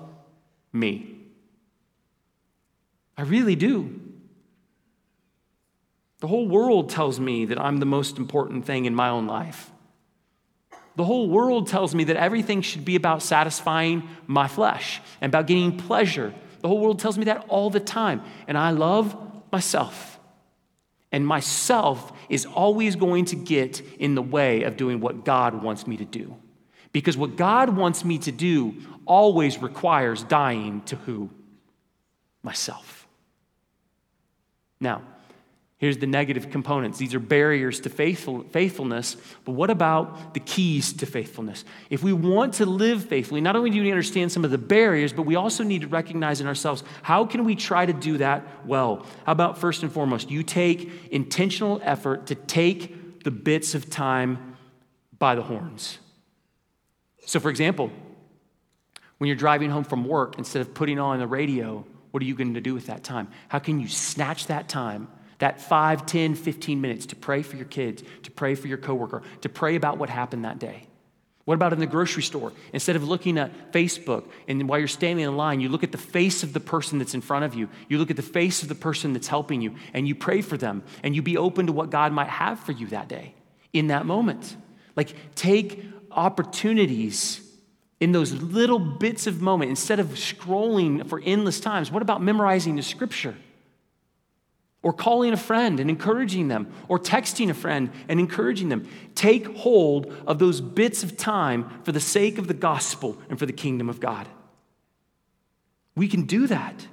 me. 0.72 1.16
I 3.18 3.24
really 3.24 3.56
do. 3.56 4.00
The 6.20 6.28
whole 6.28 6.48
world 6.48 6.92
tells 6.92 7.20
me 7.20 7.46
that 7.46 7.60
I'm 7.60 7.78
the 7.78 7.88
most 7.88 8.20
important 8.20 8.66
thing 8.66 8.86
in 8.86 8.94
my 8.94 9.10
own 9.10 9.26
life. 9.26 9.72
The 10.96 11.06
whole 11.06 11.28
world 11.28 11.70
tells 11.70 11.96
me 11.96 12.04
that 12.04 12.18
everything 12.18 12.62
should 12.62 12.86
be 12.86 12.96
about 12.96 13.24
satisfying 13.24 14.08
my 14.28 14.48
flesh 14.48 15.02
and 15.22 15.32
about 15.32 15.48
getting 15.48 15.76
pleasure. 15.76 16.36
The 16.68 16.72
whole 16.72 16.82
world 16.82 17.00
tells 17.00 17.18
me 17.18 17.24
that 17.24 17.46
all 17.48 17.70
the 17.70 17.80
time. 17.80 18.22
And 18.46 18.58
I 18.58 18.72
love 18.72 19.16
myself. 19.54 20.20
And 21.14 21.26
myself 21.26 22.12
is 22.28 22.46
always 22.46 22.98
going 22.98 23.24
to 23.26 23.38
get 23.38 23.80
in 23.80 24.16
the 24.16 24.22
way 24.22 24.64
of 24.64 24.76
doing 24.76 25.00
what 25.00 25.24
God 25.24 25.64
wants 25.64 25.88
me 25.88 25.96
to 25.96 26.04
do. 26.04 26.36
Because 26.92 27.16
what 27.16 27.38
God 27.38 27.70
wants 27.70 28.04
me 28.04 28.18
to 28.18 28.34
do 28.34 28.76
always 29.06 29.60
requires 29.60 30.24
dying 30.24 30.82
to 30.88 30.98
who? 30.98 31.30
Myself. 32.44 33.08
Now, 34.82 35.04
Here's 35.80 36.00
the 36.00 36.08
negative 36.08 36.50
components. 36.50 36.98
These 36.98 37.14
are 37.14 37.20
barriers 37.20 37.80
to 37.82 37.90
faithful, 37.90 38.44
faithfulness. 38.50 39.16
But 39.46 39.52
what 39.52 39.70
about 39.70 40.34
the 40.34 40.40
keys 40.40 40.92
to 40.94 41.06
faithfulness? 41.06 41.66
If 41.92 42.02
we 42.02 42.14
want 42.14 42.56
to 42.56 42.66
live 42.66 43.06
faithfully, 43.06 43.42
not 43.42 43.56
only 43.56 43.70
do 43.70 43.82
we 43.82 43.92
understand 43.92 44.32
some 44.32 44.44
of 44.44 44.50
the 44.50 44.58
barriers, 44.58 45.14
but 45.14 45.24
we 45.24 45.36
also 45.36 45.64
need 45.64 45.82
to 45.82 45.88
recognize 45.88 46.42
in 46.42 46.48
ourselves 46.48 46.84
how 47.04 47.26
can 47.26 47.46
we 47.46 47.56
try 47.56 47.86
to 47.86 47.94
do 47.94 48.18
that 48.18 48.66
well? 48.66 49.06
How 49.26 49.34
about 49.34 49.60
first 49.60 49.84
and 49.84 49.92
foremost, 49.92 50.32
you 50.32 50.42
take 50.42 50.90
intentional 51.12 51.80
effort 51.84 52.28
to 52.28 52.36
take 52.36 53.24
the 53.24 53.32
bits 53.32 53.76
of 53.76 53.90
time 53.90 54.56
by 55.20 55.36
the 55.36 55.42
horns. 55.42 56.00
So, 57.26 57.40
for 57.40 57.50
example, 57.50 57.92
when 59.18 59.28
you're 59.28 59.36
driving 59.36 59.70
home 59.70 59.84
from 59.84 60.06
work, 60.06 60.38
instead 60.38 60.62
of 60.62 60.74
putting 60.74 60.98
on 60.98 61.20
the 61.20 61.28
radio, 61.28 61.86
what 62.12 62.24
are 62.24 62.26
you 62.26 62.36
going 62.36 62.54
to 62.54 62.62
do 62.62 62.74
with 62.74 62.88
that 62.88 63.04
time? 63.04 63.28
How 63.50 63.60
can 63.60 63.80
you 63.80 63.88
snatch 63.90 64.48
that 64.48 64.70
time? 64.70 65.10
That 65.40 65.62
5, 65.62 66.06
10, 66.06 66.36
15 66.36 66.82
minutes 66.82 67.08
to 67.08 67.16
pray 67.16 67.44
for 67.44 67.56
your 67.56 67.66
kids, 67.66 68.04
to 68.24 68.32
pray 68.32 68.56
for 68.56 68.68
your 68.68 68.78
coworker, 68.78 69.22
to 69.42 69.50
pray 69.50 69.76
about 69.76 69.98
what 69.98 70.10
happened 70.10 70.46
that 70.46 70.60
day. 70.60 70.88
What 71.48 71.54
about 71.54 71.72
in 71.72 71.80
the 71.80 71.86
grocery 71.86 72.24
store? 72.24 72.52
Instead 72.74 72.98
of 72.98 73.08
looking 73.08 73.38
at 73.38 73.72
Facebook 73.72 74.26
and 74.50 74.68
while 74.68 74.80
you're 74.80 74.88
standing 74.90 75.24
in 75.24 75.38
line, 75.38 75.62
you 75.62 75.70
look 75.70 75.84
at 75.84 75.94
the 75.94 75.98
face 75.98 76.44
of 76.44 76.52
the 76.52 76.60
person 76.60 77.00
that's 77.00 77.14
in 77.14 77.22
front 77.22 77.46
of 77.46 77.56
you. 77.56 77.70
You 77.88 78.00
look 78.00 78.12
at 78.12 78.18
the 78.18 78.22
face 78.22 78.64
of 78.64 78.68
the 78.68 78.76
person 78.76 79.14
that's 79.14 79.30
helping 79.30 79.62
you 79.62 79.76
and 79.94 80.06
you 80.06 80.14
pray 80.14 80.42
for 80.42 80.58
them 80.58 80.84
and 81.04 81.16
you 81.16 81.22
be 81.22 81.38
open 81.38 81.68
to 81.68 81.72
what 81.72 81.90
God 81.90 82.12
might 82.12 82.28
have 82.28 82.60
for 82.60 82.74
you 82.74 82.88
that 82.88 83.08
day 83.08 83.34
in 83.72 83.88
that 83.88 84.06
moment. 84.06 84.58
Like 84.98 85.16
take 85.36 85.86
opportunities 86.12 87.40
in 88.02 88.12
those 88.12 88.34
little 88.34 88.80
bits 88.80 89.26
of 89.26 89.42
moment 89.42 89.70
instead 89.70 90.02
of 90.02 90.08
scrolling 90.08 91.08
for 91.08 91.22
endless 91.24 91.62
times. 91.62 91.90
What 91.92 92.02
about 92.02 92.22
memorizing 92.22 92.76
the 92.76 92.84
scripture? 92.84 93.38
Or 94.84 94.94
calling 94.94 95.34
a 95.34 95.38
friend 95.38 95.80
and 95.80 95.90
encouraging 95.90 96.48
them, 96.48 96.72
or 96.88 97.00
texting 97.00 97.50
a 97.50 97.54
friend 97.54 97.92
and 98.08 98.20
encouraging 98.20 98.70
them. 98.70 98.88
Take 99.16 99.48
hold 99.58 100.14
of 100.26 100.40
those 100.40 100.62
bits 100.62 101.04
of 101.04 101.18
time 101.18 101.82
for 101.84 101.92
the 101.92 102.00
sake 102.00 102.38
of 102.38 102.48
the 102.48 102.54
gospel 102.54 103.18
and 103.30 103.40
for 103.40 103.46
the 103.46 103.54
kingdom 103.54 103.90
of 103.90 104.00
God. 104.00 104.28
We 105.96 106.08
can 106.08 106.24
do 106.24 106.48
that. 106.48 106.88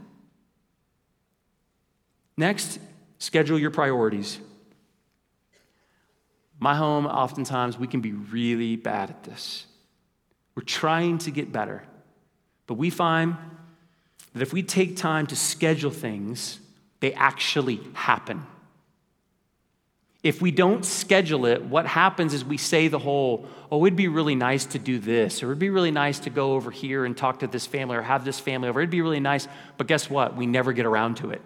Next, 2.36 2.80
schedule 3.18 3.58
your 3.58 3.70
priorities. 3.70 4.40
My 6.58 6.74
home, 6.74 7.06
oftentimes, 7.06 7.78
we 7.78 7.86
can 7.86 8.00
be 8.00 8.12
really 8.12 8.76
bad 8.76 9.10
at 9.10 9.22
this. 9.24 9.66
We're 10.54 10.62
trying 10.62 11.18
to 11.18 11.30
get 11.30 11.52
better, 11.52 11.84
but 12.66 12.74
we 12.74 12.88
find 12.88 13.36
that 14.32 14.42
if 14.42 14.52
we 14.52 14.62
take 14.62 14.96
time 14.96 15.26
to 15.26 15.36
schedule 15.36 15.90
things, 15.90 16.60
they 17.04 17.12
actually 17.12 17.82
happen. 17.92 18.46
If 20.22 20.40
we 20.40 20.50
don't 20.50 20.86
schedule 20.86 21.44
it, 21.44 21.62
what 21.62 21.84
happens 21.84 22.32
is 22.32 22.42
we 22.42 22.56
say 22.56 22.88
the 22.88 22.98
whole, 22.98 23.46
oh, 23.70 23.84
it'd 23.84 23.94
be 23.94 24.08
really 24.08 24.34
nice 24.34 24.64
to 24.64 24.78
do 24.78 24.98
this, 24.98 25.42
or 25.42 25.48
it'd 25.48 25.58
be 25.58 25.68
really 25.68 25.90
nice 25.90 26.18
to 26.20 26.30
go 26.30 26.54
over 26.54 26.70
here 26.70 27.04
and 27.04 27.14
talk 27.14 27.40
to 27.40 27.46
this 27.46 27.66
family 27.66 27.94
or 27.98 28.00
have 28.00 28.24
this 28.24 28.40
family 28.40 28.70
over. 28.70 28.80
It'd 28.80 28.88
be 28.88 29.02
really 29.02 29.20
nice. 29.20 29.46
But 29.76 29.86
guess 29.86 30.08
what? 30.08 30.34
We 30.34 30.46
never 30.46 30.72
get 30.72 30.86
around 30.86 31.18
to 31.18 31.30
it. 31.30 31.42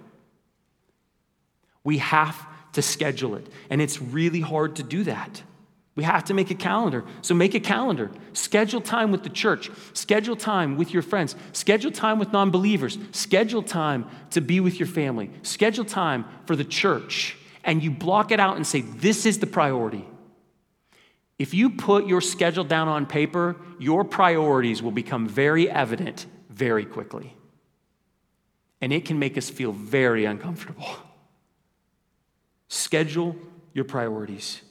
We 1.83 1.99
have 1.99 2.41
to 2.75 2.81
schedule 2.81 3.35
it. 3.35 3.49
And 3.69 3.83
it's 3.83 4.01
really 4.01 4.41
hard 4.41 4.77
to 4.77 4.85
do 4.85 5.03
that. 5.03 5.43
We 5.99 6.05
have 6.05 6.23
to 6.27 6.35
make 6.35 6.53
a 6.53 6.55
calendar. 6.55 7.05
So 7.23 7.35
make 7.35 7.57
a 7.57 7.61
calendar. 7.61 8.13
Schedule 8.33 8.81
time 8.81 9.11
with 9.11 9.25
the 9.25 9.29
church. 9.29 9.69
Schedule 9.95 10.37
time 10.37 10.77
with 10.77 10.93
your 10.93 11.03
friends. 11.03 11.35
Schedule 11.51 11.91
time 11.91 12.21
with 12.21 12.33
non 12.33 12.53
believers. 12.53 12.99
Schedule 13.11 13.65
time 13.65 14.07
to 14.31 14.41
be 14.41 14.61
with 14.61 14.79
your 14.79 14.87
family. 14.87 15.29
Schedule 15.43 15.85
time 15.85 16.25
for 16.47 16.55
the 16.55 16.63
church. 16.63 17.37
And 17.65 17.83
you 17.83 17.91
block 17.91 18.31
it 18.31 18.39
out 18.39 18.55
and 18.55 18.65
say, 18.65 18.83
This 18.83 19.27
is 19.27 19.41
the 19.41 19.49
priority. 19.49 20.05
If 21.37 21.53
you 21.53 21.69
put 21.69 22.07
your 22.07 22.21
schedule 22.21 22.63
down 22.63 22.87
on 22.87 23.05
paper, 23.05 23.57
your 23.81 24.05
priorities 24.05 24.81
will 24.81 24.93
become 24.93 25.27
very 25.27 25.69
evident 25.69 26.27
very 26.49 26.85
quickly. 26.85 27.35
And 28.81 28.93
it 28.93 29.05
can 29.05 29.19
make 29.19 29.37
us 29.37 29.51
feel 29.51 29.73
very 29.73 30.27
uncomfortable. 30.27 30.87
Schedule 32.69 33.35
your 33.75 33.85
priorities. 33.85 34.63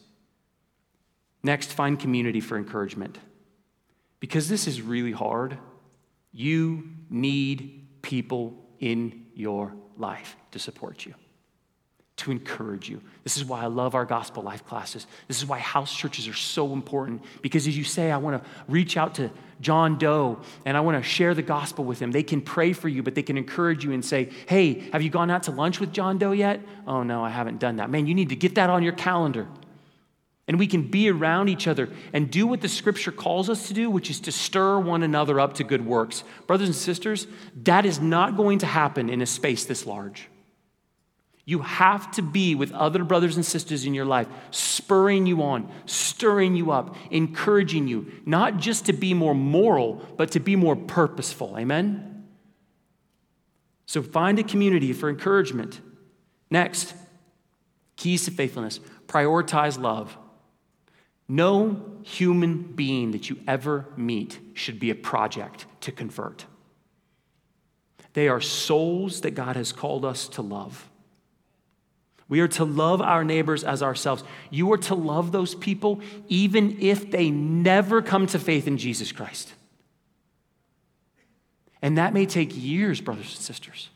Next, 1.43 1.71
find 1.71 1.99
community 1.99 2.41
for 2.41 2.57
encouragement. 2.57 3.17
Because 4.19 4.49
this 4.49 4.67
is 4.67 4.81
really 4.81 5.11
hard, 5.11 5.57
you 6.31 6.89
need 7.09 7.87
people 8.01 8.65
in 8.79 9.25
your 9.33 9.73
life 9.97 10.35
to 10.51 10.59
support 10.59 11.05
you, 11.05 11.13
to 12.17 12.31
encourage 12.31 12.89
you. 12.89 13.01
This 13.23 13.37
is 13.37 13.45
why 13.45 13.61
I 13.61 13.67
love 13.67 13.95
our 13.95 14.05
gospel 14.05 14.43
life 14.43 14.65
classes. 14.65 15.05
This 15.27 15.37
is 15.37 15.45
why 15.45 15.59
house 15.59 15.95
churches 15.95 16.27
are 16.27 16.33
so 16.33 16.73
important. 16.73 17.23
Because 17.41 17.67
as 17.67 17.77
you 17.77 17.83
say, 17.83 18.11
I 18.11 18.17
want 18.17 18.43
to 18.43 18.49
reach 18.67 18.97
out 18.97 19.15
to 19.15 19.29
John 19.61 19.97
Doe 19.97 20.39
and 20.65 20.75
I 20.75 20.79
want 20.79 21.01
to 21.01 21.07
share 21.07 21.33
the 21.33 21.43
gospel 21.43 21.85
with 21.85 21.99
him. 21.99 22.11
They 22.11 22.23
can 22.23 22.41
pray 22.41 22.73
for 22.73 22.89
you, 22.89 23.03
but 23.03 23.13
they 23.13 23.23
can 23.23 23.37
encourage 23.37 23.83
you 23.83 23.91
and 23.91 24.03
say, 24.03 24.31
Hey, 24.47 24.89
have 24.91 25.01
you 25.01 25.09
gone 25.09 25.29
out 25.29 25.43
to 25.43 25.51
lunch 25.51 25.79
with 25.79 25.93
John 25.93 26.17
Doe 26.17 26.31
yet? 26.31 26.61
Oh, 26.87 27.03
no, 27.03 27.23
I 27.23 27.29
haven't 27.29 27.59
done 27.59 27.75
that. 27.77 27.89
Man, 27.89 28.07
you 28.07 28.15
need 28.15 28.29
to 28.29 28.35
get 28.35 28.55
that 28.55 28.69
on 28.69 28.83
your 28.83 28.93
calendar. 28.93 29.47
And 30.47 30.57
we 30.57 30.67
can 30.67 30.83
be 30.83 31.09
around 31.09 31.49
each 31.49 31.67
other 31.67 31.89
and 32.13 32.31
do 32.31 32.47
what 32.47 32.61
the 32.61 32.69
scripture 32.69 33.11
calls 33.11 33.49
us 33.49 33.67
to 33.67 33.73
do, 33.73 33.89
which 33.89 34.09
is 34.09 34.21
to 34.21 34.31
stir 34.31 34.79
one 34.79 35.03
another 35.03 35.39
up 35.39 35.55
to 35.55 35.63
good 35.63 35.85
works. 35.85 36.23
Brothers 36.47 36.69
and 36.69 36.75
sisters, 36.75 37.27
that 37.63 37.85
is 37.85 37.99
not 37.99 38.37
going 38.37 38.59
to 38.59 38.65
happen 38.65 39.09
in 39.09 39.21
a 39.21 39.25
space 39.25 39.65
this 39.65 39.85
large. 39.85 40.29
You 41.43 41.59
have 41.59 42.11
to 42.11 42.21
be 42.21 42.55
with 42.55 42.73
other 42.73 43.03
brothers 43.03 43.35
and 43.35 43.45
sisters 43.45 43.85
in 43.85 43.93
your 43.93 44.05
life, 44.05 44.27
spurring 44.51 45.25
you 45.25 45.43
on, 45.43 45.69
stirring 45.85 46.55
you 46.55 46.71
up, 46.71 46.95
encouraging 47.09 47.87
you, 47.87 48.11
not 48.25 48.57
just 48.57 48.85
to 48.87 48.93
be 48.93 49.13
more 49.13 49.35
moral, 49.35 50.05
but 50.17 50.31
to 50.31 50.41
be 50.41 50.55
more 50.57 50.75
purposeful. 50.75 51.55
Amen? 51.57 52.25
So 53.85 54.01
find 54.01 54.39
a 54.39 54.43
community 54.43 54.91
for 54.91 55.09
encouragement. 55.09 55.79
Next, 56.49 56.93
keys 57.95 58.25
to 58.25 58.31
faithfulness 58.31 58.79
prioritize 59.07 59.79
love. 59.79 60.17
No 61.27 61.81
human 62.03 62.61
being 62.61 63.11
that 63.11 63.29
you 63.29 63.37
ever 63.47 63.85
meet 63.97 64.39
should 64.53 64.79
be 64.79 64.89
a 64.89 64.95
project 64.95 65.65
to 65.81 65.91
convert. 65.91 66.45
They 68.13 68.29
are 68.29 68.41
souls 68.41 69.21
that 69.21 69.31
God 69.31 69.55
has 69.55 69.71
called 69.71 70.05
us 70.05 70.27
to 70.29 70.41
love. 70.41 70.89
We 72.29 72.39
are 72.41 72.47
to 72.49 72.65
love 72.65 73.01
our 73.01 73.23
neighbors 73.23 73.63
as 73.63 73.81
ourselves. 73.83 74.23
You 74.49 74.71
are 74.73 74.77
to 74.79 74.95
love 74.95 75.31
those 75.31 75.55
people 75.55 76.01
even 76.27 76.77
if 76.81 77.11
they 77.11 77.29
never 77.29 78.01
come 78.01 78.27
to 78.27 78.39
faith 78.39 78.67
in 78.67 78.77
Jesus 78.77 79.11
Christ. 79.11 79.53
And 81.81 81.97
that 81.97 82.13
may 82.13 82.25
take 82.25 82.51
years, 82.53 82.99
brothers 82.99 83.33
and 83.35 83.43
sisters. 83.43 83.89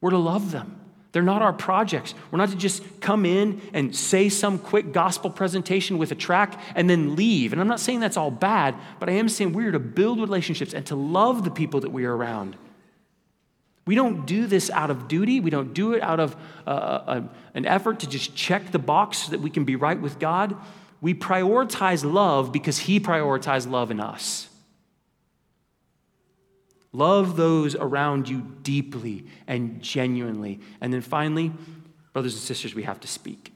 We're 0.00 0.10
to 0.10 0.18
love 0.18 0.50
them. 0.50 0.79
They're 1.12 1.22
not 1.22 1.42
our 1.42 1.52
projects. 1.52 2.14
We're 2.30 2.38
not 2.38 2.50
to 2.50 2.56
just 2.56 3.00
come 3.00 3.26
in 3.26 3.60
and 3.72 3.94
say 3.94 4.28
some 4.28 4.58
quick 4.58 4.92
gospel 4.92 5.28
presentation 5.28 5.98
with 5.98 6.12
a 6.12 6.14
track 6.14 6.60
and 6.76 6.88
then 6.88 7.16
leave. 7.16 7.52
And 7.52 7.60
I'm 7.60 7.66
not 7.66 7.80
saying 7.80 8.00
that's 8.00 8.16
all 8.16 8.30
bad, 8.30 8.76
but 9.00 9.08
I 9.08 9.12
am 9.12 9.28
saying 9.28 9.52
we're 9.52 9.72
to 9.72 9.80
build 9.80 10.20
relationships 10.20 10.72
and 10.72 10.86
to 10.86 10.94
love 10.94 11.44
the 11.44 11.50
people 11.50 11.80
that 11.80 11.90
we 11.90 12.04
are 12.04 12.16
around. 12.16 12.56
We 13.86 13.96
don't 13.96 14.24
do 14.24 14.46
this 14.46 14.70
out 14.70 14.90
of 14.90 15.08
duty. 15.08 15.40
We 15.40 15.50
don't 15.50 15.74
do 15.74 15.94
it 15.94 16.02
out 16.02 16.20
of 16.20 16.36
uh, 16.64 16.70
uh, 16.70 17.22
an 17.54 17.66
effort 17.66 18.00
to 18.00 18.08
just 18.08 18.36
check 18.36 18.70
the 18.70 18.78
box 18.78 19.18
so 19.18 19.32
that 19.32 19.40
we 19.40 19.50
can 19.50 19.64
be 19.64 19.74
right 19.74 20.00
with 20.00 20.20
God. 20.20 20.54
We 21.00 21.14
prioritize 21.14 22.04
love 22.04 22.52
because 22.52 22.78
He 22.78 23.00
prioritized 23.00 23.68
love 23.68 23.90
in 23.90 23.98
us. 23.98 24.49
Love 26.92 27.36
those 27.36 27.74
around 27.76 28.28
you 28.28 28.40
deeply 28.62 29.26
and 29.46 29.80
genuinely. 29.80 30.60
And 30.80 30.92
then 30.92 31.00
finally, 31.02 31.52
brothers 32.12 32.34
and 32.34 32.42
sisters, 32.42 32.74
we 32.74 32.82
have 32.82 33.00
to 33.00 33.08
speak. 33.08 33.52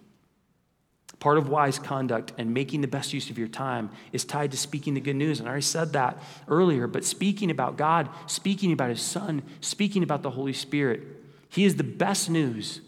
Part 1.19 1.39
of 1.39 1.49
wise 1.49 1.79
conduct 1.79 2.33
and 2.39 2.53
making 2.53 2.83
the 2.83 2.87
best 2.87 3.13
use 3.13 3.31
of 3.31 3.39
your 3.39 3.49
time 3.49 3.91
is 4.13 4.25
tied 4.25 4.51
to 4.51 4.57
speaking 4.57 4.95
the 4.95 5.01
good 5.01 5.17
news. 5.17 5.41
And 5.41 5.49
I 5.49 5.53
already 5.53 5.63
said 5.63 5.95
that 5.95 6.19
earlier, 6.49 6.87
but 6.87 7.05
speaking 7.05 7.51
about 7.51 7.77
God, 7.77 8.09
speaking 8.27 8.73
about 8.73 8.91
His 8.91 9.01
Son, 9.01 9.43
speaking 9.61 10.03
about 10.03 10.23
the 10.23 10.31
Holy 10.31 10.53
Spirit, 10.53 11.03
He 11.49 11.65
is 11.65 11.77
the 11.77 11.85
best 11.85 12.29
news 12.29 12.83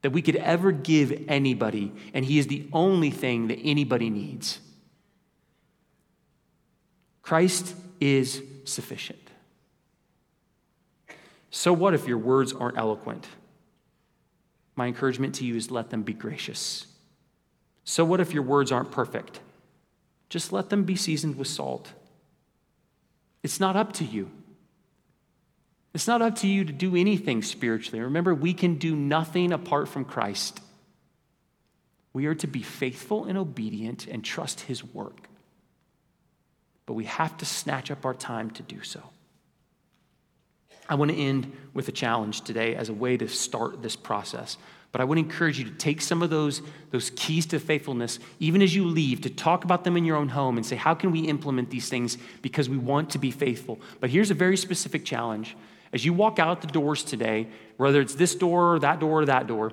that 0.00 0.10
we 0.10 0.22
could 0.22 0.36
ever 0.36 0.72
give 0.72 1.26
anybody, 1.28 1.92
and 2.14 2.24
He 2.24 2.38
is 2.38 2.46
the 2.46 2.66
only 2.72 3.10
thing 3.10 3.48
that 3.48 3.58
anybody 3.58 4.10
needs. 4.10 4.58
Christ 7.20 7.76
is 8.00 8.42
sufficient. 8.64 9.31
So, 11.54 11.72
what 11.74 11.92
if 11.92 12.08
your 12.08 12.16
words 12.16 12.54
aren't 12.54 12.78
eloquent? 12.78 13.28
My 14.74 14.86
encouragement 14.86 15.34
to 15.36 15.44
you 15.44 15.54
is 15.54 15.70
let 15.70 15.90
them 15.90 16.02
be 16.02 16.14
gracious. 16.14 16.86
So, 17.84 18.06
what 18.06 18.20
if 18.20 18.32
your 18.32 18.42
words 18.42 18.72
aren't 18.72 18.90
perfect? 18.90 19.40
Just 20.30 20.50
let 20.50 20.70
them 20.70 20.84
be 20.84 20.96
seasoned 20.96 21.36
with 21.36 21.46
salt. 21.46 21.92
It's 23.42 23.60
not 23.60 23.76
up 23.76 23.92
to 23.94 24.04
you. 24.04 24.30
It's 25.92 26.08
not 26.08 26.22
up 26.22 26.36
to 26.36 26.48
you 26.48 26.64
to 26.64 26.72
do 26.72 26.96
anything 26.96 27.42
spiritually. 27.42 28.00
Remember, 28.00 28.34
we 28.34 28.54
can 28.54 28.76
do 28.76 28.96
nothing 28.96 29.52
apart 29.52 29.90
from 29.90 30.06
Christ. 30.06 30.58
We 32.14 32.24
are 32.24 32.34
to 32.36 32.46
be 32.46 32.62
faithful 32.62 33.26
and 33.26 33.36
obedient 33.36 34.06
and 34.06 34.24
trust 34.24 34.60
His 34.62 34.82
work. 34.82 35.28
But 36.86 36.94
we 36.94 37.04
have 37.04 37.36
to 37.36 37.44
snatch 37.44 37.90
up 37.90 38.06
our 38.06 38.14
time 38.14 38.50
to 38.52 38.62
do 38.62 38.82
so. 38.82 39.02
I 40.88 40.94
want 40.94 41.10
to 41.10 41.16
end 41.16 41.52
with 41.74 41.88
a 41.88 41.92
challenge 41.92 42.42
today 42.42 42.74
as 42.74 42.88
a 42.88 42.94
way 42.94 43.16
to 43.16 43.28
start 43.28 43.82
this 43.82 43.96
process. 43.96 44.56
But 44.90 45.00
I 45.00 45.04
would 45.04 45.16
encourage 45.16 45.58
you 45.58 45.64
to 45.64 45.70
take 45.70 46.02
some 46.02 46.22
of 46.22 46.28
those, 46.28 46.60
those 46.90 47.10
keys 47.16 47.46
to 47.46 47.58
faithfulness, 47.58 48.18
even 48.40 48.60
as 48.60 48.74
you 48.74 48.84
leave, 48.84 49.22
to 49.22 49.30
talk 49.30 49.64
about 49.64 49.84
them 49.84 49.96
in 49.96 50.04
your 50.04 50.16
own 50.16 50.28
home 50.28 50.58
and 50.58 50.66
say, 50.66 50.76
how 50.76 50.94
can 50.94 51.10
we 51.10 51.20
implement 51.20 51.70
these 51.70 51.88
things 51.88 52.18
because 52.42 52.68
we 52.68 52.76
want 52.76 53.08
to 53.10 53.18
be 53.18 53.30
faithful? 53.30 53.80
But 54.00 54.10
here's 54.10 54.30
a 54.30 54.34
very 54.34 54.56
specific 54.58 55.04
challenge. 55.04 55.56
As 55.94 56.04
you 56.04 56.12
walk 56.12 56.38
out 56.38 56.60
the 56.60 56.66
doors 56.66 57.04
today, 57.04 57.48
whether 57.78 58.02
it's 58.02 58.14
this 58.14 58.34
door 58.34 58.74
or 58.74 58.78
that 58.80 59.00
door 59.00 59.22
or 59.22 59.24
that 59.26 59.46
door, 59.46 59.72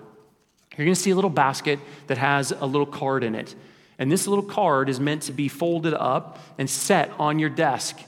you're 0.78 0.86
going 0.86 0.96
to 0.96 1.02
see 1.02 1.12
a 1.12 1.16
little 1.16 1.30
basket 1.30 1.80
that 2.08 2.18
has 2.18 2.52
a 2.52 2.66
little 2.66 2.86
card 2.86 3.26
in 3.26 3.36
it. 3.36 3.56
And 3.98 4.10
this 4.10 4.26
little 4.28 4.46
card 4.46 4.88
is 4.88 5.02
meant 5.02 5.24
to 5.24 5.34
be 5.34 5.50
folded 5.50 5.94
up 5.94 6.40
and 6.58 6.70
set 6.70 7.12
on 7.20 7.40
your 7.40 7.50
desk. 7.50 8.00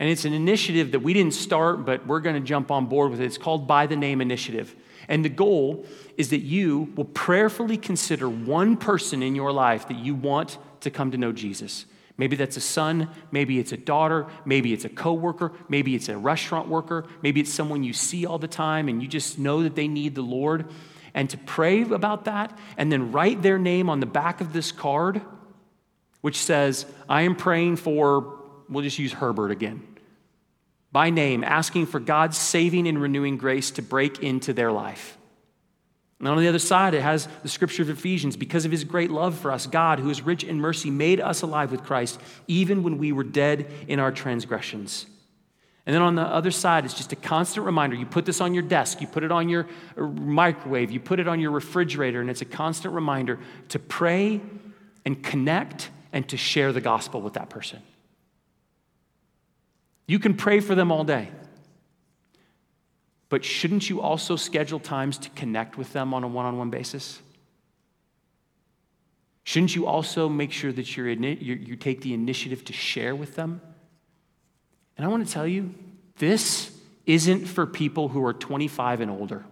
And 0.00 0.08
it's 0.08 0.24
an 0.24 0.32
initiative 0.32 0.92
that 0.92 1.00
we 1.00 1.12
didn't 1.12 1.34
start, 1.34 1.84
but 1.84 2.06
we're 2.06 2.20
going 2.20 2.34
to 2.34 2.40
jump 2.40 2.70
on 2.70 2.86
board 2.86 3.10
with 3.10 3.20
it. 3.20 3.26
It's 3.26 3.36
called 3.36 3.68
By 3.68 3.86
the 3.86 3.96
Name 3.96 4.22
Initiative. 4.22 4.74
And 5.08 5.22
the 5.22 5.28
goal 5.28 5.84
is 6.16 6.30
that 6.30 6.38
you 6.38 6.90
will 6.96 7.04
prayerfully 7.04 7.76
consider 7.76 8.26
one 8.26 8.78
person 8.78 9.22
in 9.22 9.34
your 9.34 9.52
life 9.52 9.88
that 9.88 9.98
you 9.98 10.14
want 10.14 10.56
to 10.80 10.90
come 10.90 11.10
to 11.10 11.18
know 11.18 11.32
Jesus. 11.32 11.84
Maybe 12.16 12.34
that's 12.34 12.56
a 12.56 12.62
son, 12.62 13.10
maybe 13.30 13.58
it's 13.58 13.72
a 13.72 13.76
daughter, 13.76 14.26
maybe 14.46 14.72
it's 14.72 14.86
a 14.86 14.88
coworker, 14.88 15.52
maybe 15.68 15.94
it's 15.94 16.08
a 16.08 16.16
restaurant 16.16 16.68
worker, 16.68 17.06
maybe 17.22 17.40
it's 17.40 17.52
someone 17.52 17.82
you 17.82 17.92
see 17.92 18.24
all 18.24 18.38
the 18.38 18.48
time 18.48 18.88
and 18.88 19.02
you 19.02 19.08
just 19.08 19.38
know 19.38 19.62
that 19.62 19.74
they 19.74 19.88
need 19.88 20.14
the 20.14 20.22
Lord. 20.22 20.66
And 21.12 21.28
to 21.28 21.36
pray 21.36 21.82
about 21.82 22.24
that 22.24 22.58
and 22.78 22.90
then 22.90 23.12
write 23.12 23.42
their 23.42 23.58
name 23.58 23.90
on 23.90 24.00
the 24.00 24.06
back 24.06 24.40
of 24.40 24.54
this 24.54 24.72
card, 24.72 25.20
which 26.22 26.38
says, 26.38 26.86
I 27.06 27.22
am 27.22 27.36
praying 27.36 27.76
for, 27.76 28.38
we'll 28.68 28.84
just 28.84 28.98
use 28.98 29.12
Herbert 29.12 29.50
again 29.50 29.89
by 30.92 31.10
name, 31.10 31.44
asking 31.44 31.86
for 31.86 32.00
God's 32.00 32.36
saving 32.36 32.88
and 32.88 33.00
renewing 33.00 33.36
grace 33.36 33.70
to 33.72 33.82
break 33.82 34.20
into 34.20 34.52
their 34.52 34.72
life. 34.72 35.16
And 36.18 36.28
on 36.28 36.36
the 36.36 36.48
other 36.48 36.58
side, 36.58 36.92
it 36.92 37.00
has 37.00 37.28
the 37.42 37.48
scripture 37.48 37.82
of 37.82 37.88
Ephesians 37.88 38.36
because 38.36 38.66
of 38.66 38.70
his 38.70 38.84
great 38.84 39.10
love 39.10 39.38
for 39.38 39.50
us, 39.50 39.66
God, 39.66 39.98
who 39.98 40.10
is 40.10 40.20
rich 40.20 40.44
in 40.44 40.60
mercy, 40.60 40.90
made 40.90 41.18
us 41.18 41.40
alive 41.40 41.72
with 41.72 41.82
Christ, 41.82 42.20
even 42.46 42.82
when 42.82 42.98
we 42.98 43.10
were 43.10 43.24
dead 43.24 43.72
in 43.88 43.98
our 43.98 44.12
transgressions. 44.12 45.06
And 45.86 45.94
then 45.94 46.02
on 46.02 46.16
the 46.16 46.22
other 46.22 46.50
side, 46.50 46.84
it's 46.84 46.94
just 46.94 47.12
a 47.12 47.16
constant 47.16 47.64
reminder. 47.64 47.96
You 47.96 48.04
put 48.04 48.26
this 48.26 48.42
on 48.42 48.52
your 48.52 48.62
desk, 48.62 49.00
you 49.00 49.06
put 49.06 49.24
it 49.24 49.32
on 49.32 49.48
your 49.48 49.66
uh, 49.96 50.02
microwave, 50.02 50.90
you 50.90 51.00
put 51.00 51.20
it 51.20 51.26
on 51.26 51.40
your 51.40 51.52
refrigerator, 51.52 52.20
and 52.20 52.28
it's 52.28 52.42
a 52.42 52.46
constant 52.46 52.94
reminder 52.94 53.38
to 53.70 53.78
pray 53.78 54.42
and 55.06 55.22
connect 55.22 55.90
and 56.12 56.28
to 56.28 56.36
share 56.36 56.72
the 56.72 56.82
gospel 56.82 57.22
with 57.22 57.32
that 57.32 57.48
person. 57.48 57.80
You 60.10 60.18
can 60.18 60.34
pray 60.34 60.58
for 60.58 60.74
them 60.74 60.90
all 60.90 61.04
day. 61.04 61.28
But 63.28 63.44
shouldn't 63.44 63.88
you 63.88 64.00
also 64.00 64.34
schedule 64.34 64.80
times 64.80 65.18
to 65.18 65.30
connect 65.30 65.78
with 65.78 65.92
them 65.92 66.12
on 66.12 66.24
a 66.24 66.26
one 66.26 66.46
on 66.46 66.58
one 66.58 66.68
basis? 66.68 67.20
Shouldn't 69.44 69.76
you 69.76 69.86
also 69.86 70.28
make 70.28 70.50
sure 70.50 70.72
that 70.72 70.96
you 70.96 71.54
you 71.54 71.76
take 71.76 72.00
the 72.00 72.12
initiative 72.12 72.64
to 72.64 72.72
share 72.72 73.14
with 73.14 73.36
them? 73.36 73.60
And 74.96 75.06
I 75.06 75.08
want 75.08 75.24
to 75.24 75.32
tell 75.32 75.46
you, 75.46 75.72
this 76.16 76.76
isn't 77.06 77.46
for 77.46 77.64
people 77.64 78.08
who 78.08 78.26
are 78.26 78.32
25 78.32 79.02
and 79.02 79.12
older. 79.12 79.44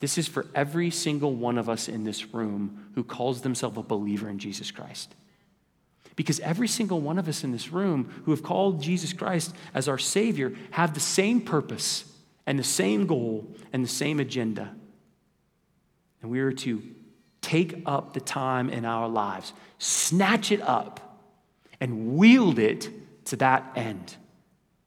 This 0.00 0.18
is 0.18 0.26
for 0.26 0.46
every 0.52 0.90
single 0.90 1.32
one 1.32 1.58
of 1.58 1.68
us 1.68 1.88
in 1.88 2.02
this 2.02 2.34
room 2.34 2.90
who 2.96 3.04
calls 3.04 3.42
themselves 3.42 3.78
a 3.78 3.82
believer 3.82 4.28
in 4.28 4.40
Jesus 4.40 4.72
Christ. 4.72 5.14
Because 6.18 6.40
every 6.40 6.66
single 6.66 7.00
one 7.00 7.16
of 7.16 7.28
us 7.28 7.44
in 7.44 7.52
this 7.52 7.72
room 7.72 8.22
who 8.24 8.32
have 8.32 8.42
called 8.42 8.82
Jesus 8.82 9.12
Christ 9.12 9.54
as 9.72 9.86
our 9.86 9.98
Savior 9.98 10.52
have 10.72 10.92
the 10.92 10.98
same 10.98 11.40
purpose 11.40 12.12
and 12.44 12.58
the 12.58 12.64
same 12.64 13.06
goal 13.06 13.54
and 13.72 13.84
the 13.84 13.88
same 13.88 14.18
agenda. 14.18 14.74
And 16.20 16.28
we 16.28 16.40
are 16.40 16.50
to 16.50 16.82
take 17.40 17.84
up 17.86 18.14
the 18.14 18.20
time 18.20 18.68
in 18.68 18.84
our 18.84 19.08
lives, 19.08 19.52
snatch 19.78 20.50
it 20.50 20.60
up, 20.60 21.22
and 21.80 22.16
wield 22.16 22.58
it 22.58 22.90
to 23.26 23.36
that 23.36 23.70
end. 23.76 24.16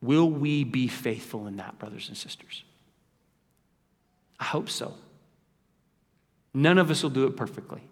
Will 0.01 0.29
we 0.29 0.65
be 0.65 0.89
faithful 0.89 1.47
in 1.47 1.55
that, 1.55 1.79
brothers 1.79 2.09
and 2.09 2.17
sisters? 2.17 2.65
I 4.37 4.43
hope 4.43 4.69
so. 4.69 4.95
None 6.53 6.77
of 6.77 6.91
us 6.91 7.03
will 7.03 7.09
do 7.09 7.25
it 7.25 7.37
perfectly. 7.37 7.83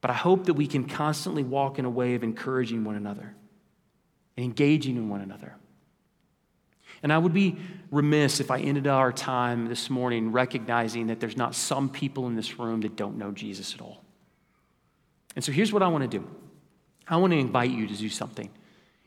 But 0.00 0.10
I 0.10 0.14
hope 0.14 0.46
that 0.46 0.54
we 0.54 0.66
can 0.66 0.84
constantly 0.84 1.42
walk 1.42 1.78
in 1.78 1.84
a 1.84 1.90
way 1.90 2.14
of 2.14 2.22
encouraging 2.22 2.84
one 2.84 2.94
another 2.94 3.34
and 4.36 4.44
engaging 4.44 4.96
in 4.96 5.08
one 5.08 5.20
another. 5.20 5.54
And 7.02 7.12
I 7.12 7.18
would 7.18 7.32
be 7.32 7.56
remiss 7.90 8.40
if 8.40 8.50
I 8.50 8.58
ended 8.58 8.86
our 8.86 9.12
time 9.12 9.66
this 9.66 9.88
morning 9.88 10.32
recognizing 10.32 11.08
that 11.08 11.20
there's 11.20 11.36
not 11.36 11.54
some 11.54 11.88
people 11.88 12.26
in 12.26 12.36
this 12.36 12.58
room 12.58 12.80
that 12.82 12.96
don't 12.96 13.18
know 13.18 13.32
Jesus 13.32 13.74
at 13.74 13.80
all. 13.80 14.02
And 15.36 15.44
so 15.44 15.52
here's 15.52 15.72
what 15.72 15.82
I 15.82 15.88
want 15.88 16.10
to 16.10 16.18
do 16.18 16.26
I 17.06 17.16
want 17.16 17.32
to 17.32 17.38
invite 17.38 17.70
you 17.70 17.86
to 17.86 17.94
do 17.94 18.08
something. 18.08 18.50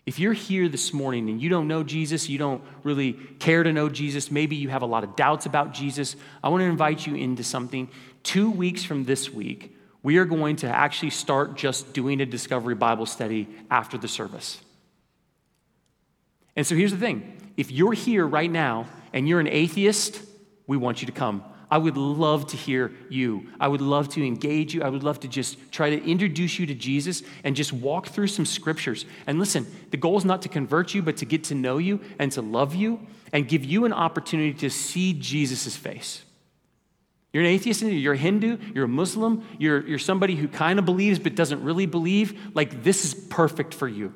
If 0.05 0.17
you're 0.17 0.33
here 0.33 0.67
this 0.67 0.93
morning 0.93 1.29
and 1.29 1.39
you 1.39 1.47
don't 1.47 1.67
know 1.67 1.83
Jesus, 1.83 2.27
you 2.27 2.39
don't 2.39 2.63
really 2.83 3.13
care 3.39 3.61
to 3.61 3.71
know 3.71 3.87
Jesus, 3.87 4.31
maybe 4.31 4.55
you 4.55 4.69
have 4.69 4.81
a 4.81 4.87
lot 4.87 5.03
of 5.03 5.15
doubts 5.15 5.45
about 5.45 5.73
Jesus, 5.73 6.15
I 6.43 6.49
want 6.49 6.61
to 6.61 6.65
invite 6.65 7.05
you 7.05 7.15
into 7.15 7.43
something. 7.43 7.87
Two 8.23 8.49
weeks 8.49 8.83
from 8.83 9.05
this 9.05 9.29
week, 9.29 9.75
we 10.03 10.17
are 10.17 10.25
going 10.25 10.55
to 10.57 10.67
actually 10.67 11.11
start 11.11 11.55
just 11.55 11.93
doing 11.93 12.21
a 12.21 12.25
discovery 12.25 12.75
Bible 12.75 13.05
study 13.05 13.47
after 13.69 13.97
the 13.97 14.07
service. 14.07 14.59
And 16.55 16.65
so 16.65 16.75
here's 16.75 16.91
the 16.91 16.97
thing 16.97 17.37
if 17.57 17.71
you're 17.71 17.93
here 17.93 18.25
right 18.25 18.51
now 18.51 18.87
and 19.13 19.27
you're 19.27 19.39
an 19.39 19.47
atheist, 19.47 20.21
we 20.67 20.77
want 20.77 21.01
you 21.01 21.05
to 21.05 21.11
come. 21.11 21.43
I 21.69 21.77
would 21.77 21.95
love 21.95 22.47
to 22.47 22.57
hear 22.57 22.91
you. 23.09 23.47
I 23.57 23.69
would 23.69 23.79
love 23.79 24.09
to 24.09 24.25
engage 24.25 24.73
you. 24.73 24.83
I 24.83 24.89
would 24.89 25.03
love 25.03 25.21
to 25.21 25.29
just 25.29 25.57
try 25.71 25.89
to 25.89 26.03
introduce 26.05 26.59
you 26.59 26.65
to 26.65 26.73
Jesus 26.73 27.23
and 27.45 27.55
just 27.55 27.71
walk 27.71 28.07
through 28.07 28.27
some 28.27 28.45
scriptures. 28.45 29.05
And 29.25 29.39
listen, 29.39 29.65
the 29.89 29.95
goal 29.95 30.17
is 30.17 30.25
not 30.25 30.41
to 30.41 30.49
convert 30.49 30.93
you, 30.93 31.01
but 31.01 31.15
to 31.17 31.25
get 31.25 31.45
to 31.45 31.55
know 31.55 31.77
you 31.77 32.01
and 32.19 32.29
to 32.33 32.41
love 32.41 32.75
you 32.75 32.99
and 33.31 33.47
give 33.47 33.63
you 33.63 33.85
an 33.85 33.93
opportunity 33.93 34.53
to 34.55 34.69
see 34.69 35.13
Jesus' 35.13 35.77
face. 35.77 36.25
You're 37.33 37.43
an 37.43 37.49
atheist, 37.49 37.81
you're 37.81 38.13
a 38.13 38.17
Hindu, 38.17 38.57
you're 38.73 38.85
a 38.85 38.89
Muslim, 38.89 39.45
you're, 39.57 39.87
you're 39.87 39.99
somebody 39.99 40.35
who 40.35 40.47
kind 40.47 40.79
of 40.79 40.85
believes 40.85 41.17
but 41.17 41.33
doesn't 41.33 41.63
really 41.63 41.85
believe. 41.85 42.37
Like, 42.53 42.83
this 42.83 43.05
is 43.05 43.13
perfect 43.13 43.73
for 43.73 43.87
you. 43.87 44.13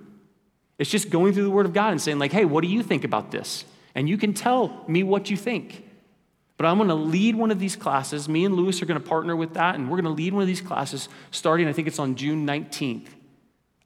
It's 0.77 0.89
just 0.89 1.09
going 1.09 1.33
through 1.33 1.45
the 1.45 1.51
Word 1.51 1.65
of 1.65 1.73
God 1.73 1.91
and 1.91 2.01
saying, 2.01 2.19
like, 2.19 2.33
hey, 2.33 2.43
what 2.43 2.61
do 2.61 2.67
you 2.67 2.83
think 2.83 3.05
about 3.05 3.31
this? 3.31 3.63
And 3.93 4.09
you 4.09 4.17
can 4.17 4.33
tell 4.33 4.83
me 4.89 5.03
what 5.03 5.29
you 5.29 5.37
think. 5.37 5.83
But 6.57 6.65
I'm 6.65 6.77
going 6.77 6.89
to 6.89 6.95
lead 6.95 7.35
one 7.35 7.51
of 7.51 7.59
these 7.59 7.77
classes. 7.77 8.27
Me 8.27 8.43
and 8.43 8.55
Lewis 8.55 8.81
are 8.81 8.85
going 8.85 9.01
to 9.01 9.07
partner 9.07 9.35
with 9.35 9.53
that, 9.53 9.75
and 9.75 9.89
we're 9.89 10.01
going 10.01 10.13
to 10.13 10.21
lead 10.21 10.33
one 10.33 10.41
of 10.41 10.47
these 10.47 10.61
classes 10.61 11.07
starting, 11.31 11.67
I 11.67 11.73
think 11.73 11.87
it's 11.87 11.99
on 11.99 12.15
June 12.15 12.45
19th 12.45 13.07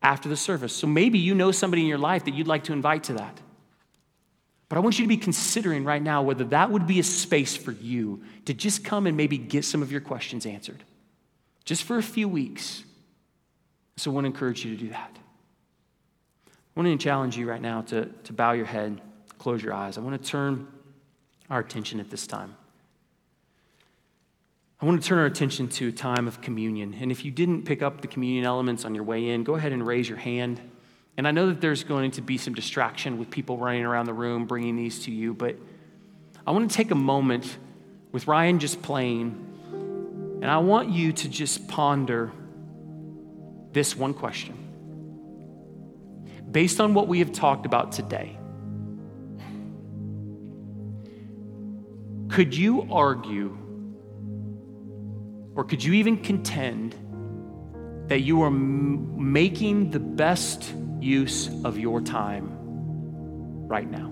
after 0.01 0.29
the 0.29 0.37
service. 0.37 0.73
So 0.73 0.87
maybe 0.87 1.19
you 1.19 1.35
know 1.35 1.51
somebody 1.51 1.83
in 1.83 1.87
your 1.87 1.97
life 1.97 2.25
that 2.25 2.33
you'd 2.33 2.47
like 2.47 2.63
to 2.65 2.73
invite 2.73 3.03
to 3.05 3.13
that. 3.13 3.39
But 4.69 4.77
I 4.77 4.81
want 4.81 4.99
you 4.99 5.05
to 5.05 5.09
be 5.09 5.17
considering 5.17 5.83
right 5.83 6.01
now 6.01 6.21
whether 6.21 6.43
that 6.45 6.69
would 6.69 6.85
be 6.85 6.99
a 6.99 7.03
space 7.03 7.57
for 7.57 7.71
you 7.71 8.21
to 8.45 8.53
just 8.53 8.83
come 8.83 9.07
and 9.07 9.17
maybe 9.17 9.37
get 9.37 9.65
some 9.65 9.81
of 9.81 9.91
your 9.91 10.01
questions 10.01 10.45
answered, 10.45 10.83
just 11.65 11.83
for 11.83 11.97
a 11.97 12.03
few 12.03 12.29
weeks. 12.29 12.83
So 13.97 14.11
I 14.11 14.13
want 14.13 14.25
to 14.25 14.29
encourage 14.29 14.63
you 14.63 14.75
to 14.75 14.81
do 14.81 14.89
that. 14.89 15.17
I 16.47 16.79
want 16.79 16.87
to 16.87 17.03
challenge 17.03 17.35
you 17.35 17.49
right 17.49 17.61
now 17.61 17.81
to, 17.81 18.05
to 18.05 18.33
bow 18.33 18.51
your 18.51 18.67
head, 18.67 19.01
close 19.39 19.61
your 19.61 19.73
eyes. 19.73 19.97
I 19.97 20.01
want 20.01 20.21
to 20.21 20.29
turn 20.29 20.67
our 21.49 21.59
attention 21.59 21.99
at 21.99 22.11
this 22.11 22.27
time. 22.27 22.55
I 24.81 24.85
want 24.85 25.01
to 25.01 25.05
turn 25.05 25.17
our 25.17 25.25
attention 25.25 25.67
to 25.67 25.89
a 25.89 25.91
time 25.91 26.27
of 26.27 26.41
communion. 26.41 26.95
And 27.01 27.11
if 27.11 27.25
you 27.25 27.31
didn't 27.31 27.63
pick 27.63 27.81
up 27.81 28.01
the 28.01 28.07
communion 28.07 28.45
elements 28.45 28.85
on 28.85 28.95
your 28.95 29.03
way 29.03 29.29
in, 29.29 29.43
go 29.43 29.55
ahead 29.55 29.73
and 29.73 29.85
raise 29.85 30.07
your 30.07 30.19
hand. 30.19 30.61
And 31.19 31.27
I 31.27 31.31
know 31.31 31.47
that 31.47 31.59
there's 31.59 31.83
going 31.83 32.11
to 32.11 32.21
be 32.21 32.37
some 32.37 32.53
distraction 32.53 33.17
with 33.17 33.29
people 33.29 33.57
running 33.57 33.83
around 33.83 34.05
the 34.05 34.13
room 34.13 34.45
bringing 34.45 34.77
these 34.77 35.03
to 35.03 35.11
you, 35.11 35.33
but 35.33 35.57
I 36.47 36.51
want 36.51 36.71
to 36.71 36.77
take 36.77 36.91
a 36.91 36.95
moment 36.95 37.57
with 38.13 38.25
Ryan 38.25 38.57
just 38.57 38.81
playing, 38.81 40.39
and 40.41 40.45
I 40.45 40.59
want 40.59 40.91
you 40.91 41.11
to 41.11 41.27
just 41.27 41.67
ponder 41.67 42.31
this 43.73 43.97
one 43.97 44.13
question. 44.13 44.55
Based 46.49 46.79
on 46.79 46.93
what 46.93 47.09
we 47.09 47.19
have 47.19 47.33
talked 47.33 47.65
about 47.65 47.91
today, 47.91 48.37
could 52.29 52.55
you 52.55 52.87
argue 52.89 53.57
or 55.53 55.65
could 55.65 55.83
you 55.83 55.91
even 55.95 56.15
contend 56.15 56.95
that 58.07 58.21
you 58.21 58.41
are 58.41 58.47
m- 58.47 59.33
making 59.33 59.91
the 59.91 59.99
best 59.99 60.73
use 60.99 61.49
of 61.63 61.77
your 61.77 62.01
time 62.01 62.49
right 63.67 63.89
now? 63.89 64.11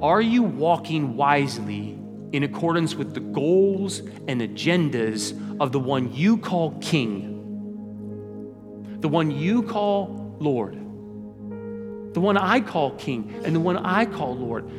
Are 0.00 0.20
you 0.20 0.44
walking 0.44 1.16
wisely 1.16 1.98
in 2.32 2.44
accordance 2.44 2.94
with 2.94 3.14
the 3.14 3.20
goals 3.20 3.98
and 4.28 4.40
agendas 4.40 5.32
of 5.60 5.72
the 5.72 5.80
one 5.80 6.12
you 6.14 6.38
call 6.38 6.78
King, 6.80 7.34
the 9.00 9.08
one 9.08 9.30
you 9.30 9.62
call 9.64 10.36
Lord, 10.38 10.74
the 10.74 12.20
one 12.20 12.36
I 12.36 12.60
call 12.60 12.92
King, 12.92 13.40
and 13.44 13.56
the 13.56 13.60
one 13.60 13.76
I 13.76 14.04
call 14.06 14.36
Lord? 14.36 14.70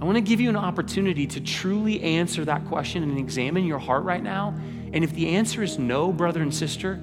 I 0.00 0.04
want 0.04 0.16
to 0.16 0.22
give 0.22 0.40
you 0.40 0.48
an 0.48 0.56
opportunity 0.56 1.26
to 1.28 1.40
truly 1.40 2.00
answer 2.02 2.44
that 2.46 2.64
question 2.66 3.02
and 3.02 3.18
examine 3.18 3.64
your 3.66 3.78
heart 3.78 4.04
right 4.04 4.22
now. 4.22 4.54
And 4.92 5.04
if 5.04 5.12
the 5.12 5.28
answer 5.28 5.62
is 5.62 5.78
no, 5.78 6.12
brother 6.12 6.42
and 6.42 6.52
sister, 6.52 6.98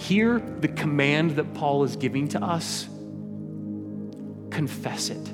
hear 0.00 0.38
the 0.38 0.68
command 0.68 1.32
that 1.32 1.54
Paul 1.54 1.84
is 1.84 1.96
giving 1.96 2.28
to 2.28 2.42
us 2.42 2.88
confess 4.50 5.10
it. 5.10 5.30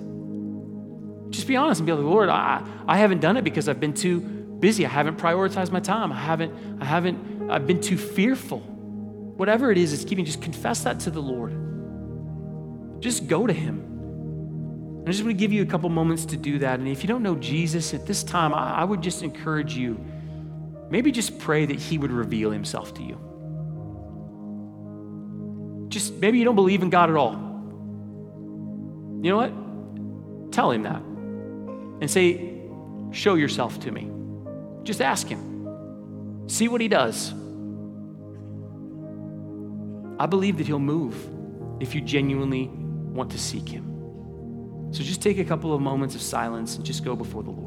Just 1.30 1.48
be 1.48 1.56
honest 1.56 1.80
and 1.80 1.86
be 1.86 1.92
like, 1.92 2.04
Lord, 2.04 2.28
I, 2.28 2.62
I 2.86 2.98
haven't 2.98 3.20
done 3.20 3.36
it 3.36 3.44
because 3.44 3.68
I've 3.68 3.80
been 3.80 3.94
too 3.94 4.20
busy. 4.20 4.86
I 4.86 4.88
haven't 4.88 5.18
prioritized 5.18 5.72
my 5.72 5.80
time. 5.80 6.12
I 6.12 6.20
haven't, 6.20 6.54
I 6.80 6.84
haven't, 6.84 7.50
I've 7.50 7.66
been 7.66 7.80
too 7.80 7.98
fearful. 7.98 8.60
Whatever 8.60 9.70
it 9.70 9.78
is, 9.78 9.92
it's 9.92 10.04
keeping, 10.04 10.24
just 10.24 10.40
confess 10.40 10.84
that 10.84 11.00
to 11.00 11.10
the 11.10 11.20
Lord. 11.20 11.52
Just 13.00 13.26
go 13.26 13.46
to 13.46 13.52
Him. 13.52 15.04
I 15.06 15.10
just 15.10 15.22
want 15.22 15.36
to 15.36 15.38
give 15.38 15.52
you 15.52 15.62
a 15.62 15.66
couple 15.66 15.88
moments 15.88 16.24
to 16.26 16.36
do 16.36 16.58
that. 16.60 16.78
And 16.78 16.88
if 16.88 17.02
you 17.02 17.08
don't 17.08 17.22
know 17.22 17.36
Jesus 17.36 17.94
at 17.94 18.06
this 18.06 18.22
time, 18.22 18.54
I, 18.54 18.80
I 18.80 18.84
would 18.84 19.02
just 19.02 19.22
encourage 19.22 19.76
you 19.76 19.98
maybe 20.90 21.10
just 21.10 21.38
pray 21.38 21.66
that 21.66 21.78
He 21.78 21.98
would 21.98 22.12
reveal 22.12 22.50
Himself 22.50 22.94
to 22.94 23.02
you. 23.02 23.20
Just 25.88 26.14
maybe 26.14 26.38
you 26.38 26.44
don't 26.44 26.56
believe 26.56 26.82
in 26.82 26.90
God 26.90 27.10
at 27.10 27.16
all. 27.16 27.32
You 29.22 29.30
know 29.30 29.36
what? 29.36 30.52
Tell 30.52 30.70
Him 30.70 30.82
that 30.84 31.02
and 32.00 32.10
say, 32.10 32.52
Show 33.12 33.34
yourself 33.34 33.80
to 33.80 33.90
me. 33.90 34.10
Just 34.82 35.00
ask 35.00 35.26
Him. 35.26 36.48
See 36.48 36.68
what 36.68 36.80
He 36.80 36.88
does. 36.88 37.32
I 40.18 40.26
believe 40.26 40.58
that 40.58 40.66
He'll 40.66 40.78
move 40.78 41.16
if 41.80 41.94
you 41.94 42.00
genuinely 42.00 42.68
want 42.68 43.30
to 43.30 43.38
seek 43.38 43.68
Him. 43.68 44.92
So 44.92 45.02
just 45.02 45.22
take 45.22 45.38
a 45.38 45.44
couple 45.44 45.74
of 45.74 45.80
moments 45.80 46.14
of 46.14 46.22
silence 46.22 46.76
and 46.76 46.84
just 46.84 47.04
go 47.04 47.16
before 47.16 47.42
the 47.42 47.50
Lord. 47.50 47.65